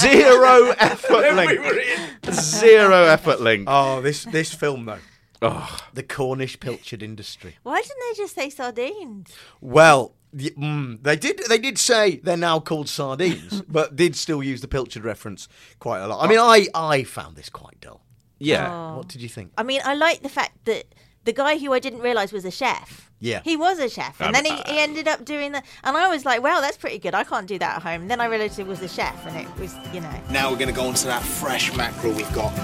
Zero 0.00 0.74
effort 0.78 1.34
link. 1.34 2.30
Zero 2.30 3.04
effort 3.04 3.40
link. 3.40 3.64
Oh, 3.66 4.00
this 4.02 4.24
this 4.24 4.52
film 4.52 4.84
though. 4.84 4.98
Oh. 5.40 5.78
The 5.94 6.02
Cornish 6.02 6.58
pilchard 6.58 7.02
industry. 7.02 7.56
Why 7.62 7.80
didn't 7.80 7.98
they 8.10 8.22
just 8.22 8.34
say 8.34 8.50
sardines? 8.50 9.32
Well, 9.60 10.12
y- 10.36 10.50
mm, 10.56 11.02
they 11.02 11.16
did. 11.16 11.40
They 11.48 11.58
did 11.58 11.78
say 11.78 12.16
they're 12.22 12.36
now 12.36 12.60
called 12.60 12.88
sardines, 12.88 13.62
but 13.68 13.96
did 13.96 14.14
still 14.16 14.42
use 14.42 14.60
the 14.60 14.68
pilchard 14.68 15.04
reference 15.04 15.48
quite 15.78 16.00
a 16.00 16.06
lot. 16.06 16.24
I 16.24 16.28
mean, 16.28 16.38
I 16.38 16.66
I 16.74 17.04
found 17.04 17.36
this 17.36 17.48
quite 17.48 17.80
dull. 17.80 18.02
Yeah. 18.38 18.94
What 18.96 19.08
did 19.08 19.22
you 19.22 19.28
think? 19.30 19.52
I 19.56 19.62
mean, 19.62 19.80
I 19.84 19.94
like 19.94 20.22
the 20.22 20.28
fact 20.28 20.64
that 20.66 20.84
the 21.24 21.32
guy 21.32 21.56
who 21.58 21.72
I 21.72 21.78
didn't 21.78 22.00
realise 22.00 22.32
was 22.32 22.44
a 22.44 22.50
chef. 22.50 23.10
Yeah. 23.18 23.40
He 23.42 23.56
was 23.56 23.78
a 23.78 23.88
chef, 23.88 24.20
and 24.20 24.36
Um, 24.36 24.42
then 24.42 24.44
he, 24.44 24.62
he 24.74 24.78
ended 24.78 25.08
up 25.08 25.24
doing 25.24 25.52
that. 25.52 25.64
And 25.82 25.96
I 25.96 26.08
was 26.08 26.26
like, 26.26 26.42
"Wow, 26.42 26.60
that's 26.60 26.76
pretty 26.76 26.98
good. 26.98 27.14
I 27.14 27.24
can't 27.24 27.46
do 27.46 27.58
that 27.58 27.76
at 27.76 27.82
home." 27.82 28.02
And 28.02 28.10
then 28.10 28.20
I 28.20 28.26
realised 28.26 28.58
it 28.58 28.66
was 28.66 28.82
a 28.82 28.88
chef, 28.88 29.26
and 29.26 29.34
it 29.38 29.48
was, 29.58 29.74
you 29.94 30.02
know. 30.02 30.20
Now 30.30 30.50
we're 30.50 30.58
going 30.58 30.68
to 30.68 30.74
go 30.78 30.86
on 30.86 30.94
to 30.94 31.06
that 31.06 31.22
fresh 31.22 31.74
mackerel 31.74 32.12
we've 32.12 32.30
got. 32.34 32.54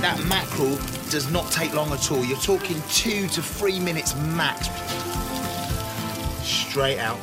That 0.00 0.22
mackerel 0.28 0.76
does 1.10 1.28
not 1.32 1.50
take 1.50 1.74
long 1.74 1.90
at 1.92 2.12
all. 2.12 2.24
You're 2.24 2.38
talking 2.38 2.80
two 2.90 3.26
to 3.28 3.42
three 3.42 3.80
minutes 3.80 4.14
max. 4.36 4.68
Straight 6.48 6.98
out. 6.98 7.18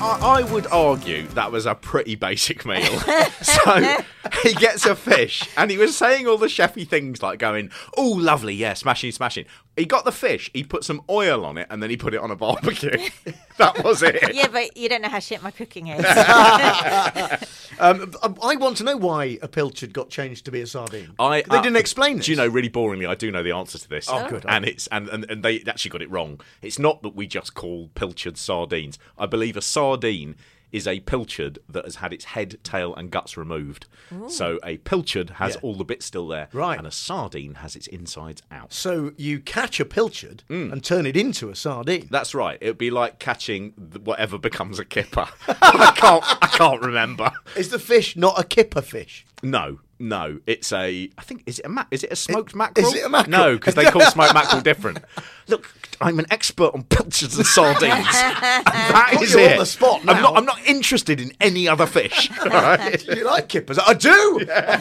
I, 0.00 0.40
I 0.40 0.52
would 0.52 0.66
argue 0.66 1.26
that 1.28 1.52
was 1.52 1.64
a 1.64 1.74
pretty 1.74 2.16
basic 2.16 2.66
meal. 2.66 2.82
so 3.40 3.98
he 4.42 4.52
gets 4.54 4.84
a 4.84 4.96
fish, 4.96 5.48
and 5.56 5.70
he 5.70 5.78
was 5.78 5.96
saying 5.96 6.26
all 6.26 6.36
the 6.36 6.48
chefy 6.48 6.86
things 6.86 7.22
like 7.22 7.38
going, 7.38 7.70
"Oh, 7.96 8.10
lovely, 8.10 8.54
yeah, 8.54 8.74
smashing, 8.74 9.12
smashing." 9.12 9.46
He 9.76 9.84
got 9.84 10.06
the 10.06 10.12
fish, 10.12 10.50
he 10.54 10.64
put 10.64 10.84
some 10.84 11.02
oil 11.10 11.44
on 11.44 11.58
it, 11.58 11.66
and 11.68 11.82
then 11.82 11.90
he 11.90 11.98
put 11.98 12.14
it 12.14 12.20
on 12.20 12.30
a 12.30 12.36
barbecue. 12.36 12.90
that 13.58 13.84
was 13.84 14.02
it. 14.02 14.16
yeah, 14.34 14.48
but 14.48 14.74
you 14.74 14.88
don't 14.88 15.02
know 15.02 15.10
how 15.10 15.18
shit 15.18 15.42
my 15.42 15.50
cooking 15.50 15.88
is. 15.88 16.04
Um, 17.78 18.10
I 18.42 18.56
want 18.56 18.78
to 18.78 18.84
know 18.84 18.96
why 18.96 19.38
a 19.42 19.48
pilchard 19.48 19.92
got 19.92 20.08
changed 20.08 20.46
to 20.46 20.50
be 20.50 20.62
a 20.62 20.66
sardine. 20.66 21.12
I, 21.18 21.42
they 21.42 21.58
uh, 21.58 21.62
didn't 21.62 21.76
explain 21.76 22.16
this. 22.16 22.24
Do 22.24 22.32
you 22.32 22.36
know, 22.38 22.46
really 22.46 22.70
boringly, 22.70 23.06
I 23.06 23.14
do 23.14 23.30
know 23.30 23.42
the 23.42 23.52
answer 23.52 23.76
to 23.76 23.86
this. 23.86 24.08
Oh, 24.10 24.26
good. 24.30 24.46
And 24.48 24.64
it's 24.64 24.86
and, 24.86 25.10
and, 25.10 25.30
and 25.30 25.42
they 25.42 25.62
actually 25.66 25.90
got 25.90 26.00
it 26.00 26.10
wrong. 26.10 26.40
It's 26.62 26.78
not 26.78 27.02
that 27.02 27.14
we 27.14 27.26
just 27.26 27.52
call 27.52 27.90
pilchard 27.94 28.38
sardines. 28.38 28.98
I 29.18 29.26
believe 29.26 29.58
a 29.58 29.60
sardine 29.60 30.36
is 30.76 30.86
a 30.86 31.00
pilchard 31.00 31.58
that 31.68 31.84
has 31.84 31.96
had 31.96 32.12
its 32.12 32.26
head, 32.26 32.58
tail, 32.62 32.94
and 32.94 33.10
guts 33.10 33.36
removed. 33.36 33.86
Ooh. 34.12 34.28
So 34.28 34.58
a 34.62 34.76
pilchard 34.78 35.30
has 35.30 35.54
Yeah. 35.54 35.60
all 35.62 35.74
the 35.74 35.84
bits 35.84 36.04
still 36.04 36.28
there, 36.28 36.48
Right. 36.52 36.76
And 36.78 36.86
a 36.86 36.90
sardine 36.90 37.54
has 37.56 37.74
its 37.74 37.86
insides 37.86 38.42
out. 38.50 38.72
So 38.74 39.12
you 39.16 39.40
catch 39.40 39.80
a 39.80 39.86
pilchard 39.86 40.40
mm. 40.50 40.70
and 40.70 40.84
turn 40.84 41.06
it 41.06 41.16
into 41.16 41.48
a 41.48 41.56
sardine. 41.56 42.08
That's 42.10 42.34
right. 42.34 42.58
It 42.60 42.66
would 42.66 42.78
be 42.78 42.90
like 42.90 43.18
catching 43.18 43.70
whatever 44.04 44.36
becomes 44.38 44.78
a 44.78 44.84
kipper. 44.84 45.26
I 45.48 45.92
can't. 45.96 46.22
I 46.42 46.46
can't 46.48 46.82
remember. 46.82 47.30
Is 47.56 47.70
the 47.70 47.78
fish 47.78 48.16
not 48.16 48.38
a 48.38 48.44
kipper 48.44 48.82
fish? 48.82 49.24
No, 49.42 49.80
no. 49.98 50.40
It's 50.46 50.72
a. 50.72 51.10
I 51.16 51.22
think 51.22 51.42
is 51.46 51.58
it 51.58 51.66
a 51.66 51.68
ma- 51.68 51.86
is 51.90 52.04
it 52.04 52.12
a 52.12 52.16
smoked 52.16 52.54
mackerel? 52.54 52.86
is 52.86 52.94
it 52.94 53.04
a 53.04 53.08
mackerel? 53.08 53.30
No, 53.30 53.54
because 53.54 53.74
they 53.74 53.84
call 53.84 54.02
smoked 54.02 54.34
mackerel 54.34 54.62
different. 54.62 54.98
Look, 55.48 55.72
I'm 56.00 56.18
an 56.18 56.26
expert 56.30 56.74
on 56.74 56.82
pilchards 56.84 57.36
and 57.36 57.46
sardines. 57.46 57.92
and 57.92 58.06
that 58.66 59.18
is 59.20 59.34
on 59.34 59.42
it. 59.42 59.58
the 59.58 59.64
spot 59.64 60.00
I'm 60.00 60.20
not. 60.22 60.36
I'm 60.36 60.44
not 60.44 60.58
interested 60.66 61.20
in 61.20 61.32
any 61.40 61.68
other 61.68 61.86
fish. 61.86 62.30
right? 62.46 62.98
do 62.98 63.16
you 63.16 63.24
like 63.24 63.48
kippers? 63.48 63.78
I 63.78 63.94
do. 63.94 64.40
I 64.50 64.76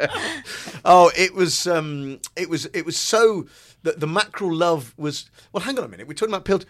do. 0.00 0.80
oh, 0.84 1.10
it 1.16 1.34
was. 1.34 1.66
Um, 1.66 2.20
it 2.36 2.48
was. 2.50 2.66
It 2.66 2.84
was 2.84 2.96
so. 2.98 3.46
That 3.82 4.00
the 4.00 4.06
mackerel 4.06 4.54
love 4.54 4.94
was. 4.96 5.30
Well, 5.52 5.62
hang 5.62 5.78
on 5.78 5.84
a 5.84 5.88
minute. 5.88 6.06
We're 6.06 6.14
talking 6.14 6.34
about 6.34 6.44
pilchard. 6.44 6.66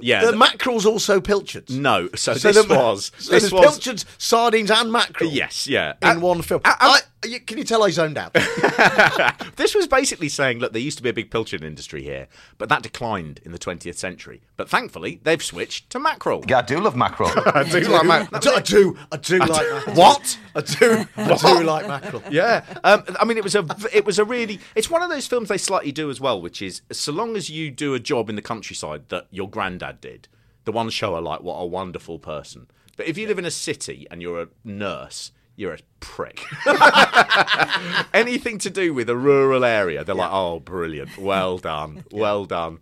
Yeah, 0.00 0.22
uh, 0.22 0.26
the, 0.26 0.30
the- 0.32 0.36
mackerel's 0.38 0.86
also 0.86 1.20
pilchards. 1.20 1.76
No, 1.76 2.08
so, 2.14 2.34
So 2.34 2.52
this 2.52 2.66
the- 2.66 2.74
was 2.74 3.12
so 3.18 3.30
this 3.32 3.50
was 3.52 3.60
pilchards, 3.62 4.04
sardines, 4.18 4.70
and 4.70 4.90
mackerel. 4.92 5.30
Yes, 5.30 5.66
yeah. 5.66 5.94
in 6.02 6.20
one 6.20 6.42
film. 6.42 6.60
I, 6.64 7.00
you- 7.24 7.40
can 7.40 7.58
you 7.58 7.64
tell 7.64 7.82
I 7.82 7.90
zoned 7.90 8.16
out? 8.18 8.32
this 9.56 9.74
was 9.74 9.86
basically 9.86 10.28
saying, 10.28 10.58
look, 10.58 10.72
there 10.72 10.82
used 10.82 10.98
to 10.98 11.02
be 11.02 11.08
a 11.08 11.12
big 11.12 11.30
pilchard 11.30 11.62
industry 11.62 12.02
here, 12.02 12.28
but 12.58 12.68
that 12.68 12.82
declined 12.82 13.40
in 13.44 13.52
the 13.52 13.58
20th 13.58 13.96
century. 13.96 14.42
But 14.56 14.68
thankfully, 14.68 15.20
they've 15.22 15.42
switched 15.42 15.90
to 15.90 15.98
mackerel. 15.98 16.44
Yeah, 16.48 16.58
I 16.58 16.62
do 16.62 16.80
love 16.80 16.96
mackerel. 16.96 17.30
I 17.46 17.64
do 17.64 17.80
like 17.88 18.06
mackerel. 18.06 18.36
I 18.36 18.38
do. 18.38 18.54
I 18.54 18.60
do. 18.60 18.96
I 19.12 19.16
do 19.16 19.42
I 19.42 19.46
like 19.46 19.70
mackerel. 19.70 19.96
What? 19.96 20.38
I 20.54 20.60
do. 20.60 21.04
I 21.16 21.36
do 21.58 21.62
like 21.64 21.88
mackerel. 21.88 22.22
Yeah, 22.30 22.64
um, 22.84 23.04
I 23.20 23.24
mean, 23.24 23.36
it 23.36 23.44
was 23.44 23.54
a 23.54 23.64
it 23.92 24.04
was 24.04 24.18
a 24.18 24.24
really 24.24 24.60
it's 24.74 24.90
one 24.90 25.02
of 25.02 25.10
those 25.10 25.26
films 25.26 25.48
they 25.48 25.58
slightly 25.58 25.92
do 25.92 26.10
as 26.10 26.20
well, 26.20 26.40
which 26.40 26.62
is 26.62 26.82
so 26.92 27.12
long 27.12 27.36
as 27.36 27.50
you 27.50 27.70
do 27.70 27.94
a 27.94 28.00
job 28.00 28.28
in 28.28 28.36
the 28.36 28.42
countryside 28.42 29.08
that 29.08 29.26
your 29.30 29.48
granddad 29.48 30.00
did, 30.00 30.28
the 30.64 30.72
ones 30.72 30.94
show 30.94 31.14
are 31.14 31.20
like 31.22 31.40
what 31.42 31.56
a 31.56 31.66
wonderful 31.66 32.18
person. 32.18 32.68
But 32.96 33.06
if 33.06 33.16
you 33.16 33.28
live 33.28 33.38
in 33.38 33.44
a 33.44 33.50
city 33.50 34.06
and 34.10 34.20
you're 34.20 34.42
a 34.42 34.48
nurse, 34.64 35.30
you're 35.58 35.74
a 35.74 35.78
prick. 35.98 36.44
Anything 38.14 38.58
to 38.58 38.70
do 38.70 38.94
with 38.94 39.10
a 39.10 39.16
rural 39.16 39.64
area, 39.64 40.04
they're 40.04 40.14
like, 40.14 40.30
oh, 40.32 40.60
brilliant, 40.60 41.18
well 41.18 41.58
done, 41.72 42.04
well 42.12 42.44
done. 42.44 42.78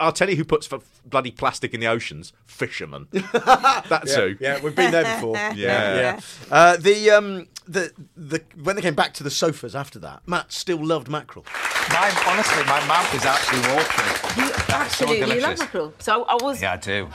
I'll 0.00 0.10
tell 0.12 0.28
you 0.28 0.34
who 0.34 0.44
puts 0.44 0.70
f- 0.72 1.00
bloody 1.04 1.30
plastic 1.30 1.72
in 1.72 1.78
the 1.78 1.86
oceans: 1.86 2.32
fishermen. 2.44 3.06
That's 3.12 4.10
yeah, 4.10 4.16
who. 4.16 4.36
Yeah, 4.40 4.60
we've 4.60 4.74
been 4.74 4.90
there 4.90 5.14
before. 5.14 5.36
Yeah. 5.36 5.54
yeah. 5.54 6.20
Uh, 6.50 6.76
the 6.76 7.10
um 7.10 7.46
the 7.68 7.92
the 8.16 8.42
when 8.60 8.74
they 8.74 8.82
came 8.82 8.96
back 8.96 9.14
to 9.14 9.22
the 9.22 9.30
sofas 9.30 9.76
after 9.76 10.00
that, 10.00 10.26
Matt 10.26 10.50
still 10.50 10.84
loved 10.84 11.08
mackerel. 11.08 11.46
My, 11.90 12.12
honestly, 12.26 12.64
my 12.64 12.84
mouth 12.88 13.14
is 13.14 13.24
actually 13.24 13.60
watering. 13.60 14.48
You 14.48 14.52
absolutely 14.74 15.40
love 15.40 15.58
mackerel. 15.60 15.94
So 16.00 16.24
I 16.24 16.34
was. 16.42 16.60
Yeah, 16.60 16.72
I 16.72 16.76
do. 16.78 17.08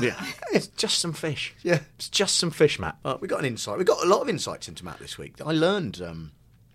Yeah, 0.00 0.22
it's 0.52 0.66
just 0.68 0.98
some 0.98 1.12
fish. 1.12 1.54
Yeah, 1.62 1.80
it's 1.96 2.08
just 2.08 2.36
some 2.36 2.50
fish, 2.50 2.78
Matt. 2.78 2.96
Uh, 3.04 3.16
we 3.20 3.28
got 3.28 3.40
an 3.40 3.44
insight. 3.46 3.78
We 3.78 3.84
got 3.84 4.02
a 4.04 4.08
lot 4.08 4.20
of 4.22 4.28
insights 4.28 4.68
into 4.68 4.84
Matt 4.84 4.98
this 4.98 5.18
week. 5.18 5.34
I 5.44 5.52
learned. 5.52 6.00
Um, 6.02 6.32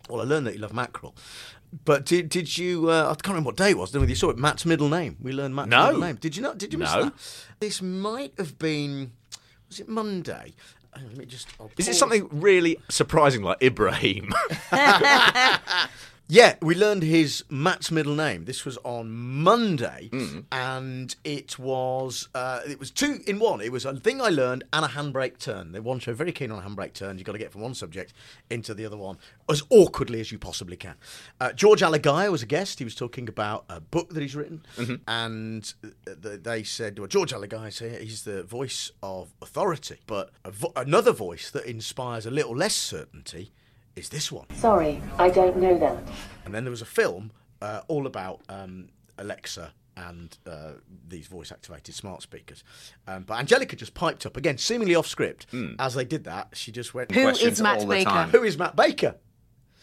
well, 0.09 0.21
I 0.21 0.23
learned 0.25 0.47
that 0.47 0.53
you 0.55 0.59
love 0.59 0.73
mackerel. 0.73 1.15
But 1.85 2.05
did 2.05 2.29
did 2.29 2.57
you? 2.57 2.89
Uh, 2.89 3.03
I 3.03 3.13
can't 3.13 3.27
remember 3.27 3.47
what 3.49 3.57
day 3.57 3.71
it 3.71 3.77
was. 3.77 3.91
I 3.91 3.93
don't 3.93 4.01
know 4.03 4.09
you 4.09 4.15
saw 4.15 4.29
it. 4.29 4.37
Matt's 4.37 4.65
middle 4.65 4.89
name. 4.89 5.17
We 5.21 5.31
learned 5.31 5.55
Matt's 5.55 5.69
No. 5.69 5.85
middle 5.87 6.01
name. 6.01 6.15
Did 6.15 6.35
you 6.35 6.41
not? 6.41 6.57
Did 6.57 6.73
you 6.73 6.79
miss 6.79 6.91
No. 6.93 7.05
that? 7.05 7.13
This 7.59 7.81
might 7.81 8.33
have 8.37 8.57
been. 8.57 9.11
Was 9.67 9.79
it 9.79 9.87
Monday? 9.87 10.55
Let 10.95 11.15
me 11.15 11.25
just. 11.25 11.47
I'll 11.59 11.69
Is 11.77 11.87
it 11.87 11.93
something 11.93 12.27
really 12.31 12.79
surprising 12.89 13.43
like 13.43 13.61
Ibrahim? 13.61 14.33
Yeah, 16.31 16.57
we 16.61 16.75
learned 16.75 17.01
his 17.01 17.43
Matt's 17.49 17.89
middle 17.89 18.13
name. 18.13 18.45
This 18.45 18.63
was 18.63 18.77
on 18.83 19.09
Monday, 19.11 20.09
Hmm. 20.11 20.41
and 20.51 21.15
it 21.23 21.57
was 21.57 22.29
uh, 22.35 22.59
it 22.67 22.79
was 22.79 22.91
two 22.91 23.21
in 23.25 23.39
one. 23.39 23.61
It 23.61 23.71
was 23.71 23.83
a 23.83 23.95
thing 23.95 24.21
I 24.21 24.29
learned 24.29 24.63
and 24.71 24.85
a 24.85 24.89
handbrake 24.89 25.39
turn. 25.39 25.71
They 25.71 25.79
one 25.79 25.97
show 25.97 26.13
very 26.13 26.31
keen 26.31 26.51
on 26.51 26.61
handbrake 26.63 26.93
turns. 26.93 27.17
You've 27.19 27.25
got 27.25 27.31
to 27.31 27.39
get 27.39 27.51
from 27.51 27.61
one 27.61 27.73
subject 27.73 28.13
into 28.51 28.75
the 28.75 28.85
other 28.85 28.95
one 28.95 29.17
as 29.49 29.63
awkwardly 29.71 30.19
as 30.19 30.31
you 30.31 30.37
possibly 30.37 30.77
can. 30.77 30.93
Uh, 31.41 31.51
George 31.53 31.81
Alagiah 31.81 32.31
was 32.31 32.43
a 32.43 32.45
guest. 32.45 32.77
He 32.77 32.85
was 32.85 32.93
talking 32.93 33.27
about 33.27 33.65
a 33.67 33.79
book 33.81 34.09
that 34.13 34.21
he's 34.21 34.35
written, 34.35 34.61
Mhm. 34.77 34.99
and 35.07 35.73
th- 36.05 36.43
they 36.43 36.61
said, 36.61 36.99
"Well, 36.99 37.07
George 37.07 37.31
Alagiah 37.33 37.75
here. 37.79 37.97
He's 37.99 38.21
the 38.21 38.43
voice 38.43 38.91
of 39.01 39.33
authority, 39.41 39.97
but 40.05 40.29
a 40.45 40.51
vo- 40.51 40.73
another 40.75 41.11
voice 41.11 41.49
that 41.49 41.65
inspires 41.65 42.27
a 42.27 42.31
little 42.31 42.55
less 42.55 42.75
certainty." 42.75 43.51
Is 43.99 44.07
this 44.07 44.31
one? 44.31 44.45
Sorry, 44.55 45.01
I 45.17 45.29
don't 45.29 45.57
know 45.57 45.77
that. 45.77 45.97
And 46.45 46.55
then 46.55 46.63
there 46.63 46.71
was 46.71 46.81
a 46.81 46.85
film 46.85 47.31
uh, 47.61 47.81
all 47.89 48.07
about 48.07 48.39
um, 48.47 48.87
Alexa 49.17 49.73
and 49.97 50.37
uh, 50.47 50.71
these 51.05 51.27
voice 51.27 51.51
activated 51.51 51.93
smart 51.93 52.21
speakers. 52.21 52.63
Um, 53.07 53.23
but 53.23 53.37
Angellica 53.39 53.75
just 53.75 53.93
piped 53.93 54.25
up, 54.25 54.37
again, 54.37 54.57
seemingly 54.57 54.95
off 54.95 55.05
script. 55.05 55.47
As 55.77 55.95
they 55.95 56.05
did 56.05 56.23
that, 56.23 56.47
she 56.53 56.71
just 56.71 56.93
went, 56.93 57.11
Who 57.11 57.27
is 57.27 57.61
Matt 57.61 57.79
all 57.79 57.87
Baker? 57.87 58.29
Who 58.31 58.43
is 58.43 58.57
Matt 58.57 58.77
Baker? 58.77 59.15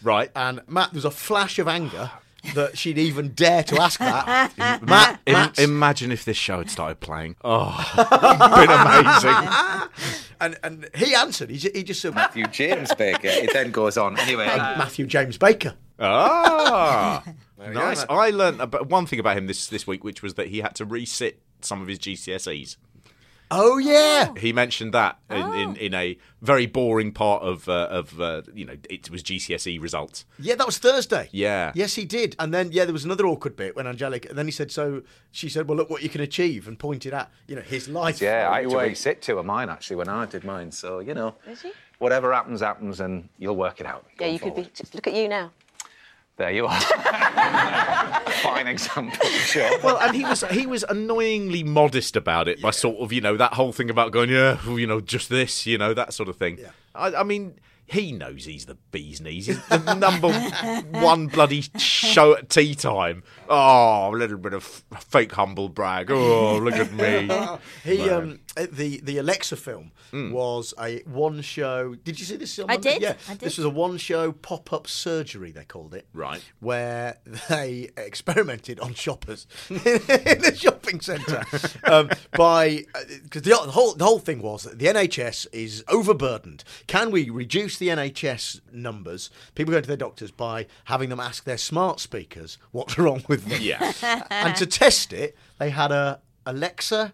Right. 0.03 0.31
And 0.35 0.63
Matt, 0.67 0.93
there 0.93 0.99
was 0.99 1.05
a 1.05 1.11
flash 1.11 1.59
of 1.59 1.69
anger 1.69 2.11
that 2.55 2.77
she'd 2.79 2.99
even 2.99 3.33
dare 3.35 3.63
to 3.65 3.81
ask 3.81 3.99
that. 4.01 4.53
Matt, 4.83 5.21
Matt, 5.27 5.59
im- 5.59 5.65
imagine 5.71 6.13
if 6.13 6.25
this 6.25 6.37
show 6.37 6.59
had 6.59 6.71
started 6.71 7.01
playing. 7.01 7.37
Oh, 7.45 7.75
it'd 7.99 8.09
been 8.69 8.71
amazing. 8.71 9.89
and, 10.41 10.59
and 10.63 10.89
he 10.95 11.15
answered. 11.15 11.51
He, 11.51 11.57
he 11.75 11.83
just 11.83 12.01
said, 12.01 12.15
Matthew 12.15 12.47
James 12.47 12.95
Baker. 12.95 13.29
It 13.29 13.53
then 13.53 13.71
goes 13.71 13.97
on. 13.97 14.19
Anyway, 14.21 14.47
uh, 14.47 14.79
Matthew 14.79 15.07
James 15.07 15.39
Baker. 15.39 15.75
Ah, 15.99 17.23
There 17.59 17.73
go, 17.73 17.81
nice. 17.81 18.05
I 18.09 18.31
learned 18.31 18.61
about 18.61 18.89
one 18.89 19.07
thing 19.07 19.19
about 19.21 19.37
him 19.39 19.47
this 19.47 19.67
this 19.69 19.87
week, 19.87 20.05
which 20.05 20.23
was 20.23 20.35
that 20.35 20.49
he 20.49 20.59
had 20.59 20.75
to 20.77 20.87
resit 20.87 21.35
some 21.63 21.81
of 21.81 21.89
his 21.89 21.99
GCSEs. 21.99 22.77
Oh 23.51 23.79
yeah. 23.79 24.33
He 24.39 24.53
mentioned 24.53 24.93
that 24.95 25.19
in, 25.31 25.37
Oh. 25.37 25.53
in, 25.53 25.77
in 25.77 25.95
a 25.95 26.19
very 26.43 26.67
boring 26.67 27.13
part 27.13 27.43
of 27.45 27.69
uh, 27.69 27.87
of 27.91 28.21
uh, 28.21 28.43
you 28.53 28.65
know 28.65 28.75
it 28.91 29.09
was 29.11 29.23
GCSE 29.23 29.81
results. 29.81 30.25
Yeah, 30.39 30.57
that 30.57 30.67
was 30.67 30.79
Thursday. 30.79 31.29
Yeah. 31.31 31.71
Yes, 31.75 31.95
he 31.95 32.05
did. 32.05 32.35
And 32.41 32.53
then, 32.53 32.71
yeah, 32.73 32.85
there 32.85 32.93
was 32.93 33.05
another 33.05 33.25
awkward 33.27 33.55
bit 33.55 33.77
when 33.77 33.87
Angellica, 33.87 34.29
and 34.31 34.37
then 34.39 34.47
he 34.47 34.53
said, 34.53 34.73
so 34.73 35.03
she 35.31 35.49
said, 35.49 35.69
well, 35.69 35.77
look 35.77 35.89
what 35.91 36.03
you 36.03 36.09
can 36.09 36.21
achieve, 36.21 36.67
and 36.67 36.77
pointed 36.79 37.15
at, 37.15 37.31
you 37.47 37.55
know, 37.55 37.63
his 37.63 37.89
life. 37.89 38.21
Yeah, 38.21 38.51
I 38.51 38.63
had 38.63 38.71
to 38.71 38.75
away. 38.75 38.91
resit 38.91 39.21
two 39.21 39.39
of 39.39 39.47
mine 39.47 39.69
actually 39.69 39.97
when 39.97 40.09
I 40.09 40.27
did 40.27 40.43
mine. 40.43 40.73
So 40.73 40.99
you 40.99 41.15
know, 41.15 41.37
he? 41.63 41.71
whatever 41.99 42.33
happens, 42.33 42.61
happens, 42.61 42.99
and 43.01 43.29
you'll 43.39 43.57
work 43.57 43.81
it 43.81 43.87
out. 43.87 44.07
Yeah, 44.15 44.19
going 44.19 44.33
you 44.35 44.39
could 44.41 44.55
be. 44.57 44.71
Just 44.75 44.95
look 44.95 45.07
at 45.07 45.15
you 45.15 45.29
now. 45.29 45.53
There 46.37 46.51
you 46.51 46.67
are. 46.67 46.81
Fine 48.43 48.67
example, 48.67 49.29
sure. 49.29 49.79
Well, 49.83 49.99
and 49.99 50.15
he 50.15 50.25
was 50.25 50.43
he 50.51 50.67
was 50.67 50.85
annoyingly 50.89 51.63
modest 51.63 52.17
about 52.17 52.49
it 52.49 52.61
by 52.61 52.71
sort 52.71 52.99
of 52.99 53.13
you 53.13 53.21
know 53.21 53.37
that 53.37 53.55
whole 53.55 53.73
thing 53.73 53.91
about 53.91 54.13
going 54.13 54.31
yeah 54.31 54.59
you 54.69 54.87
know 54.87 55.01
just 55.01 55.29
this 55.29 55.67
you 55.67 55.79
know 55.79 55.95
that 55.95 56.13
sort 56.13 56.29
of 56.29 56.37
thing. 56.37 56.59
I, 56.95 57.15
I 57.15 57.23
mean. 57.23 57.55
He 57.89 58.11
knows 58.13 58.45
he's 58.45 58.67
the 58.67 58.77
bee's 58.91 59.21
knees. 59.21 59.47
He's 59.47 59.65
the 59.69 59.95
number 59.95 60.33
one 60.99 61.29
bloody 61.29 61.65
show 61.79 62.35
at 62.37 62.49
tea 62.49 62.75
time. 62.75 63.23
Oh, 63.49 64.11
a 64.13 64.17
little 64.17 64.39
bit 64.39 64.53
of 64.55 64.65
fake 64.65 65.33
humble 65.33 65.69
brag. 65.69 66.11
Oh, 66.11 66.59
look 66.59 66.75
at 66.75 66.93
me. 66.93 67.31
he 67.85 67.99
Man. 67.99 68.11
um 68.13 68.41
uh, 68.57 68.67
the 68.73 69.01
the 69.03 69.19
Alexa 69.19 69.57
film 69.57 69.93
was 70.13 70.73
a 70.81 71.01
one 71.05 71.43
show. 71.43 71.95
Did 71.95 72.19
you 72.19 72.25
see 72.27 72.37
this? 72.37 72.59
On 72.59 72.69
I 72.71 72.75
Monday? 72.75 72.93
did, 72.95 73.03
Yeah, 73.03 73.15
I 73.29 73.33
did. 73.33 73.41
this 73.41 73.57
was 73.59 73.67
a 73.67 73.71
one 73.71 73.99
show 73.99 74.33
pop 74.33 74.73
up 74.73 74.87
surgery. 74.89 75.53
They 75.53 75.65
called 75.65 75.95
it 75.95 76.07
Right. 76.13 76.43
where 76.61 77.19
they 77.49 77.91
experimented 77.97 78.81
on 78.81 78.95
shoppers 78.95 79.47
in 79.71 79.77
a 80.45 80.55
shopping 80.57 81.01
centre 81.01 81.43
um, 81.85 82.09
by 82.33 82.85
because 83.25 83.43
the, 83.43 83.51
the 83.51 83.57
whole 83.73 83.95
the 83.95 84.05
whole 84.05 84.19
thing 84.19 84.41
was 84.43 84.63
that 84.65 84.79
the 84.79 84.87
NHS 84.87 85.47
is 85.53 85.85
overburdened. 85.89 86.65
Can 86.87 87.11
we 87.11 87.29
reduce 87.31 87.76
the 87.79 87.89
NHS 87.89 88.61
numbers? 88.73 89.31
People 89.55 89.73
going 89.73 89.83
to 89.83 89.89
their 89.89 89.97
doctors 89.97 90.31
by 90.31 90.67
having 90.85 91.09
them 91.09 91.21
ask 91.21 91.45
their 91.45 91.59
smart 91.59 92.01
speakers 92.01 92.59
what's 92.73 92.99
wrong 92.99 93.23
with 93.29 93.47
them. 93.47 93.59
Yeah. 93.61 93.93
and 94.31 94.57
to 94.57 94.67
test 94.67 95.13
it, 95.13 95.37
they 95.59 95.71
had 95.71 95.93
a 95.93 96.21
Alexa, 96.47 97.13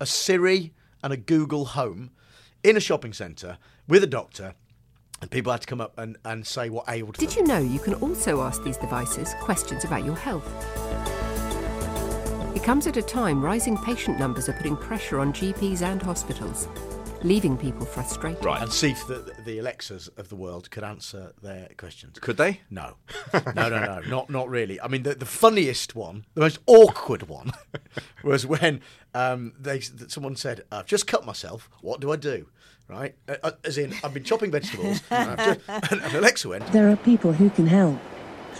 a 0.00 0.06
Siri, 0.06 0.72
and 1.02 1.12
a 1.12 1.16
Google 1.16 1.64
Home 1.66 2.10
in 2.62 2.76
a 2.76 2.80
shopping 2.80 3.12
centre 3.12 3.58
with 3.88 4.04
a 4.04 4.06
doctor. 4.06 4.54
And 5.22 5.30
people 5.30 5.52
had 5.52 5.62
to 5.62 5.66
come 5.66 5.80
up 5.80 5.98
and, 5.98 6.16
and 6.24 6.46
say 6.46 6.70
what 6.70 6.88
ailed 6.88 7.16
them. 7.16 7.26
Did 7.26 7.36
you 7.36 7.44
know 7.44 7.58
you 7.58 7.78
can 7.78 7.94
also 7.94 8.40
ask 8.40 8.62
these 8.62 8.78
devices 8.78 9.34
questions 9.40 9.84
about 9.84 10.04
your 10.04 10.16
health? 10.16 10.46
It 12.56 12.62
comes 12.64 12.86
at 12.86 12.96
a 12.96 13.02
time 13.02 13.42
rising 13.42 13.76
patient 13.78 14.18
numbers 14.18 14.48
are 14.48 14.52
putting 14.54 14.76
pressure 14.76 15.18
on 15.18 15.32
GPs 15.32 15.82
and 15.82 16.02
hospitals, 16.02 16.68
leaving 17.22 17.56
people 17.56 17.84
frustrated. 17.86 18.44
Right. 18.44 18.62
And 18.62 18.72
see 18.72 18.90
if 18.90 19.06
the, 19.06 19.32
the 19.44 19.58
Alexas 19.58 20.08
of 20.16 20.28
the 20.28 20.36
world 20.36 20.70
could 20.70 20.84
answer 20.84 21.32
their 21.42 21.68
questions. 21.76 22.18
Could 22.20 22.36
they? 22.36 22.60
No. 22.70 22.96
No, 23.54 23.68
no, 23.68 23.84
no. 23.84 24.00
Not 24.08 24.30
not 24.30 24.48
really. 24.48 24.80
I 24.80 24.88
mean, 24.88 25.02
the, 25.02 25.14
the 25.14 25.26
funniest 25.26 25.94
one, 25.94 26.24
the 26.34 26.40
most 26.40 26.58
awkward 26.66 27.28
one, 27.28 27.52
was 28.24 28.46
when 28.46 28.80
um, 29.14 29.52
they 29.58 29.80
someone 29.80 30.36
said, 30.36 30.64
"I've 30.70 30.86
just 30.86 31.06
cut 31.06 31.24
myself. 31.24 31.68
What 31.80 32.00
do 32.00 32.12
I 32.12 32.16
do?" 32.16 32.46
Right? 32.88 33.14
Uh, 33.28 33.36
uh, 33.42 33.50
as 33.64 33.78
in, 33.78 33.94
I've 34.02 34.14
been 34.14 34.24
chopping 34.24 34.50
vegetables. 34.50 35.02
and, 35.10 35.38
just, 35.38 35.60
and, 35.68 36.02
and 36.02 36.14
Alexa 36.14 36.48
went, 36.48 36.66
There 36.72 36.90
are 36.90 36.96
people 36.96 37.32
who 37.32 37.50
can 37.50 37.66
help. 37.66 37.98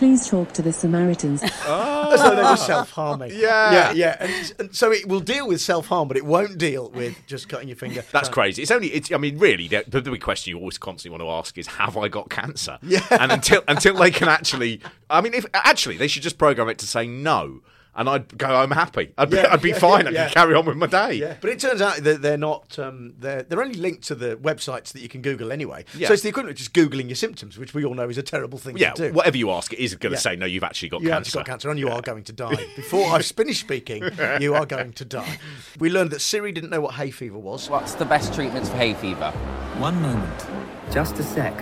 Please 0.01 0.27
talk 0.27 0.51
to 0.53 0.63
the 0.63 0.73
Samaritans. 0.73 1.43
Oh. 1.67 2.09
as 2.11 2.21
though 2.23 2.35
they 2.35 2.41
were 2.41 2.57
self-harming. 2.57 3.33
Yeah. 3.35 3.71
yeah, 3.71 3.91
yeah. 3.91 4.17
And, 4.19 4.53
and 4.57 4.75
so 4.75 4.91
it 4.91 5.07
will 5.07 5.19
deal 5.19 5.47
with 5.47 5.61
self-harm, 5.61 6.07
but 6.07 6.17
it 6.17 6.25
won't 6.25 6.57
deal 6.57 6.89
with 6.89 7.15
just 7.27 7.47
cutting 7.47 7.67
your 7.67 7.77
finger. 7.77 8.03
That's 8.11 8.27
So- 8.27 8.33
crazy. 8.33 8.63
It's 8.63 8.71
only. 8.71 8.87
It's. 8.87 9.11
I 9.11 9.17
mean, 9.17 9.37
really, 9.37 9.67
the, 9.67 9.83
the 9.87 10.01
big 10.01 10.19
question 10.19 10.49
you 10.49 10.57
always 10.57 10.79
constantly 10.79 11.11
want 11.15 11.21
to 11.21 11.29
ask 11.29 11.55
is, 11.55 11.67
"Have 11.67 11.97
I 11.97 12.07
got 12.07 12.31
cancer?" 12.31 12.79
Yeah. 12.81 13.05
And 13.11 13.31
until 13.31 13.61
until 13.67 13.93
they 13.93 14.09
can 14.09 14.27
actually, 14.27 14.81
I 15.07 15.21
mean, 15.21 15.35
if 15.35 15.45
actually 15.53 15.97
they 15.97 16.07
should 16.07 16.23
just 16.23 16.39
program 16.39 16.67
it 16.67 16.79
to 16.79 16.87
say 16.87 17.05
no, 17.05 17.61
and 17.95 18.07
I'd 18.09 18.37
go 18.37 18.47
home 18.47 18.71
happy. 18.71 19.11
I'd, 19.17 19.31
Yeah, 19.33 19.41
be, 19.43 19.47
I'd 19.49 19.61
be 19.61 19.69
yeah, 19.71 19.77
fine. 19.79 20.03
yeah, 20.05 20.09
I 20.09 20.13
yeah. 20.13 20.25
could 20.27 20.33
carry 20.35 20.55
on 20.55 20.65
with 20.65 20.77
my 20.77 20.87
day. 20.87 21.13
Yeah, 21.15 21.35
but 21.41 21.49
it 21.49 21.59
turns 21.59 21.81
out 21.81 21.97
that 21.97 22.21
they're 22.21 22.37
not. 22.37 22.79
Um, 22.79 23.13
they're 23.19 23.43
they're 23.43 23.61
only 23.61 23.75
linked 23.79 24.03
to 24.07 24.15
the 24.15 24.37
websites 24.37 24.93
that 24.93 25.01
you 25.01 25.09
can 25.09 25.21
Google 25.21 25.51
anyway. 25.51 25.83
Yeah. 25.95 26.07
So 26.07 26.13
it's 26.13 26.23
the 26.23 26.29
equivalent 26.29 26.53
of 26.53 26.57
just 26.57 26.73
googling 26.73 27.07
your 27.07 27.15
symptoms, 27.15 27.57
which 27.57 27.73
we 27.73 27.83
all 27.83 27.93
know 27.93 28.07
is 28.09 28.17
a 28.17 28.23
terrible 28.23 28.57
thing 28.59 28.77
Yeah, 28.77 28.91
to 28.93 29.09
do. 29.09 29.13
whatever 29.13 29.35
you 29.37 29.51
ask, 29.51 29.73
it 29.73 29.79
is 29.79 29.93
going 29.95 30.11
to 30.11 30.17
Yeah. 30.17 30.21
say 30.21 30.35
no. 30.35 30.45
You've 30.45 30.63
actually 30.63 30.89
got 30.89 30.97
cancer. 31.01 31.05
you 31.07 31.11
cancer. 31.11 31.27
actually 31.29 31.39
got 31.39 31.45
cancer, 31.47 31.69
and 31.69 31.79
you 31.79 31.89
are 31.89 32.01
going 32.01 32.23
to 32.23 32.33
die. 32.33 32.65
Before 32.75 33.11
I've 33.11 33.25
finished 33.25 33.59
speaking, 33.61 34.03
you 34.39 34.53
are 34.55 34.65
going 34.65 34.93
to 34.93 35.05
die. 35.05 35.37
We 35.79 35.89
learned 35.89 36.11
that 36.11 36.21
Siri 36.21 36.51
didn't 36.51 36.69
know 36.69 36.81
what 36.81 36.95
hay 36.95 37.11
fever 37.11 37.37
was. 37.37 37.69
What's 37.69 37.93
the 37.95 38.05
best 38.05 38.33
treatments 38.33 38.69
for 38.69 38.77
hay 38.77 38.93
fever? 38.93 39.31
One 39.79 40.01
moment. 40.01 40.45
Just 40.91 41.19
a 41.19 41.23
sec. 41.23 41.53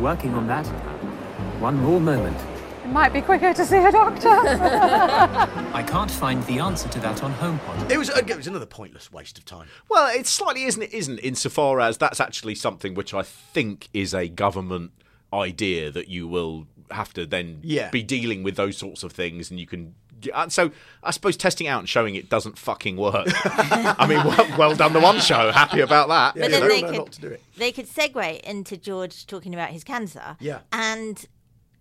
Working 0.00 0.34
on 0.34 0.46
that. 0.48 0.66
One 1.60 1.76
more 1.82 2.00
moment. 2.00 2.36
It 2.86 2.92
might 2.92 3.12
be 3.12 3.20
quicker 3.20 3.52
to 3.52 3.64
see 3.66 3.78
a 3.78 3.90
doctor. 3.90 4.28
I 4.30 5.84
can't 5.84 6.08
find 6.08 6.40
the 6.44 6.60
answer 6.60 6.88
to 6.90 7.00
that 7.00 7.20
on 7.24 7.34
HomePod. 7.34 7.90
It 7.90 7.98
was 7.98 8.10
it 8.10 8.36
was 8.36 8.46
another 8.46 8.64
pointless 8.64 9.10
waste 9.12 9.38
of 9.38 9.44
time. 9.44 9.66
Well, 9.88 10.06
it 10.16 10.28
slightly 10.28 10.62
isn't. 10.66 10.80
It 10.80 10.94
isn't 10.94 11.18
insofar 11.18 11.80
as 11.80 11.98
that's 11.98 12.20
actually 12.20 12.54
something 12.54 12.94
which 12.94 13.12
I 13.12 13.24
think 13.24 13.88
is 13.92 14.14
a 14.14 14.28
government 14.28 14.92
idea 15.32 15.90
that 15.90 16.06
you 16.06 16.28
will 16.28 16.68
have 16.92 17.12
to 17.14 17.26
then 17.26 17.58
Yeah. 17.64 17.90
be 17.90 18.04
dealing 18.04 18.44
with 18.44 18.54
those 18.54 18.76
sorts 18.76 19.02
of 19.02 19.10
things, 19.10 19.50
and 19.50 19.58
you 19.58 19.66
can. 19.66 19.96
and 20.32 20.52
So 20.52 20.70
I 21.02 21.10
suppose 21.10 21.36
testing 21.36 21.66
out 21.66 21.80
and 21.80 21.88
showing 21.88 22.14
it 22.14 22.28
doesn't 22.30 22.56
fucking 22.56 22.96
work. 22.96 23.26
I 23.44 24.06
mean, 24.08 24.24
well, 24.24 24.56
well 24.56 24.76
done, 24.76 24.92
the 24.92 25.00
one 25.00 25.18
show. 25.18 25.50
Happy 25.50 25.80
about 25.80 26.06
that. 26.06 26.40
But 26.40 26.52
then 26.52 26.68
they 26.68 26.82
could, 26.82 27.40
they 27.56 27.72
could 27.72 27.88
segue 27.88 28.40
into 28.42 28.76
George 28.76 29.26
talking 29.26 29.54
about 29.54 29.70
his 29.70 29.82
cancer. 29.82 30.36
Yeah. 30.38 30.60
And 30.72 31.26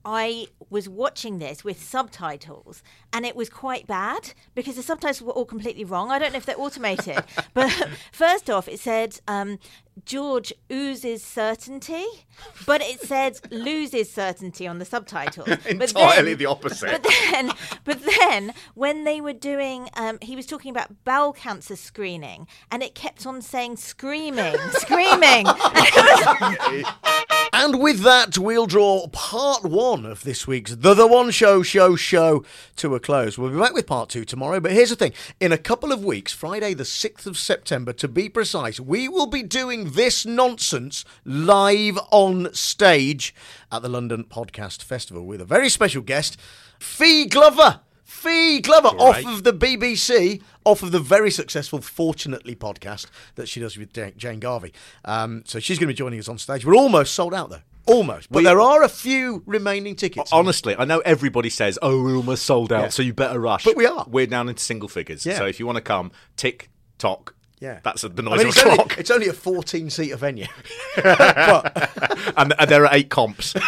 I 0.06 0.48
was 0.70 0.88
watching 0.88 1.40
this 1.40 1.64
with 1.64 1.82
subtitles, 1.82 2.84
and 3.12 3.26
it 3.26 3.36
was 3.36 3.50
quite 3.50 3.88
bad 3.88 4.34
because 4.54 4.76
the 4.76 4.84
subtitles 4.84 5.22
were 5.22 5.32
all 5.34 5.46
completely 5.46 5.84
wrong. 5.84 6.12
I 6.12 6.20
don't 6.20 6.32
know 6.32 6.38
if 6.38 6.46
they're 6.46 6.60
automated, 6.60 7.24
but 7.56 7.72
first 8.12 8.50
off, 8.50 8.68
it 8.68 8.80
said 8.80 9.20
um, 9.28 9.58
George 10.06 10.54
oozes 10.72 11.24
certainty, 11.24 12.06
but 12.68 12.82
it 12.82 13.02
said 13.02 13.40
loses 13.52 14.12
certainty 14.12 14.68
on 14.68 14.78
the 14.78 14.86
subtitles. 14.86 15.48
But 15.66 15.90
Entirely 15.90 16.34
then- 16.34 16.38
the 16.38 16.46
opposite. 16.46 16.92
But 16.92 17.04
then, 17.32 17.52
but 17.84 18.02
then 18.22 18.54
when 18.76 19.06
they 19.06 19.20
were 19.22 19.34
doing, 19.34 19.90
um, 19.96 20.20
he 20.22 20.36
was 20.36 20.46
talking 20.46 20.70
about 20.70 21.04
bowel 21.04 21.34
cancer 21.34 21.76
screening, 21.76 22.48
and 22.72 22.84
it 22.84 22.94
kept 22.94 23.26
on 23.26 23.42
saying 23.42 23.78
screaming, 23.78 24.56
screaming. 24.72 25.46
And 27.58 27.82
with 27.82 28.02
that, 28.02 28.38
we'll 28.38 28.68
draw 28.68 29.08
part 29.08 29.64
one 29.64 30.06
of 30.06 30.24
this 30.24 30.46
week's 30.46 30.76
The 30.76 30.94
The 30.94 31.08
One 31.08 31.32
Show 31.32 31.64
Show 31.64 31.96
Show 31.96 32.44
to 32.76 32.96
a 32.96 33.00
close. 33.00 33.38
We'll 33.38 33.52
be 33.52 33.58
back 33.58 33.74
with 33.74 33.88
part 33.88 34.10
two 34.10 34.26
tomorrow, 34.26 34.60
but 34.60 34.74
here's 34.74 34.90
the 34.90 34.98
thing. 34.98 35.14
In 35.40 35.54
a 35.54 35.58
couple 35.58 35.94
of 35.94 36.04
weeks, 36.04 36.34
Friday 36.34 36.74
the 36.74 36.84
6th 36.84 37.26
of 37.26 37.38
September, 37.38 37.94
to 37.94 38.10
be 38.10 38.28
precise, 38.28 38.82
we 38.82 39.08
will 39.08 39.28
be 39.28 39.42
doing 39.42 39.92
this 39.92 40.26
nonsense 40.26 41.06
live 41.24 41.98
on 42.12 42.54
stage 42.54 43.34
at 43.72 43.82
the 43.82 43.88
London 43.88 44.26
Podcast 44.26 44.84
Festival 44.84 45.26
with 45.26 45.40
a 45.40 45.46
very 45.46 45.70
special 45.70 46.02
guest, 46.02 46.38
Fi 46.78 47.26
Glover. 47.26 47.80
Fi 48.26 48.60
Glover 48.62 48.90
Great. 48.90 49.02
off 49.02 49.26
of 49.26 49.44
the 49.44 49.54
BBC, 49.54 50.42
off 50.64 50.82
of 50.82 50.92
the 50.92 51.00
very 51.00 51.30
successful 51.30 51.80
Fortunately 51.80 52.56
podcast 52.56 53.06
that 53.36 53.48
she 53.48 53.60
does 53.60 53.78
with 53.78 53.94
Jane 54.18 54.40
Garvey. 54.40 54.74
Um, 55.06 55.44
so 55.46 55.60
she's 55.60 55.78
going 55.78 55.88
to 55.88 55.94
be 55.94 55.98
joining 55.98 56.20
us 56.20 56.28
on 56.28 56.38
stage. 56.40 56.66
We're 56.66 56.76
almost 56.76 57.14
sold 57.14 57.34
out 57.36 57.50
though. 57.52 57.62
Almost. 57.86 58.32
But 58.32 58.38
We- 58.40 58.44
there 58.46 58.60
are 58.60 58.82
a 58.82 58.90
few 58.90 59.44
remaining 59.46 59.96
tickets. 59.96 60.34
Honestly, 60.34 60.76
I 60.76 60.86
know 60.86 61.00
everybody 61.02 61.52
says, 61.52 61.78
"Oh, 61.84 62.02
we're 62.02 62.16
almost 62.16 62.44
sold 62.44 62.74
out, 62.74 62.82
Yeah. 62.86 62.90
so 62.90 63.04
you 63.04 63.14
better 63.14 63.40
rush." 63.40 63.64
But 63.64 63.76
we 63.76 63.86
are. 63.86 64.06
We're 64.10 64.26
down 64.26 64.50
into 64.50 64.64
single 64.64 64.90
figures. 64.90 65.24
Yeah. 65.24 65.38
So 65.38 65.46
if 65.46 65.60
you 65.60 65.68
want 65.68 65.76
to 65.76 65.82
come, 65.84 66.12
tick 66.36 66.70
tock. 66.98 67.36
Yeah. 67.66 67.80
That's 67.84 68.04
the 68.04 68.10
I 68.16 68.22
noise 68.22 68.38
mean, 68.38 68.48
of 68.48 68.54
it's, 68.54 68.62
a 68.62 68.66
only, 68.66 68.76
clock. 68.76 68.98
it's 69.00 69.10
only 69.12 69.28
a 69.28 69.34
14 69.34 69.90
seater 69.90 70.18
venue. 70.18 70.46
and, 71.04 72.54
and 72.60 72.70
there 72.70 72.86
are 72.86 72.90
eight 72.94 73.10
comps. 73.10 73.56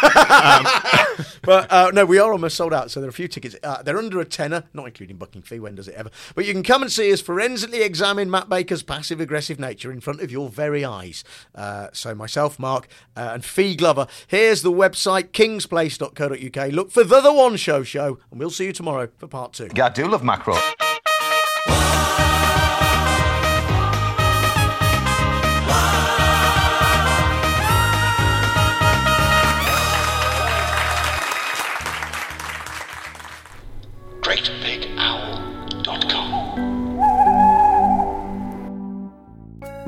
But 1.42 1.72
uh, 1.72 1.90
no, 1.92 2.04
we 2.04 2.18
are 2.18 2.30
almost 2.30 2.56
sold 2.56 2.74
out. 2.74 2.90
So 2.90 3.00
there 3.00 3.08
are 3.08 3.10
a 3.10 3.14
few 3.14 3.26
tickets. 3.26 3.56
Uh, 3.62 3.82
they're 3.82 3.96
under 3.96 4.20
a 4.20 4.24
tenner, 4.26 4.64
not 4.74 4.86
including 4.86 5.16
booking 5.16 5.40
fee. 5.40 5.58
When 5.58 5.74
does 5.74 5.88
it 5.88 5.94
ever? 5.94 6.10
But 6.34 6.44
you 6.44 6.52
can 6.52 6.62
come 6.62 6.82
and 6.82 6.92
see 6.92 7.10
us 7.10 7.22
forensically 7.22 7.80
examine 7.80 8.30
Matt 8.30 8.50
Baker's 8.50 8.82
passive 8.82 9.18
aggressive 9.18 9.58
nature 9.58 9.90
in 9.90 10.00
front 10.00 10.20
of 10.20 10.30
your 10.30 10.50
very 10.50 10.84
eyes. 10.84 11.24
Uh, 11.54 11.88
so 11.92 12.14
myself, 12.14 12.58
Mark, 12.58 12.86
uh, 13.16 13.30
and 13.32 13.44
Fi 13.46 13.74
Glover. 13.74 14.06
Here's 14.26 14.60
the 14.60 14.70
website 14.72 15.30
kingsplace.co.uk. 15.30 16.72
Look 16.72 16.90
for 16.90 17.02
the 17.02 17.20
The 17.22 17.32
One 17.32 17.56
Show 17.56 17.82
Show, 17.82 18.18
and 18.30 18.38
we'll 18.38 18.50
see 18.50 18.66
you 18.66 18.72
tomorrow 18.74 19.08
for 19.16 19.26
part 19.26 19.54
two. 19.54 19.70
Yeah, 19.74 19.86
I 19.86 19.88
do 19.88 20.06
love 20.06 20.22
mackerel. 20.22 20.58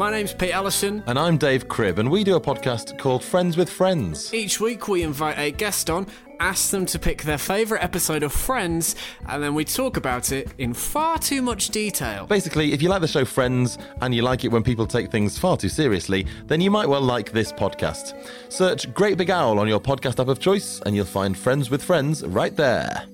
My 0.00 0.10
name's 0.10 0.32
Pete 0.32 0.54
Allison. 0.54 1.02
And 1.06 1.18
I'm 1.18 1.36
Dave 1.36 1.68
Cribb, 1.68 1.98
and 1.98 2.10
we 2.10 2.24
do 2.24 2.34
a 2.34 2.40
podcast 2.40 2.96
called 2.96 3.22
Friends 3.22 3.58
with 3.58 3.68
Friends. 3.68 4.32
Each 4.32 4.58
week 4.58 4.88
we 4.88 5.02
invite 5.02 5.38
a 5.38 5.50
guest 5.50 5.90
on, 5.90 6.06
ask 6.40 6.70
them 6.70 6.86
to 6.86 6.98
pick 6.98 7.24
their 7.24 7.36
favourite 7.36 7.84
episode 7.84 8.22
of 8.22 8.32
Friends, 8.32 8.96
and 9.28 9.42
then 9.42 9.54
we 9.54 9.62
talk 9.62 9.98
about 9.98 10.32
it 10.32 10.54
in 10.56 10.72
far 10.72 11.18
too 11.18 11.42
much 11.42 11.68
detail. 11.68 12.24
Basically, 12.26 12.72
if 12.72 12.80
you 12.80 12.88
like 12.88 13.02
the 13.02 13.08
show 13.08 13.26
Friends 13.26 13.76
and 14.00 14.14
you 14.14 14.22
like 14.22 14.42
it 14.42 14.48
when 14.48 14.62
people 14.62 14.86
take 14.86 15.10
things 15.10 15.38
far 15.38 15.58
too 15.58 15.68
seriously, 15.68 16.26
then 16.46 16.62
you 16.62 16.70
might 16.70 16.88
well 16.88 17.02
like 17.02 17.32
this 17.32 17.52
podcast. 17.52 18.14
Search 18.48 18.90
Great 18.94 19.18
Big 19.18 19.28
Owl 19.28 19.58
on 19.58 19.68
your 19.68 19.80
podcast 19.80 20.18
app 20.18 20.28
of 20.28 20.40
choice, 20.40 20.80
and 20.86 20.96
you'll 20.96 21.04
find 21.04 21.36
Friends 21.36 21.68
with 21.68 21.84
Friends 21.84 22.24
right 22.24 22.56
there. 22.56 23.04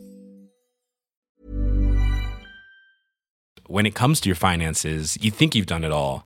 When 3.66 3.86
it 3.86 3.96
comes 3.96 4.20
to 4.20 4.28
your 4.28 4.36
finances, 4.36 5.18
you 5.20 5.32
think 5.32 5.56
you've 5.56 5.66
done 5.66 5.82
it 5.82 5.90
all. 5.90 6.25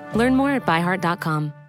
Learn 0.13 0.35
more 0.35 0.51
at 0.51 0.65
byheart.com. 0.65 1.60